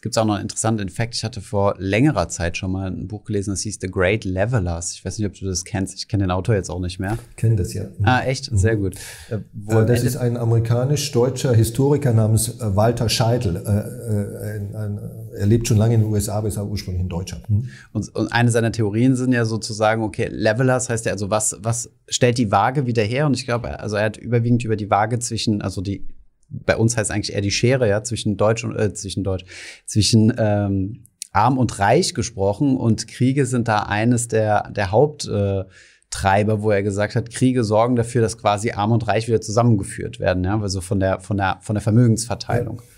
Es 0.06 0.10
gibt 0.10 0.18
auch 0.18 0.24
noch 0.24 0.34
einen 0.34 0.42
interessanten 0.42 0.86
Effekt. 0.86 1.16
Ich 1.16 1.24
hatte 1.24 1.40
vor 1.40 1.74
längerer 1.78 2.28
Zeit 2.28 2.56
schon 2.56 2.70
mal 2.70 2.86
ein 2.86 3.08
Buch 3.08 3.24
gelesen, 3.24 3.50
das 3.50 3.62
hieß 3.62 3.78
The 3.80 3.88
Great 3.90 4.24
Levelers. 4.24 4.92
Ich 4.92 5.04
weiß 5.04 5.18
nicht, 5.18 5.26
ob 5.26 5.34
du 5.34 5.46
das 5.46 5.64
kennst. 5.64 5.98
Ich 5.98 6.06
kenne 6.06 6.22
den 6.22 6.30
Autor 6.30 6.54
jetzt 6.54 6.70
auch 6.70 6.78
nicht 6.78 7.00
mehr. 7.00 7.18
Kenne 7.34 7.56
das 7.56 7.74
ja. 7.74 7.86
Ah, 8.04 8.20
echt? 8.20 8.52
Mhm. 8.52 8.56
Sehr 8.56 8.76
gut. 8.76 8.94
Äh, 9.30 9.34
äh 9.34 9.84
das 9.84 10.04
ist 10.04 10.16
ein 10.16 10.36
amerikanisch-deutscher 10.36 11.52
Historiker 11.54 12.12
namens 12.12 12.60
äh, 12.60 12.76
Walter 12.76 13.08
Scheidel. 13.08 13.56
Äh, 13.56 14.58
ein, 14.58 14.76
ein, 14.76 15.00
er 15.36 15.46
lebt 15.46 15.66
schon 15.66 15.76
lange 15.76 15.94
in 15.94 16.02
den 16.02 16.12
USA, 16.12 16.34
aber 16.34 16.46
ist 16.46 16.58
auch 16.58 16.70
ursprünglich 16.70 17.02
in 17.02 17.08
Deutschland. 17.08 17.50
Mhm. 17.50 17.68
Und, 17.92 18.14
und, 18.14 18.32
eine 18.32 18.52
seiner 18.52 18.70
Theorien 18.70 19.16
sind 19.16 19.32
ja 19.32 19.44
sozusagen, 19.44 20.04
okay, 20.04 20.28
Levelers 20.30 20.88
heißt 20.88 21.06
ja 21.06 21.10
also, 21.10 21.30
was, 21.30 21.56
was 21.62 21.90
stellt 22.06 22.38
die 22.38 22.52
Waage 22.52 22.86
wieder 22.86 23.02
her? 23.02 23.26
Und 23.26 23.34
ich 23.34 23.44
glaube, 23.44 23.80
also 23.80 23.96
er 23.96 24.04
hat 24.04 24.18
überwiegend 24.18 24.62
über 24.62 24.76
die 24.76 24.88
Waage 24.88 25.18
zwischen, 25.18 25.62
also 25.62 25.80
die 25.80 26.06
bei 26.48 26.76
uns 26.76 26.96
heißt 26.96 27.10
eigentlich 27.10 27.34
eher 27.34 27.40
die 27.40 27.50
Schere, 27.50 27.88
ja, 27.88 28.02
zwischen 28.02 28.36
Deutsch 28.36 28.64
und 28.64 28.76
äh, 28.76 28.92
zwischen 28.94 29.24
Deutsch, 29.24 29.44
zwischen 29.86 30.32
ähm, 30.38 31.04
arm 31.32 31.58
und 31.58 31.78
reich 31.78 32.14
gesprochen 32.14 32.76
und 32.76 33.08
Kriege 33.08 33.46
sind 33.46 33.68
da 33.68 33.80
eines 33.80 34.28
der 34.28 34.70
der 34.70 34.90
Haupttreiber, 34.90 36.52
äh, 36.52 36.62
wo 36.62 36.70
er 36.70 36.82
gesagt 36.82 37.14
hat, 37.14 37.30
Kriege 37.30 37.64
sorgen 37.64 37.96
dafür, 37.96 38.22
dass 38.22 38.38
quasi 38.38 38.70
arm 38.72 38.92
und 38.92 39.06
reich 39.06 39.28
wieder 39.28 39.40
zusammengeführt 39.40 40.20
werden, 40.20 40.44
ja, 40.44 40.60
also 40.60 40.80
von 40.80 41.00
der 41.00 41.20
von 41.20 41.36
der 41.36 41.58
von 41.60 41.74
der 41.74 41.82
Vermögensverteilung. 41.82 42.76
Ja. 42.76 42.96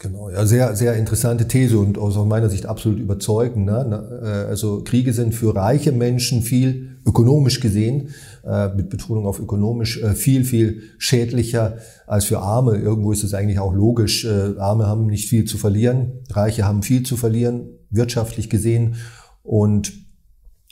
Genau, 0.00 0.28
ja, 0.28 0.44
sehr, 0.44 0.74
sehr 0.74 0.96
interessante 0.96 1.46
These 1.46 1.78
und 1.78 1.98
aus 1.98 2.16
meiner 2.16 2.50
Sicht 2.50 2.66
absolut 2.66 2.98
überzeugend. 2.98 3.66
Ne? 3.66 4.20
Äh, 4.22 4.50
also 4.50 4.82
Kriege 4.82 5.12
sind 5.12 5.34
für 5.34 5.54
reiche 5.54 5.92
Menschen 5.92 6.42
viel 6.42 6.93
ökonomisch 7.06 7.60
gesehen, 7.60 8.10
äh, 8.44 8.68
mit 8.74 8.88
Betonung 8.88 9.26
auf 9.26 9.38
ökonomisch, 9.38 10.02
äh, 10.02 10.14
viel, 10.14 10.44
viel 10.44 10.82
schädlicher 10.98 11.78
als 12.06 12.24
für 12.24 12.38
Arme. 12.38 12.76
Irgendwo 12.76 13.12
ist 13.12 13.24
es 13.24 13.34
eigentlich 13.34 13.58
auch 13.58 13.74
logisch. 13.74 14.26
Arme 14.26 14.86
haben 14.86 15.06
nicht 15.06 15.28
viel 15.28 15.44
zu 15.44 15.58
verlieren, 15.58 16.12
Reiche 16.30 16.64
haben 16.64 16.82
viel 16.82 17.02
zu 17.02 17.16
verlieren, 17.16 17.68
wirtschaftlich 17.90 18.50
gesehen. 18.50 18.96
Und 19.42 19.92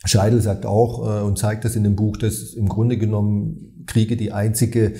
Scheidel 0.04 0.40
sagt 0.40 0.66
auch 0.66 1.24
und 1.24 1.38
zeigt 1.38 1.64
das 1.64 1.76
in 1.76 1.84
dem 1.84 1.96
Buch, 1.96 2.16
dass 2.16 2.54
im 2.54 2.68
Grunde 2.68 2.98
genommen 2.98 3.84
Kriege 3.86 4.16
die 4.16 4.32
einzige 4.32 4.94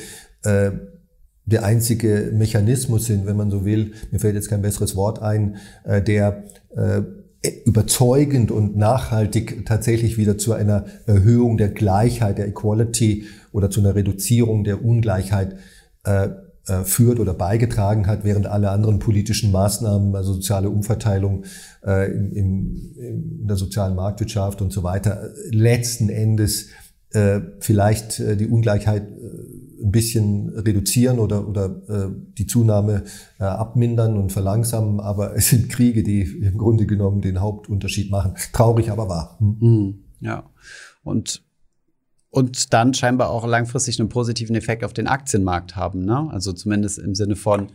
der 1.44 1.64
einzige 1.64 2.30
Mechanismus 2.32 3.06
sind, 3.06 3.26
wenn 3.26 3.36
man 3.36 3.50
so 3.50 3.64
will, 3.64 3.92
mir 4.10 4.20
fällt 4.20 4.34
jetzt 4.34 4.48
kein 4.48 4.62
besseres 4.62 4.94
Wort 4.94 5.20
ein, 5.20 5.56
äh, 5.84 6.00
der 6.02 6.44
äh, 6.76 7.02
überzeugend 7.64 8.50
und 8.50 8.76
nachhaltig 8.76 9.66
tatsächlich 9.66 10.16
wieder 10.16 10.38
zu 10.38 10.52
einer 10.52 10.84
Erhöhung 11.06 11.56
der 11.56 11.70
Gleichheit, 11.70 12.38
der 12.38 12.48
Equality 12.48 13.26
oder 13.52 13.68
zu 13.68 13.80
einer 13.80 13.94
Reduzierung 13.94 14.64
der 14.64 14.84
Ungleichheit 14.84 15.56
äh, 16.04 16.28
führt 16.84 17.18
oder 17.18 17.34
beigetragen 17.34 18.06
hat, 18.06 18.22
während 18.22 18.46
alle 18.46 18.70
anderen 18.70 19.00
politischen 19.00 19.50
Maßnahmen, 19.50 20.14
also 20.14 20.34
soziale 20.34 20.70
Umverteilung 20.70 21.42
in, 21.84 22.30
in, 22.30 22.94
in 22.94 23.46
der 23.48 23.56
sozialen 23.56 23.96
Marktwirtschaft 23.96 24.62
und 24.62 24.72
so 24.72 24.84
weiter, 24.84 25.32
letzten 25.50 26.08
Endes 26.08 26.68
vielleicht 27.58 28.20
die 28.20 28.46
Ungleichheit 28.46 29.08
ein 29.82 29.90
bisschen 29.90 30.48
reduzieren 30.50 31.18
oder, 31.18 31.46
oder 31.46 31.66
äh, 31.88 32.08
die 32.38 32.46
Zunahme 32.46 33.04
äh, 33.38 33.44
abmindern 33.44 34.16
und 34.16 34.32
verlangsamen, 34.32 35.00
aber 35.00 35.36
es 35.36 35.50
sind 35.50 35.68
Kriege, 35.68 36.02
die 36.02 36.22
im 36.22 36.58
Grunde 36.58 36.86
genommen 36.86 37.20
den 37.20 37.40
Hauptunterschied 37.40 38.10
machen. 38.10 38.34
Traurig, 38.52 38.90
aber 38.90 39.08
wahr. 39.08 39.36
Hm? 39.38 39.56
Mhm. 39.60 40.04
Ja. 40.20 40.44
Und 41.02 41.42
und 42.34 42.72
dann 42.72 42.94
scheinbar 42.94 43.28
auch 43.28 43.46
langfristig 43.46 44.00
einen 44.00 44.08
positiven 44.08 44.56
Effekt 44.56 44.84
auf 44.84 44.94
den 44.94 45.06
Aktienmarkt 45.06 45.76
haben, 45.76 46.06
ne? 46.06 46.30
Also 46.30 46.54
zumindest 46.54 46.98
im 46.98 47.14
Sinne 47.14 47.36
von 47.36 47.72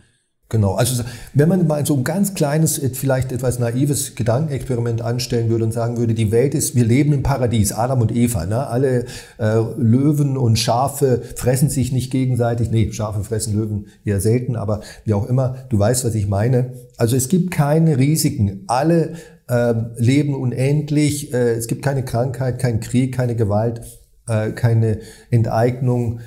Genau, 0.49 0.75
also 0.75 1.03
wenn 1.33 1.49
man 1.49 1.67
mal 1.67 1.85
so 1.85 1.93
ein 1.97 2.05
ganz 2.05 2.33
kleines, 2.33 2.79
vielleicht 2.93 3.33
etwas 3.33 3.59
naives 3.59 4.15
Gedankenexperiment 4.15 5.01
anstellen 5.01 5.49
würde 5.49 5.65
und 5.65 5.73
sagen 5.73 5.97
würde, 5.97 6.13
die 6.13 6.31
Welt 6.31 6.55
ist, 6.55 6.73
wir 6.73 6.85
leben 6.85 7.11
im 7.11 7.21
Paradies, 7.21 7.73
Adam 7.73 7.99
und 7.99 8.15
Eva, 8.15 8.45
ne? 8.45 8.65
alle 8.65 9.03
äh, 9.39 9.57
Löwen 9.77 10.37
und 10.37 10.57
Schafe 10.57 11.21
fressen 11.35 11.69
sich 11.69 11.91
nicht 11.91 12.11
gegenseitig, 12.11 12.71
nee, 12.71 12.89
Schafe 12.93 13.25
fressen 13.25 13.55
Löwen 13.55 13.87
eher 14.05 14.21
selten, 14.21 14.55
aber 14.55 14.79
wie 15.03 15.13
auch 15.13 15.27
immer, 15.27 15.57
du 15.67 15.79
weißt, 15.79 16.05
was 16.05 16.15
ich 16.15 16.29
meine. 16.29 16.71
Also 16.95 17.17
es 17.17 17.27
gibt 17.27 17.51
keine 17.51 17.97
Risiken, 17.97 18.63
alle 18.67 19.15
äh, 19.49 19.73
leben 19.97 20.33
unendlich, 20.33 21.33
äh, 21.33 21.55
es 21.55 21.67
gibt 21.67 21.83
keine 21.83 22.05
Krankheit, 22.05 22.57
kein 22.57 22.79
Krieg, 22.79 23.13
keine 23.13 23.35
Gewalt, 23.35 23.81
äh, 24.29 24.51
keine 24.51 24.99
Enteignung, 25.29 26.21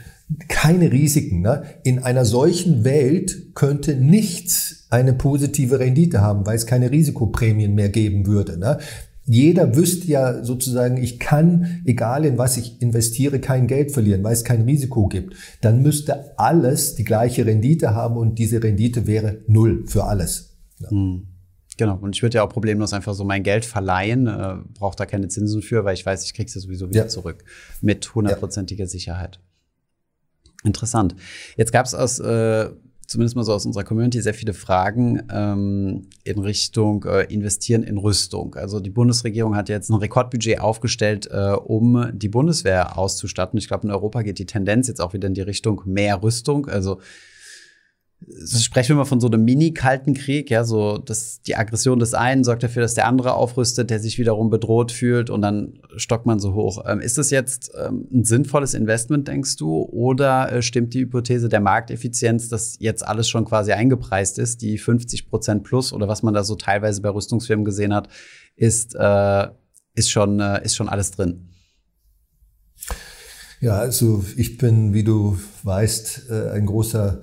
keine 0.48 0.92
Risiken. 0.92 1.40
Ne? 1.40 1.62
In 1.82 2.00
einer 2.00 2.24
solchen 2.24 2.84
Welt 2.84 3.54
könnte 3.54 3.96
nichts 3.96 4.86
eine 4.90 5.12
positive 5.12 5.78
Rendite 5.78 6.20
haben, 6.20 6.46
weil 6.46 6.56
es 6.56 6.66
keine 6.66 6.90
Risikoprämien 6.90 7.74
mehr 7.74 7.88
geben 7.88 8.26
würde. 8.26 8.58
Ne? 8.58 8.78
Jeder 9.24 9.76
wüsste 9.76 10.08
ja 10.08 10.42
sozusagen, 10.42 10.96
ich 10.96 11.20
kann, 11.20 11.82
egal 11.84 12.24
in 12.24 12.38
was 12.38 12.56
ich 12.56 12.82
investiere, 12.82 13.38
kein 13.38 13.66
Geld 13.66 13.92
verlieren, 13.92 14.24
weil 14.24 14.32
es 14.32 14.44
kein 14.44 14.62
Risiko 14.62 15.06
gibt. 15.06 15.36
Dann 15.60 15.82
müsste 15.82 16.36
alles 16.38 16.96
die 16.96 17.04
gleiche 17.04 17.46
Rendite 17.46 17.94
haben 17.94 18.16
und 18.16 18.38
diese 18.38 18.62
Rendite 18.62 19.06
wäre 19.06 19.38
null 19.46 19.84
für 19.86 20.04
alles. 20.04 20.56
Hm. 20.88 21.26
Genau, 21.76 21.96
und 21.96 22.14
ich 22.14 22.22
würde 22.22 22.36
ja 22.36 22.42
auch 22.42 22.50
problemlos 22.50 22.92
einfach 22.92 23.14
so 23.14 23.24
mein 23.24 23.42
Geld 23.42 23.64
verleihen, 23.64 24.26
äh, 24.26 24.56
brauche 24.78 24.96
da 24.96 25.06
keine 25.06 25.28
Zinsen 25.28 25.62
für, 25.62 25.84
weil 25.84 25.94
ich 25.94 26.04
weiß, 26.04 26.24
ich 26.24 26.34
kriege 26.34 26.48
es 26.48 26.54
ja 26.54 26.60
sowieso 26.60 26.90
wieder 26.90 27.02
ja. 27.02 27.08
zurück 27.08 27.44
mit 27.80 28.14
hundertprozentiger 28.14 28.84
ja. 28.84 28.88
Sicherheit. 28.88 29.40
Interessant. 30.64 31.14
Jetzt 31.56 31.72
gab 31.72 31.86
es 31.86 31.94
aus, 31.94 32.18
äh, 32.18 32.70
zumindest 33.06 33.34
mal 33.34 33.44
so 33.44 33.52
aus 33.52 33.66
unserer 33.66 33.84
Community, 33.84 34.20
sehr 34.20 34.34
viele 34.34 34.52
Fragen 34.52 35.22
ähm, 35.32 36.08
in 36.22 36.38
Richtung 36.38 37.04
äh, 37.04 37.24
Investieren 37.32 37.82
in 37.82 37.96
Rüstung. 37.96 38.54
Also 38.54 38.78
die 38.78 38.90
Bundesregierung 38.90 39.56
hat 39.56 39.68
jetzt 39.68 39.90
ein 39.90 39.96
Rekordbudget 39.96 40.60
aufgestellt, 40.60 41.28
äh, 41.30 41.52
um 41.52 42.10
die 42.12 42.28
Bundeswehr 42.28 42.98
auszustatten. 42.98 43.58
Ich 43.58 43.68
glaube, 43.68 43.86
in 43.86 43.90
Europa 43.90 44.22
geht 44.22 44.38
die 44.38 44.46
Tendenz 44.46 44.86
jetzt 44.86 45.00
auch 45.00 45.12
wieder 45.12 45.28
in 45.28 45.34
die 45.34 45.40
Richtung 45.40 45.82
mehr 45.86 46.22
Rüstung. 46.22 46.66
Also 46.66 47.00
sprechen 48.62 48.90
wir 48.90 48.96
mal 48.96 49.04
von 49.04 49.20
so 49.20 49.28
einem 49.28 49.44
mini-kalten 49.44 50.14
Krieg, 50.14 50.50
ja, 50.50 50.64
so 50.64 50.98
dass 50.98 51.40
die 51.42 51.56
Aggression 51.56 51.98
des 51.98 52.14
einen 52.14 52.44
sorgt 52.44 52.62
dafür, 52.62 52.82
dass 52.82 52.94
der 52.94 53.06
andere 53.06 53.34
aufrüstet, 53.34 53.90
der 53.90 53.98
sich 53.98 54.18
wiederum 54.18 54.50
bedroht 54.50 54.92
fühlt 54.92 55.30
und 55.30 55.42
dann 55.42 55.80
stockt 55.96 56.26
man 56.26 56.38
so 56.38 56.54
hoch. 56.54 56.84
Ähm, 56.86 57.00
ist 57.00 57.18
das 57.18 57.30
jetzt 57.30 57.72
ähm, 57.82 58.06
ein 58.12 58.24
sinnvolles 58.24 58.74
Investment, 58.74 59.26
denkst 59.28 59.56
du, 59.56 59.82
oder 59.82 60.52
äh, 60.52 60.62
stimmt 60.62 60.94
die 60.94 61.00
Hypothese 61.00 61.48
der 61.48 61.60
Markteffizienz, 61.60 62.48
dass 62.48 62.76
jetzt 62.78 63.06
alles 63.06 63.28
schon 63.28 63.44
quasi 63.44 63.72
eingepreist 63.72 64.38
ist, 64.38 64.60
die 64.62 64.78
50 64.78 65.28
Prozent 65.28 65.64
plus 65.64 65.92
oder 65.92 66.06
was 66.06 66.22
man 66.22 66.34
da 66.34 66.44
so 66.44 66.56
teilweise 66.56 67.00
bei 67.00 67.08
Rüstungsfirmen 67.08 67.64
gesehen 67.64 67.94
hat, 67.94 68.08
ist, 68.54 68.94
äh, 68.94 69.48
ist, 69.94 70.10
schon, 70.10 70.40
äh, 70.40 70.62
ist 70.62 70.76
schon 70.76 70.88
alles 70.88 71.10
drin? 71.10 71.48
Ja, 73.60 73.78
also 73.78 74.24
ich 74.36 74.58
bin, 74.58 74.94
wie 74.94 75.04
du 75.04 75.38
weißt, 75.64 76.30
äh, 76.30 76.50
ein 76.50 76.66
großer 76.66 77.22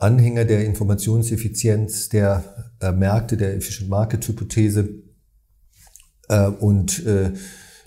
Anhänger 0.00 0.44
der 0.44 0.64
Informationseffizienz 0.64 2.08
der 2.08 2.72
äh, 2.80 2.92
Märkte, 2.92 3.36
der 3.36 3.54
Efficient 3.54 3.90
Market 3.90 4.26
Hypothese. 4.26 4.88
Äh, 6.28 6.48
und 6.48 7.04
äh, 7.06 7.32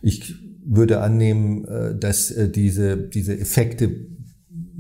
ich 0.01 0.35
würde 0.65 1.01
annehmen, 1.01 1.65
äh, 1.65 1.97
dass 1.97 2.31
äh, 2.31 2.49
diese, 2.49 2.97
diese 2.97 3.37
Effekte 3.37 3.91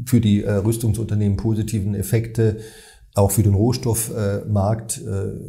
für 0.05 0.21
die 0.21 0.43
äh, 0.43 0.51
Rüstungsunternehmen 0.51 1.37
positiven 1.37 1.95
Effekte 1.95 2.57
auch 3.15 3.31
für 3.31 3.43
den 3.43 3.53
Rohstoffmarkt 3.53 4.99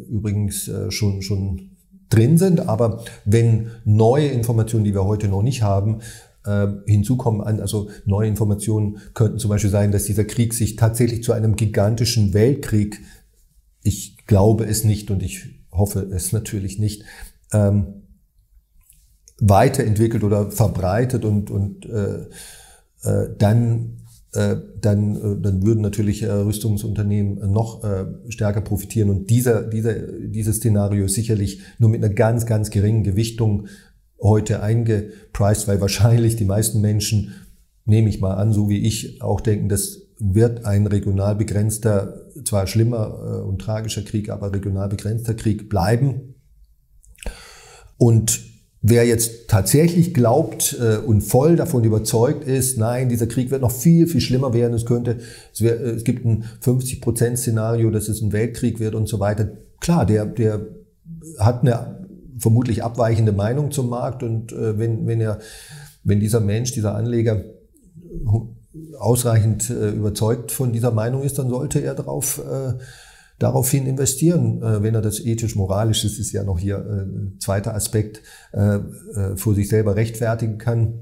übrigens 0.07 0.69
schon, 0.89 1.23
schon 1.23 1.71
drin 2.11 2.37
sind. 2.37 2.69
Aber 2.69 3.03
wenn 3.25 3.71
neue 3.85 4.27
Informationen, 4.27 4.83
die 4.83 4.93
wir 4.93 5.03
heute 5.03 5.27
noch 5.27 5.41
nicht 5.41 5.63
haben, 5.63 6.01
äh, 6.45 6.67
hinzukommen 6.85 7.41
an, 7.41 7.59
also 7.59 7.89
neue 8.05 8.27
Informationen 8.27 8.97
könnten 9.13 9.39
zum 9.39 9.49
Beispiel 9.49 9.69
sein, 9.69 9.91
dass 9.91 10.05
dieser 10.05 10.25
Krieg 10.25 10.53
sich 10.53 10.75
tatsächlich 10.75 11.23
zu 11.23 11.33
einem 11.33 11.55
gigantischen 11.55 12.33
Weltkrieg, 12.33 13.01
ich 13.83 14.25
glaube 14.25 14.65
es 14.65 14.83
nicht 14.83 15.11
und 15.11 15.21
ich 15.21 15.45
hoffe 15.71 16.01
es 16.11 16.31
natürlich 16.31 16.79
nicht, 16.79 17.03
ähm, 17.53 18.03
weiterentwickelt 19.39 20.23
oder 20.23 20.51
verbreitet 20.51 21.25
und, 21.25 21.51
und 21.51 21.85
äh, 21.85 22.27
äh, 23.03 23.29
dann 23.37 23.97
äh, 24.35 24.57
dann, 24.81 25.15
äh, 25.15 25.41
dann 25.41 25.65
würden 25.65 25.79
natürlich 25.81 26.23
äh, 26.23 26.29
Rüstungsunternehmen 26.29 27.51
noch 27.51 27.83
stärker 28.27 28.61
profitieren. 28.61 29.09
Und 29.09 29.29
dieser, 29.29 29.63
dieser, 29.63 29.93
dieses 29.93 30.57
Szenario 30.57 31.05
ist 31.05 31.15
sicherlich 31.15 31.61
nur 31.79 31.89
mit 31.89 32.03
einer 32.03 32.13
ganz, 32.13 32.45
ganz 32.45 32.69
geringen 32.69 33.03
Gewichtung 33.03 33.67
heute 34.21 34.61
eingepreist, 34.61 35.67
weil 35.67 35.81
wahrscheinlich 35.81 36.35
die 36.35 36.45
meisten 36.45 36.81
Menschen, 36.81 37.33
nehme 37.85 38.09
ich 38.09 38.19
mal 38.19 38.33
an, 38.33 38.51
so 38.51 38.69
wie 38.69 38.85
ich 38.85 39.21
auch 39.21 39.41
denken, 39.41 39.69
das 39.69 40.01
wird 40.17 40.65
ein 40.65 40.87
regional 40.87 41.35
begrenzter, 41.35 42.31
zwar 42.45 42.67
schlimmer 42.67 43.19
äh, 43.21 43.47
und 43.47 43.59
tragischer 43.59 44.01
Krieg, 44.01 44.29
aber 44.29 44.53
regional 44.53 44.89
begrenzter 44.89 45.33
Krieg 45.33 45.69
bleiben. 45.69 46.35
Und 47.97 48.39
Wer 48.87 49.03
jetzt 49.03 49.47
tatsächlich 49.47 50.13
glaubt 50.13 50.77
äh, 50.79 50.97
und 50.97 51.21
voll 51.21 51.55
davon 51.55 51.83
überzeugt 51.83 52.47
ist, 52.47 52.77
nein, 52.77 53.09
dieser 53.09 53.25
Krieg 53.25 53.49
wird 53.49 53.63
noch 53.63 53.71
viel, 53.71 54.05
viel 54.05 54.21
schlimmer 54.21 54.53
werden, 54.53 54.75
es 54.75 54.85
könnte, 54.85 55.17
es, 55.51 55.59
es 55.59 56.03
gibt 56.03 56.23
ein 56.23 56.43
50-Prozent-Szenario, 56.63 57.89
dass 57.89 58.09
es 58.09 58.21
ein 58.21 58.31
Weltkrieg 58.31 58.79
wird 58.79 58.93
und 58.93 59.09
so 59.09 59.19
weiter. 59.19 59.49
Klar, 59.79 60.05
der, 60.05 60.27
der 60.27 60.67
hat 61.39 61.61
eine 61.63 62.04
vermutlich 62.37 62.83
abweichende 62.83 63.31
Meinung 63.31 63.71
zum 63.71 63.89
Markt 63.89 64.23
und 64.23 64.51
äh, 64.51 64.77
wenn, 64.77 65.07
wenn 65.07 65.21
er, 65.21 65.39
wenn 66.03 66.19
dieser 66.19 66.39
Mensch, 66.39 66.71
dieser 66.71 66.95
Anleger 66.95 67.43
ausreichend 68.99 69.69
äh, 69.69 69.89
überzeugt 69.89 70.51
von 70.51 70.73
dieser 70.73 70.91
Meinung 70.91 71.23
ist, 71.23 71.39
dann 71.39 71.49
sollte 71.49 71.79
er 71.79 71.95
darauf 71.95 72.39
äh, 72.39 72.73
daraufhin 73.39 73.85
investieren, 73.85 74.61
äh, 74.61 74.81
wenn 74.81 74.95
er 74.95 75.01
das 75.01 75.19
ethisch-moralisch, 75.19 76.03
das 76.03 76.13
ist 76.13 76.31
ja 76.31 76.43
noch 76.43 76.59
hier 76.59 76.77
äh, 76.77 77.39
zweiter 77.39 77.75
Aspekt, 77.75 78.21
äh, 78.53 78.75
äh, 78.75 79.35
vor 79.35 79.55
sich 79.55 79.69
selber 79.69 79.95
rechtfertigen 79.95 80.57
kann. 80.57 80.93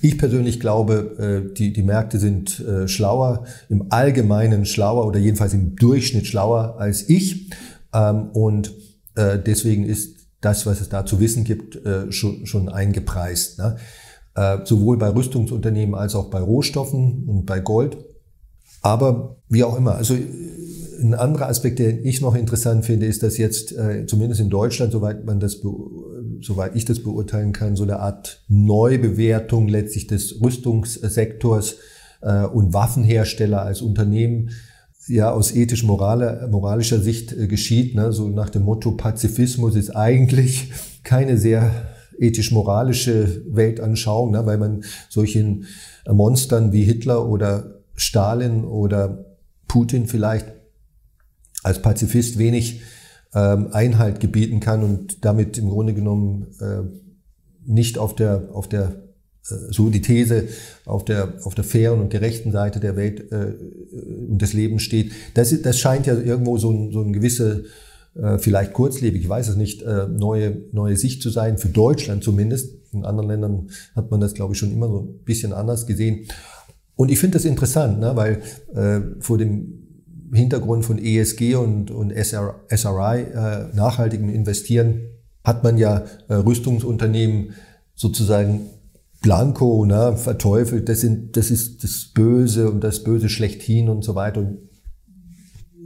Ich 0.00 0.18
persönlich 0.18 0.60
glaube, 0.60 1.48
äh, 1.50 1.54
die, 1.54 1.72
die 1.72 1.82
Märkte 1.82 2.18
sind 2.18 2.60
äh, 2.60 2.88
schlauer, 2.88 3.44
im 3.68 3.86
Allgemeinen 3.90 4.66
schlauer 4.66 5.06
oder 5.06 5.18
jedenfalls 5.18 5.54
im 5.54 5.76
Durchschnitt 5.76 6.26
schlauer 6.26 6.76
als 6.78 7.08
ich. 7.08 7.50
Ähm, 7.92 8.28
und 8.32 8.72
äh, 9.16 9.38
deswegen 9.38 9.84
ist 9.84 10.21
das, 10.42 10.66
was 10.66 10.82
es 10.82 10.90
da 10.90 11.06
zu 11.06 11.20
wissen 11.20 11.44
gibt, 11.44 11.76
äh, 11.86 12.12
schon, 12.12 12.44
schon 12.46 12.68
eingepreist. 12.68 13.58
Ne? 13.58 13.76
Äh, 14.34 14.58
sowohl 14.64 14.98
bei 14.98 15.08
Rüstungsunternehmen 15.08 15.94
als 15.94 16.14
auch 16.14 16.28
bei 16.28 16.40
Rohstoffen 16.40 17.24
und 17.26 17.46
bei 17.46 17.60
Gold. 17.60 17.96
Aber 18.82 19.36
wie 19.48 19.64
auch 19.64 19.76
immer, 19.76 19.94
also 19.94 20.14
ein 21.00 21.14
anderer 21.14 21.48
Aspekt, 21.48 21.78
den 21.78 22.04
ich 22.04 22.20
noch 22.20 22.34
interessant 22.34 22.84
finde, 22.84 23.06
ist, 23.06 23.22
dass 23.22 23.38
jetzt 23.38 23.72
äh, 23.72 24.06
zumindest 24.06 24.40
in 24.40 24.50
Deutschland, 24.50 24.92
soweit 24.92 25.24
man 25.24 25.38
das, 25.38 25.60
soweit 26.40 26.74
ich 26.74 26.84
das 26.84 27.00
beurteilen 27.00 27.52
kann, 27.52 27.76
so 27.76 27.84
eine 27.84 28.00
Art 28.00 28.42
Neubewertung 28.48 29.68
letztlich 29.68 30.08
des 30.08 30.40
Rüstungssektors 30.40 31.76
äh, 32.22 32.44
und 32.44 32.72
Waffenhersteller 32.72 33.62
als 33.62 33.82
Unternehmen 33.82 34.50
ja 35.08 35.32
aus 35.32 35.52
ethisch-moralischer 35.54 37.00
Sicht 37.00 37.32
äh, 37.32 37.46
geschieht, 37.46 37.94
ne? 37.94 38.12
so 38.12 38.28
nach 38.28 38.50
dem 38.50 38.62
Motto 38.62 38.92
Pazifismus 38.92 39.74
ist 39.74 39.90
eigentlich 39.90 40.72
keine 41.02 41.38
sehr 41.38 41.88
ethisch-moralische 42.18 43.42
Weltanschauung, 43.48 44.30
ne? 44.30 44.46
weil 44.46 44.58
man 44.58 44.84
solchen 45.08 45.66
Monstern 46.08 46.72
wie 46.72 46.84
Hitler 46.84 47.28
oder 47.28 47.80
Stalin 47.94 48.64
oder 48.64 49.36
Putin 49.68 50.06
vielleicht 50.06 50.46
als 51.62 51.80
Pazifist 51.80 52.38
wenig 52.38 52.82
ähm, 53.34 53.68
Einhalt 53.72 54.20
gebieten 54.20 54.60
kann 54.60 54.82
und 54.82 55.24
damit 55.24 55.58
im 55.58 55.68
Grunde 55.68 55.94
genommen 55.94 56.48
äh, 56.60 56.82
nicht 57.64 57.98
auf 57.98 58.14
der, 58.14 58.48
auf 58.52 58.68
der 58.68 58.84
äh, 58.84 59.11
so 59.42 59.90
die 59.90 60.02
These 60.02 60.48
auf 60.84 61.04
der, 61.04 61.34
auf 61.42 61.54
der 61.54 61.64
fairen 61.64 62.00
und 62.00 62.10
gerechten 62.10 62.52
Seite 62.52 62.80
der 62.80 62.96
Welt 62.96 63.32
äh, 63.32 63.54
und 64.28 64.40
des 64.40 64.52
Lebens 64.52 64.82
steht. 64.82 65.12
Das, 65.34 65.54
das 65.62 65.78
scheint 65.78 66.06
ja 66.06 66.14
irgendwo 66.14 66.58
so 66.58 66.70
ein, 66.70 66.92
so 66.92 67.00
ein 67.00 67.12
gewisse, 67.12 67.64
äh, 68.14 68.38
vielleicht 68.38 68.72
kurzlebig, 68.72 69.22
ich 69.22 69.28
weiß 69.28 69.48
es 69.48 69.56
nicht, 69.56 69.82
äh, 69.82 70.06
neue, 70.06 70.62
neue 70.72 70.96
Sicht 70.96 71.22
zu 71.22 71.30
sein, 71.30 71.58
für 71.58 71.68
Deutschland 71.68 72.22
zumindest. 72.22 72.74
In 72.92 73.04
anderen 73.04 73.30
Ländern 73.30 73.70
hat 73.96 74.10
man 74.10 74.20
das, 74.20 74.34
glaube 74.34 74.52
ich, 74.52 74.58
schon 74.58 74.72
immer 74.72 74.86
so 74.86 75.00
ein 75.00 75.24
bisschen 75.24 75.52
anders 75.52 75.86
gesehen. 75.86 76.26
Und 76.94 77.10
ich 77.10 77.18
finde 77.18 77.38
das 77.38 77.44
interessant, 77.44 77.98
ne, 77.98 78.14
weil 78.14 78.42
äh, 78.74 79.00
vor 79.20 79.38
dem 79.38 79.82
Hintergrund 80.32 80.84
von 80.84 80.98
ESG 80.98 81.56
und, 81.56 81.90
und 81.90 82.10
SR, 82.10 82.60
SRI, 82.68 83.22
äh, 83.22 83.74
nachhaltigem 83.74 84.28
Investieren, 84.28 85.08
hat 85.42 85.64
man 85.64 85.78
ja 85.78 86.04
äh, 86.28 86.34
Rüstungsunternehmen 86.34 87.54
sozusagen 87.94 88.68
blanco 89.22 89.84
ne, 89.86 90.16
verteufelt. 90.16 90.88
Das, 90.88 91.00
sind, 91.00 91.36
das 91.36 91.50
ist 91.50 91.82
das 91.84 92.10
Böse 92.12 92.70
und 92.70 92.82
das 92.84 93.02
Böse 93.02 93.28
schlechthin 93.28 93.88
und 93.88 94.04
so 94.04 94.14
weiter. 94.14 94.40
Und 94.40 94.58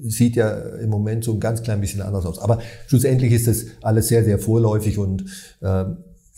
sieht 0.01 0.37
ja 0.37 0.51
im 0.51 0.91
Moment 0.91 1.25
so 1.25 1.33
ein 1.33 1.41
ganz 1.41 1.63
klein 1.63 1.81
bisschen 1.81 2.03
anders 2.03 2.27
aus. 2.27 2.39
Aber 2.39 2.59
schlussendlich 2.87 3.33
ist 3.33 3.47
das 3.47 3.67
alles 3.83 4.09
sehr, 4.09 4.25
sehr 4.25 4.39
vorläufig 4.39 4.99
und 4.99 5.25
äh, 5.61 5.85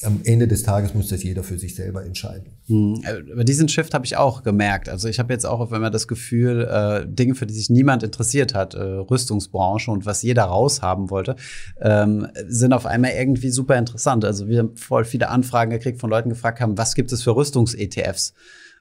am 0.05 0.20
Ende 0.24 0.46
des 0.46 0.62
Tages 0.62 0.94
muss 0.94 1.09
das 1.09 1.22
jeder 1.24 1.42
für 1.42 1.59
sich 1.59 1.74
selber 1.74 2.05
entscheiden. 2.05 2.53
Hm. 2.66 3.03
Über 3.26 3.42
diesen 3.42 3.68
Shift 3.68 3.94
habe 3.94 4.07
ich 4.07 4.16
auch 4.16 4.44
gemerkt. 4.44 4.88
Also 4.88 5.09
ich 5.09 5.18
habe 5.18 5.32
jetzt 5.32 5.44
auch 5.44 5.59
auf 5.59 5.72
einmal 5.72 5.90
das 5.90 6.07
Gefühl, 6.07 6.68
äh, 6.70 7.07
Dinge, 7.07 7.34
für 7.34 7.46
die 7.46 7.55
sich 7.55 7.68
niemand 7.68 8.05
interessiert 8.05 8.55
hat, 8.55 8.74
äh, 8.74 8.80
Rüstungsbranche 8.80 9.90
und 9.90 10.07
was 10.07 10.22
jeder 10.22 10.44
raushaben 10.44 11.11
wollte, 11.11 11.34
ähm, 11.80 12.28
sind 12.46 12.72
auf 12.72 12.86
einmal 12.86 13.12
irgendwie 13.12 13.51
super 13.51 13.76
interessant. 13.76 14.24
Also 14.24 14.49
wir 14.49 14.61
haben 14.61 14.76
voll 14.76 15.05
viele 15.05 15.28
Anfragen 15.30 15.70
gekriegt 15.70 16.01
von 16.01 16.11
Leuten 16.11 16.28
gefragt 16.28 16.61
haben, 16.61 16.78
was 16.78 16.94
gibt 16.94 17.11
es 17.11 17.22
für 17.22 17.34
Rüstungs-ETFs? 17.34 18.34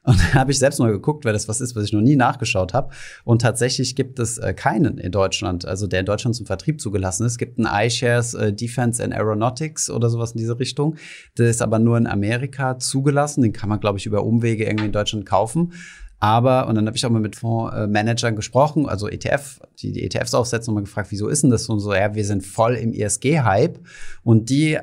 Und 0.07 0.17
da 0.19 0.35
habe 0.35 0.51
ich 0.51 0.59
selbst 0.59 0.79
mal 0.79 0.89
geguckt, 0.89 1.25
weil 1.25 1.33
das 1.33 1.49
was 1.49 1.59
ist, 1.59 1.75
was 1.75 1.83
ich 1.83 1.91
noch 1.91 2.01
nie 2.01 2.15
nachgeschaut 2.15 2.73
habe. 2.73 2.93
Und 3.25 3.41
tatsächlich 3.41 3.93
gibt 3.93 4.19
es 4.19 4.37
äh, 4.37 4.53
keinen 4.53 4.97
in 4.99 5.11
Deutschland, 5.11 5.65
also 5.65 5.85
der 5.85 5.99
in 5.99 6.05
Deutschland 6.05 6.33
zum 6.33 6.45
Vertrieb 6.45 6.79
zugelassen 6.79 7.25
ist. 7.25 7.33
Es 7.33 7.37
gibt 7.37 7.59
einen 7.59 7.67
iShares 7.67 8.33
äh, 8.33 8.53
Defense 8.53 9.03
and 9.03 9.13
Aeronautics 9.13 9.89
oder 9.89 10.09
sowas 10.09 10.31
in 10.31 10.37
diese 10.37 10.57
Richtung. 10.57 10.95
Der 11.37 11.49
ist 11.49 11.61
aber 11.61 11.77
nur 11.77 11.97
in 11.97 12.07
Amerika 12.07 12.79
zugelassen. 12.79 13.41
Den 13.41 13.51
kann 13.51 13.67
man, 13.67 13.81
glaube 13.81 13.99
ich, 13.99 14.05
über 14.05 14.23
Umwege 14.23 14.65
irgendwie 14.65 14.85
in 14.85 14.93
Deutschland 14.93 15.25
kaufen. 15.25 15.73
Aber, 16.19 16.67
und 16.67 16.75
dann 16.75 16.87
habe 16.87 16.97
ich 16.97 17.05
auch 17.05 17.11
mal 17.11 17.21
mit 17.21 17.35
Fondsmanagern 17.35 18.35
gesprochen, 18.35 18.87
also 18.87 19.07
ETF, 19.07 19.59
die 19.79 19.91
die 19.91 20.03
ETFs 20.03 20.33
aufsetzen, 20.33 20.71
und 20.71 20.75
mal 20.75 20.81
gefragt, 20.81 21.11
wieso 21.11 21.27
ist 21.27 21.43
denn 21.43 21.51
das 21.51 21.65
so? 21.65 21.77
so, 21.77 21.93
ja, 21.93 22.15
wir 22.15 22.25
sind 22.25 22.43
voll 22.43 22.73
im 22.73 22.91
ESG-Hype. 22.91 23.79
Und 24.23 24.49
die, 24.49 24.79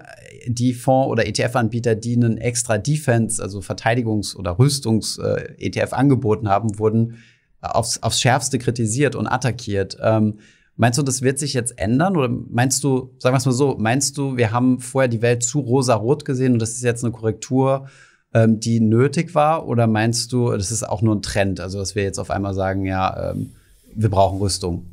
die 0.46 0.74
Fonds- 0.74 1.10
oder 1.10 1.26
ETF-Anbieter, 1.26 1.96
die 1.96 2.14
einen 2.14 2.38
extra 2.38 2.78
Defense, 2.78 3.42
also 3.42 3.58
Verteidigungs- 3.60 4.36
oder 4.36 4.58
Rüstungs-ETF 4.58 5.92
äh, 5.92 5.94
angeboten 5.94 6.48
haben, 6.48 6.78
wurden 6.78 7.16
aufs, 7.60 8.00
aufs 8.02 8.20
Schärfste 8.20 8.58
kritisiert 8.58 9.16
und 9.16 9.26
attackiert. 9.26 9.96
Ähm, 10.00 10.38
Meinst 10.76 10.98
du, 10.98 11.02
das 11.02 11.22
wird 11.22 11.38
sich 11.38 11.54
jetzt 11.54 11.78
ändern? 11.78 12.16
Oder 12.16 12.28
meinst 12.28 12.82
du, 12.82 13.14
sagen 13.18 13.34
wir 13.34 13.38
es 13.38 13.46
mal 13.46 13.52
so, 13.52 13.76
meinst 13.78 14.18
du, 14.18 14.36
wir 14.36 14.50
haben 14.50 14.80
vorher 14.80 15.08
die 15.08 15.22
Welt 15.22 15.44
zu 15.44 15.60
rosa-rot 15.60 16.24
gesehen 16.24 16.54
und 16.54 16.58
das 16.58 16.72
ist 16.72 16.82
jetzt 16.82 17.04
eine 17.04 17.12
Korrektur 17.12 17.86
ähm, 18.34 18.60
die 18.60 18.80
nötig 18.80 19.34
war? 19.34 19.66
Oder 19.66 19.86
meinst 19.86 20.32
du, 20.32 20.50
das 20.50 20.70
ist 20.70 20.82
auch 20.82 21.00
nur 21.00 21.16
ein 21.16 21.22
Trend? 21.22 21.60
Also, 21.60 21.78
dass 21.78 21.94
wir 21.94 22.02
jetzt 22.02 22.18
auf 22.18 22.30
einmal 22.30 22.54
sagen, 22.54 22.84
ja, 22.84 23.30
ähm, 23.30 23.52
wir 23.94 24.10
brauchen 24.10 24.38
Rüstung? 24.38 24.86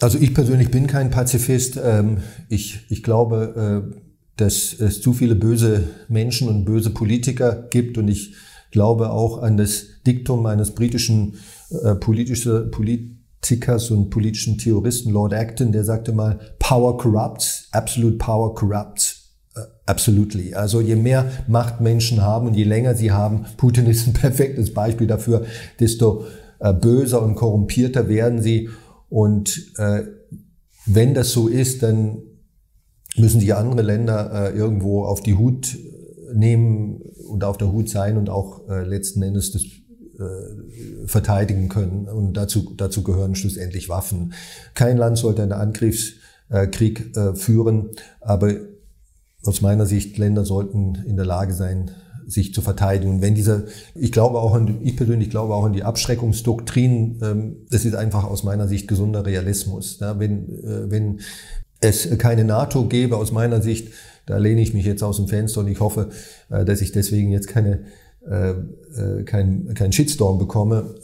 Also 0.00 0.18
ich 0.18 0.34
persönlich 0.34 0.70
bin 0.70 0.86
kein 0.86 1.10
Pazifist. 1.10 1.78
Ähm, 1.82 2.22
ich, 2.48 2.80
ich 2.88 3.02
glaube, 3.02 3.92
äh, 3.92 4.00
dass 4.36 4.72
es 4.72 5.02
zu 5.02 5.12
viele 5.12 5.34
böse 5.34 5.88
Menschen 6.08 6.48
und 6.48 6.64
böse 6.64 6.90
Politiker 6.90 7.66
gibt 7.70 7.98
und 7.98 8.08
ich 8.08 8.34
glaube 8.70 9.10
auch 9.10 9.42
an 9.42 9.58
das 9.58 9.84
Diktum 10.06 10.46
eines 10.46 10.74
britischen 10.74 11.34
äh, 11.84 11.94
Politikers 11.96 13.90
und 13.90 14.08
politischen 14.08 14.56
Theoristen 14.56 15.12
Lord 15.12 15.34
Acton, 15.34 15.72
der 15.72 15.84
sagte 15.84 16.12
mal, 16.12 16.38
Power 16.58 16.96
corrupts, 16.96 17.68
absolute 17.72 18.16
power 18.16 18.54
corrupts. 18.54 19.19
Absolutely. 19.86 20.54
Also 20.54 20.80
je 20.80 20.94
mehr 20.94 21.30
Macht 21.48 21.80
Menschen 21.80 22.22
haben 22.22 22.46
und 22.46 22.54
je 22.54 22.64
länger 22.64 22.94
sie 22.94 23.10
haben, 23.10 23.46
Putin 23.56 23.86
ist 23.86 24.06
ein 24.06 24.12
perfektes 24.14 24.72
Beispiel 24.72 25.06
dafür, 25.06 25.44
desto 25.80 26.24
äh, 26.60 26.72
böser 26.72 27.22
und 27.22 27.34
korrumpierter 27.34 28.08
werden 28.08 28.40
sie. 28.40 28.68
Und 29.08 29.72
äh, 29.76 30.02
wenn 30.86 31.14
das 31.14 31.32
so 31.32 31.48
ist, 31.48 31.82
dann 31.82 32.18
müssen 33.16 33.40
sich 33.40 33.54
andere 33.54 33.82
Länder 33.82 34.52
äh, 34.52 34.56
irgendwo 34.56 35.04
auf 35.04 35.20
die 35.20 35.34
Hut 35.34 35.76
nehmen 36.32 37.00
und 37.28 37.42
auf 37.42 37.58
der 37.58 37.72
Hut 37.72 37.88
sein 37.88 38.16
und 38.16 38.30
auch 38.30 38.68
äh, 38.68 38.84
letzten 38.84 39.22
Endes 39.22 39.50
das 39.50 39.62
äh, 39.64 41.06
verteidigen 41.06 41.68
können. 41.68 42.06
Und 42.06 42.34
dazu, 42.34 42.74
dazu 42.76 43.02
gehören 43.02 43.34
schlussendlich 43.34 43.88
Waffen. 43.88 44.32
Kein 44.74 44.96
Land 44.96 45.18
sollte 45.18 45.42
einen 45.42 45.52
Angriffskrieg 45.52 47.16
äh, 47.16 47.34
führen, 47.34 47.90
aber 48.20 48.54
aus 49.44 49.60
meiner 49.60 49.86
Sicht, 49.86 50.18
Länder 50.18 50.44
sollten 50.44 50.96
in 51.06 51.16
der 51.16 51.26
Lage 51.26 51.54
sein, 51.54 51.90
sich 52.26 52.54
zu 52.54 52.62
verteidigen. 52.62 53.14
Und 53.14 53.22
wenn 53.22 53.34
dieser, 53.34 53.64
ich 53.94 54.12
glaube 54.12 54.38
auch 54.38 54.54
an, 54.54 54.78
ich 54.82 54.96
persönlich 54.96 55.30
glaube 55.30 55.54
auch 55.54 55.64
an 55.64 55.72
die 55.72 55.82
Abschreckungsdoktrin, 55.82 57.18
ähm, 57.22 57.56
das 57.70 57.84
ist 57.84 57.94
einfach 57.94 58.24
aus 58.24 58.44
meiner 58.44 58.68
Sicht 58.68 58.88
gesunder 58.88 59.26
Realismus. 59.26 60.00
Wenn, 60.00 60.48
äh, 60.62 60.90
wenn 60.90 61.20
es 61.80 62.18
keine 62.18 62.44
NATO 62.44 62.86
gäbe, 62.86 63.16
aus 63.16 63.32
meiner 63.32 63.62
Sicht, 63.62 63.88
da 64.26 64.36
lehne 64.36 64.60
ich 64.60 64.74
mich 64.74 64.84
jetzt 64.84 65.02
aus 65.02 65.16
dem 65.16 65.28
Fenster 65.28 65.60
und 65.60 65.68
ich 65.68 65.80
hoffe, 65.80 66.10
äh, 66.50 66.64
dass 66.64 66.80
ich 66.80 66.92
deswegen 66.92 67.32
jetzt 67.32 67.48
keine, 67.48 67.80
äh, 68.24 69.22
kein, 69.24 69.72
kein 69.74 69.92
Shitstorm 69.92 70.38
bekomme. 70.38 70.94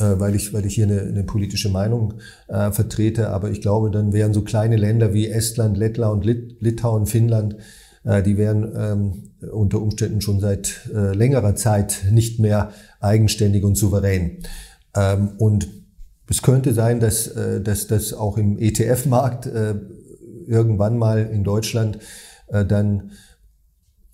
Äh, 0.00 0.18
weil 0.18 0.34
ich, 0.34 0.54
weil 0.54 0.64
ich 0.64 0.74
hier 0.74 0.86
eine, 0.86 1.02
eine 1.02 1.24
politische 1.24 1.68
Meinung 1.68 2.14
äh, 2.48 2.70
vertrete. 2.72 3.28
Aber 3.28 3.50
ich 3.50 3.60
glaube, 3.60 3.90
dann 3.90 4.12
wären 4.12 4.32
so 4.32 4.42
kleine 4.42 4.76
Länder 4.76 5.12
wie 5.12 5.28
Estland, 5.28 5.76
Lettland, 5.76 6.24
Lit 6.24 6.60
Litauen, 6.60 7.06
Finnland, 7.06 7.56
äh, 8.04 8.22
die 8.22 8.38
wären 8.38 8.72
ähm, 8.74 9.50
unter 9.52 9.80
Umständen 9.80 10.22
schon 10.22 10.40
seit 10.40 10.88
äh, 10.94 11.14
längerer 11.14 11.54
Zeit 11.54 12.06
nicht 12.10 12.40
mehr 12.40 12.72
eigenständig 13.00 13.62
und 13.62 13.76
souverän. 13.76 14.38
Ähm, 14.96 15.32
und 15.36 15.68
es 16.28 16.40
könnte 16.42 16.72
sein, 16.72 17.00
dass, 17.00 17.26
äh, 17.26 17.60
dass 17.60 17.86
das 17.86 18.14
auch 18.14 18.38
im 18.38 18.58
ETF-Markt 18.58 19.46
äh, 19.46 19.74
irgendwann 20.46 20.96
mal 20.96 21.26
in 21.26 21.44
Deutschland 21.44 21.98
äh, 22.48 22.64
dann, 22.64 23.12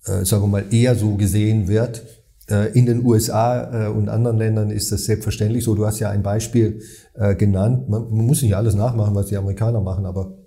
äh, 0.05 0.25
sagen 0.25 0.43
wir 0.43 0.47
mal, 0.47 0.65
eher 0.71 0.95
so 0.95 1.15
gesehen 1.15 1.67
wird. 1.69 2.03
Äh, 2.49 2.77
in 2.77 2.85
den 2.85 3.05
USA 3.05 3.87
äh, 3.87 3.89
und 3.89 4.07
anderen 4.07 4.37
Ländern 4.37 4.69
ist 4.69 4.91
das 4.91 5.05
selbstverständlich 5.05 5.65
so. 5.65 5.75
Du 5.75 5.85
hast 5.85 5.99
ja 5.99 6.09
ein 6.09 6.23
Beispiel 6.23 6.81
äh, 7.13 7.35
genannt. 7.35 7.89
Man, 7.89 8.09
muss 8.09 8.41
nicht 8.41 8.55
alles 8.55 8.73
nachmachen, 8.73 9.15
was 9.15 9.27
die 9.27 9.37
Amerikaner 9.37 9.81
machen, 9.81 10.05
aber 10.05 10.37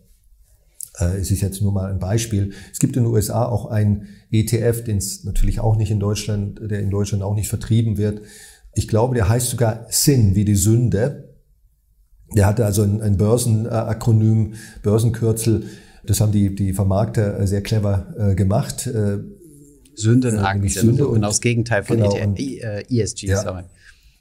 es 1.19 1.31
ist 1.31 1.41
jetzt 1.41 1.63
nur 1.63 1.73
mal 1.73 1.91
ein 1.91 1.99
Beispiel. 1.99 2.53
Es 2.71 2.79
gibt 2.79 2.95
in 2.95 3.05
den 3.05 3.13
USA 3.13 3.47
auch 3.47 3.71
einen 3.71 4.09
ETF, 4.31 4.85
den 4.85 4.99
es 4.99 5.25
natürlich 5.25 5.59
auch 5.59 5.77
nicht 5.77 5.91
in 5.91 5.99
Deutschland, 5.99 6.61
der 6.63 6.81
in 6.81 6.91
Deutschland 6.91 7.23
auch 7.23 7.35
nicht 7.35 7.49
vertrieben 7.49 7.97
wird. 7.97 8.21
Ich 8.75 8.87
glaube, 8.87 9.15
der 9.15 9.27
heißt 9.27 9.49
sogar 9.49 9.87
SIN 9.89 10.35
wie 10.35 10.45
die 10.45 10.57
Sünde. 10.57 11.33
Der 12.37 12.45
hatte 12.45 12.67
also 12.67 12.83
ein, 12.83 13.01
ein 13.01 13.17
Börsenakronym, 13.17 14.55
Börsenkürzel. 14.83 15.63
Das 16.05 16.21
haben 16.21 16.33
die, 16.33 16.55
die 16.55 16.75
Vermarkter 16.75 17.47
sehr 17.47 17.63
clever 17.63 18.35
gemacht. 18.37 18.91
Sündenaktien, 19.95 20.69
Sünde 20.69 21.07
und, 21.07 21.17
genau 21.17 21.29
das 21.29 21.41
Gegenteil 21.41 21.83
von 21.83 21.97
genau, 21.97 22.15
ETF, 22.15 22.39
äh, 22.39 23.01
ESG. 23.01 23.27
Ja, 23.27 23.43
sorry. 23.43 23.63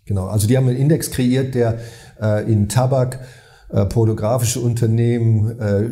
Genau, 0.05 0.27
also 0.27 0.47
die 0.47 0.57
haben 0.57 0.67
einen 0.67 0.77
Index 0.77 1.11
kreiert, 1.11 1.53
der 1.53 1.79
äh, 2.21 2.51
in 2.51 2.67
Tabak, 2.67 3.19
äh, 3.69 3.85
pornografische 3.85 4.59
Unternehmen, 4.59 5.59
äh, 5.59 5.89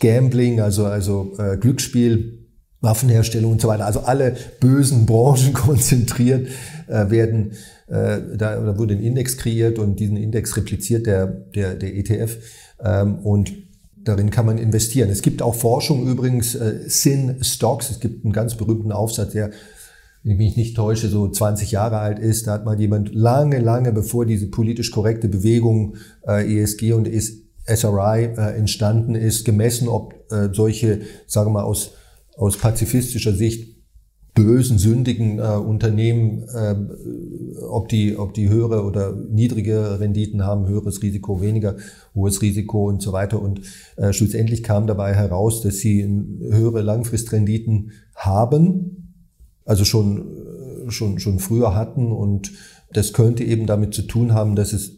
Gambling, 0.00 0.60
also, 0.60 0.86
also 0.86 1.32
äh, 1.38 1.56
Glücksspiel, 1.56 2.46
Waffenherstellung 2.80 3.52
und 3.52 3.60
so 3.60 3.68
weiter, 3.68 3.86
also 3.86 4.00
alle 4.00 4.36
bösen 4.60 5.06
Branchen 5.06 5.52
konzentriert 5.54 6.48
äh, 6.86 7.10
werden. 7.10 7.52
Äh, 7.86 8.20
da, 8.36 8.56
da 8.56 8.78
wurde 8.78 8.94
ein 8.94 9.02
Index 9.02 9.36
kreiert 9.36 9.78
und 9.78 9.98
diesen 9.98 10.16
Index 10.16 10.56
repliziert 10.56 11.06
der, 11.06 11.26
der, 11.26 11.74
der 11.74 11.96
ETF 11.96 12.36
ähm, 12.84 13.18
und 13.20 13.52
darin 14.08 14.30
kann 14.30 14.46
man 14.46 14.58
investieren. 14.58 15.10
Es 15.10 15.22
gibt 15.22 15.42
auch 15.42 15.54
Forschung 15.54 16.06
übrigens, 16.06 16.54
äh, 16.54 16.80
Sin 16.86 17.42
Stocks, 17.42 17.90
es 17.90 18.00
gibt 18.00 18.24
einen 18.24 18.32
ganz 18.32 18.56
berühmten 18.56 18.92
Aufsatz, 18.92 19.32
der 19.32 19.50
wenn 20.24 20.32
ich 20.32 20.38
mich 20.38 20.56
nicht 20.56 20.76
täusche, 20.76 21.08
so 21.08 21.28
20 21.28 21.70
Jahre 21.70 21.98
alt 21.98 22.18
ist, 22.18 22.46
da 22.46 22.52
hat 22.52 22.64
mal 22.64 22.78
jemand 22.78 23.14
lange, 23.14 23.60
lange 23.60 23.92
bevor 23.92 24.26
diese 24.26 24.48
politisch 24.48 24.90
korrekte 24.90 25.28
Bewegung 25.28 25.94
äh, 26.26 26.60
ESG 26.60 26.92
und 26.92 27.08
SRI 27.08 28.24
äh, 28.36 28.56
entstanden 28.56 29.14
ist, 29.14 29.44
gemessen, 29.44 29.88
ob 29.88 30.14
äh, 30.32 30.48
solche, 30.52 31.02
sagen 31.26 31.50
wir 31.50 31.60
mal, 31.60 31.62
aus, 31.62 31.92
aus 32.36 32.58
pazifistischer 32.58 33.32
Sicht 33.32 33.77
bösen, 34.44 34.78
sündigen 34.78 35.38
äh, 35.38 35.42
Unternehmen, 35.42 36.44
äh, 36.54 36.74
ob, 37.62 37.88
die, 37.88 38.16
ob 38.16 38.34
die 38.34 38.48
höhere 38.48 38.84
oder 38.84 39.12
niedrige 39.12 39.98
Renditen 40.00 40.44
haben, 40.44 40.66
höheres 40.66 41.02
Risiko, 41.02 41.40
weniger 41.40 41.76
hohes 42.14 42.40
Risiko 42.42 42.88
und 42.88 43.02
so 43.02 43.12
weiter. 43.12 43.42
Und 43.42 43.62
äh, 43.96 44.12
schlussendlich 44.12 44.62
kam 44.62 44.86
dabei 44.86 45.14
heraus, 45.14 45.62
dass 45.62 45.78
sie 45.78 46.04
höhere 46.50 46.82
Langfristrenditen 46.82 47.92
haben, 48.14 49.14
also 49.64 49.84
schon, 49.84 50.86
äh, 50.86 50.90
schon, 50.90 51.18
schon 51.18 51.38
früher 51.38 51.74
hatten. 51.74 52.12
Und 52.12 52.52
das 52.92 53.12
könnte 53.12 53.44
eben 53.44 53.66
damit 53.66 53.94
zu 53.94 54.02
tun 54.02 54.34
haben, 54.34 54.54
dass 54.56 54.72
es 54.72 54.92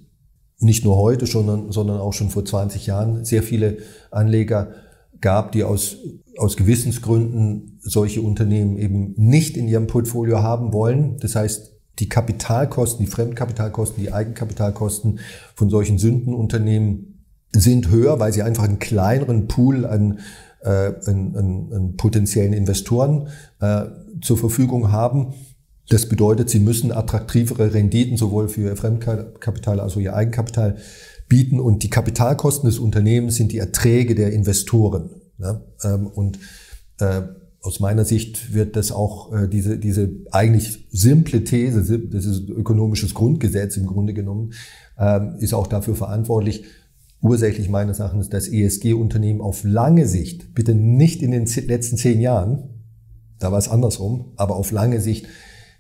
nicht 0.59 0.85
nur 0.85 0.97
heute, 0.97 1.27
sondern, 1.27 1.73
sondern 1.73 1.99
auch 1.99 2.13
schon 2.13 2.29
vor 2.29 2.45
20 2.45 2.87
Jahren 2.87 3.25
sehr 3.25 3.43
viele 3.43 3.79
Anleger 4.11 4.73
gab, 5.21 5.53
die 5.53 5.65
aus, 5.65 5.97
aus 6.37 6.57
Gewissensgründen 6.57 7.70
solche 7.81 8.23
Unternehmen 8.23 8.77
eben 8.77 9.15
nicht 9.17 9.57
in 9.57 9.69
ihrem 9.69 9.87
Portfolio 9.87 10.43
haben 10.43 10.73
wollen. 10.73 11.17
Das 11.21 11.35
heißt, 11.35 11.73
die 11.99 12.09
Kapitalkosten, 12.09 13.05
die 13.05 13.11
Fremdkapitalkosten, 13.11 14.03
die 14.03 14.13
Eigenkapitalkosten 14.13 15.21
von 15.55 15.71
solchen 15.71 15.99
Sündenunternehmen 15.99 17.25
sind 17.53 17.91
höher, 17.91 18.21
weil 18.21 18.33
sie 18.33 18.43
einfach 18.43 18.65
einen 18.65 18.79
kleineren 18.79 19.49
Pool 19.49 19.85
an, 19.85 20.21
äh, 20.63 20.93
an, 21.07 21.37
an, 21.37 21.73
an 21.73 21.97
potenziellen 21.97 22.53
Investoren 22.53 23.29
äh, 23.61 23.87
zur 24.21 24.39
Verfügung 24.39 24.93
haben 24.93 25.35
das 25.91 26.07
bedeutet, 26.09 26.49
sie 26.49 26.61
müssen 26.61 26.93
attraktivere 26.93 27.75
Renditen 27.75 28.17
sowohl 28.17 28.49
für 28.49 28.61
ihr 28.63 28.77
Fremdkapital 28.77 29.81
als 29.81 29.95
auch 29.95 30.01
ihr 30.01 30.15
Eigenkapital 30.15 30.77
bieten 31.29 31.59
und 31.59 31.83
die 31.83 31.91
Kapitalkosten 31.91 32.71
des 32.71 32.79
Unternehmens 32.79 33.35
sind 33.35 33.51
die 33.51 33.59
Erträge 33.59 34.15
der 34.15 34.33
Investoren. 34.33 35.11
Ähm, 35.83 36.07
und 36.07 36.39
äh, 37.01 37.23
aus 37.63 37.81
meiner 37.81 38.05
Sicht 38.05 38.55
wird 38.55 38.77
das 38.77 38.91
auch 38.91 39.33
äh, 39.33 39.49
diese, 39.49 39.79
diese 39.79 40.11
eigentlich 40.31 40.87
simple 40.91 41.45
These, 41.45 41.99
das 41.99 42.25
ist 42.25 42.49
ökonomisches 42.49 43.15
Grundgesetz 43.15 43.77
im 43.77 43.87
Grunde 43.87 44.15
genommen, 44.15 44.53
ähm, 44.99 45.37
ist 45.39 45.53
auch 45.53 45.67
dafür 45.67 45.95
verantwortlich, 45.95 46.65
ursächlich 47.21 47.69
meines 47.69 47.99
Erachtens, 47.99 48.31
dass 48.31 48.49
ESG-Unternehmen 48.49 49.43
auf 49.43 49.63
lange 49.65 50.07
Sicht, 50.07 50.55
bitte 50.55 50.75
nicht 50.75 51.23
in 51.23 51.33
den 51.33 51.45
letzten 51.45 51.97
zehn 51.99 52.21
Jahren, 52.21 52.71
da 53.39 53.53
war 53.53 53.59
es 53.59 53.69
andersrum, 53.69 54.33
aber 54.37 54.57
auf 54.57 54.71
lange 54.71 55.01
Sicht 55.01 55.27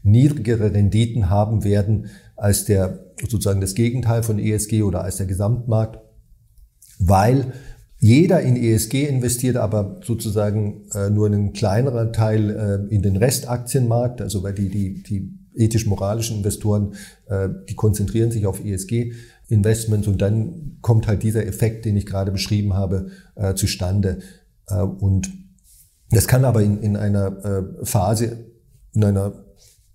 niedrigere 0.02 0.72
Renditen 0.72 1.30
haben 1.30 1.64
werden 1.64 2.06
als 2.36 2.64
der 2.64 3.06
sozusagen 3.28 3.60
das 3.60 3.74
Gegenteil 3.74 4.22
von 4.22 4.38
ESG 4.38 4.82
oder 4.82 5.02
als 5.02 5.16
der 5.16 5.26
Gesamtmarkt, 5.26 6.00
weil 6.98 7.52
jeder 8.00 8.40
in 8.40 8.56
ESG 8.56 9.06
investiert, 9.06 9.56
aber 9.56 10.00
sozusagen 10.02 10.88
äh, 10.94 11.10
nur 11.10 11.26
einen 11.26 11.52
kleineren 11.52 12.14
Teil 12.14 12.50
äh, 12.90 12.94
in 12.94 13.02
den 13.02 13.16
Restaktienmarkt, 13.16 14.22
also 14.22 14.42
weil 14.42 14.54
die, 14.54 14.70
die, 14.70 15.02
die 15.02 15.38
ethisch-moralischen 15.54 16.38
Investoren, 16.38 16.94
äh, 17.26 17.50
die 17.68 17.74
konzentrieren 17.74 18.30
sich 18.30 18.46
auf 18.46 18.64
ESG-Investments 18.64 20.08
und 20.08 20.22
dann 20.22 20.78
kommt 20.80 21.06
halt 21.06 21.22
dieser 21.22 21.46
Effekt, 21.46 21.84
den 21.84 21.96
ich 21.96 22.06
gerade 22.06 22.32
beschrieben 22.32 22.72
habe, 22.72 23.08
äh, 23.34 23.54
zustande. 23.54 24.20
Äh, 24.66 24.80
und 24.80 25.30
das 26.10 26.26
kann 26.26 26.46
aber 26.46 26.62
in, 26.62 26.82
in 26.82 26.96
einer 26.96 27.44
äh, 27.44 27.84
Phase, 27.84 28.46
in 28.94 29.04
einer 29.04 29.44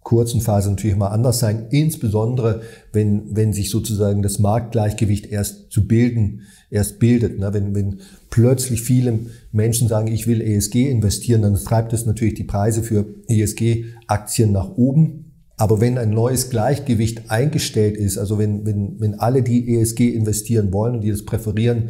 kurzen 0.06 0.40
Phase 0.40 0.70
natürlich 0.70 0.96
mal 0.96 1.08
anders 1.08 1.40
sein, 1.40 1.66
insbesondere 1.72 2.62
wenn, 2.94 3.36
wenn 3.36 3.54
sich 3.54 3.72
sozusagen 3.72 4.22
das 4.22 4.38
Marktgleichgewicht 4.38 5.26
erst 5.26 5.72
zu 5.72 5.88
bilden, 5.88 6.44
erst 6.70 7.00
bildet. 7.00 7.40
Ne? 7.40 7.54
Wenn, 7.54 7.74
wenn 7.74 8.00
plötzlich 8.30 8.84
viele 8.84 9.20
Menschen 9.52 9.88
sagen, 9.88 10.08
ich 10.08 10.28
will 10.28 10.42
ESG 10.42 10.92
investieren, 10.92 11.42
dann 11.42 11.56
treibt 11.56 11.92
das 11.92 12.06
natürlich 12.06 12.36
die 12.36 12.44
Preise 12.44 12.84
für 12.84 13.08
ESG-Aktien 13.28 14.52
nach 14.52 14.78
oben. 14.78 15.34
Aber 15.58 15.82
wenn 15.82 15.98
ein 15.98 16.12
neues 16.12 16.52
Gleichgewicht 16.52 17.32
eingestellt 17.32 17.98
ist, 17.98 18.20
also 18.20 18.38
wenn, 18.38 18.64
wenn, 18.64 19.00
wenn 19.00 19.20
alle, 19.20 19.42
die 19.42 19.76
ESG 19.76 20.14
investieren 20.14 20.72
wollen 20.72 20.96
und 20.96 21.02
die 21.02 21.12
das 21.12 21.26
präferieren, 21.26 21.90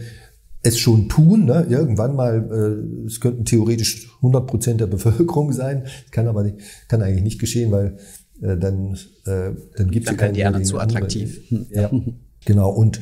es 0.66 0.80
schon 0.80 1.10
tun. 1.10 1.46
Ne? 1.46 1.68
Irgendwann 1.70 2.16
mal, 2.16 2.50
äh, 2.52 3.06
es 3.06 3.20
könnten 3.20 3.46
theoretisch 3.46 4.10
100 4.18 4.48
Prozent 4.48 4.82
der 4.82 4.88
Bevölkerung 4.88 5.52
sein, 5.54 5.86
kann 6.12 6.28
aber 6.28 6.44
nicht, 6.44 6.58
kann 6.88 7.02
eigentlich 7.02 7.24
nicht 7.24 7.40
geschehen, 7.40 7.72
weil 7.72 7.98
äh, 8.42 8.58
dann 8.58 8.98
äh, 9.26 9.52
dann 9.78 9.92
gibt 9.92 10.10
es 10.10 10.18
keine 10.18 10.34
die 10.34 10.44
anderen 10.44 10.66
zu 10.66 10.80
attraktiv. 10.80 11.42
Ja, 11.70 11.92
genau. 12.46 12.72
Und 12.72 13.00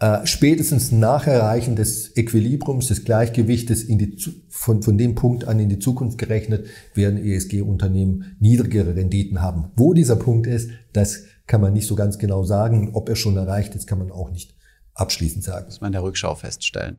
äh, 0.00 0.26
spätestens 0.26 0.90
nach 0.90 1.26
Erreichen 1.26 1.76
des 1.76 2.16
Equilibriums, 2.16 2.88
des 2.88 3.04
Gleichgewichtes 3.04 3.84
in 3.84 3.98
die, 3.98 4.16
von, 4.48 4.82
von 4.82 4.98
dem 4.98 5.14
Punkt 5.14 5.46
an 5.46 5.60
in 5.60 5.68
die 5.68 5.78
Zukunft 5.78 6.18
gerechnet, 6.18 6.66
werden 6.94 7.22
ESG-Unternehmen 7.24 8.36
niedrigere 8.40 8.96
Renditen 8.96 9.42
haben. 9.42 9.70
Wo 9.76 9.92
dieser 9.92 10.16
Punkt 10.16 10.46
ist, 10.46 10.70
das 10.92 11.24
kann 11.46 11.60
man 11.60 11.72
nicht 11.72 11.86
so 11.86 11.94
ganz 11.94 12.18
genau 12.18 12.42
sagen. 12.42 12.90
Ob 12.94 13.08
er 13.08 13.16
schon 13.16 13.36
erreicht 13.36 13.74
ist, 13.74 13.86
kann 13.86 13.98
man 13.98 14.10
auch 14.10 14.30
nicht 14.30 14.54
abschließend 14.94 15.44
sagen. 15.44 15.66
Muss 15.66 15.80
man 15.80 15.88
in 15.88 15.92
der 15.92 16.02
Rückschau 16.02 16.34
feststellen. 16.34 16.98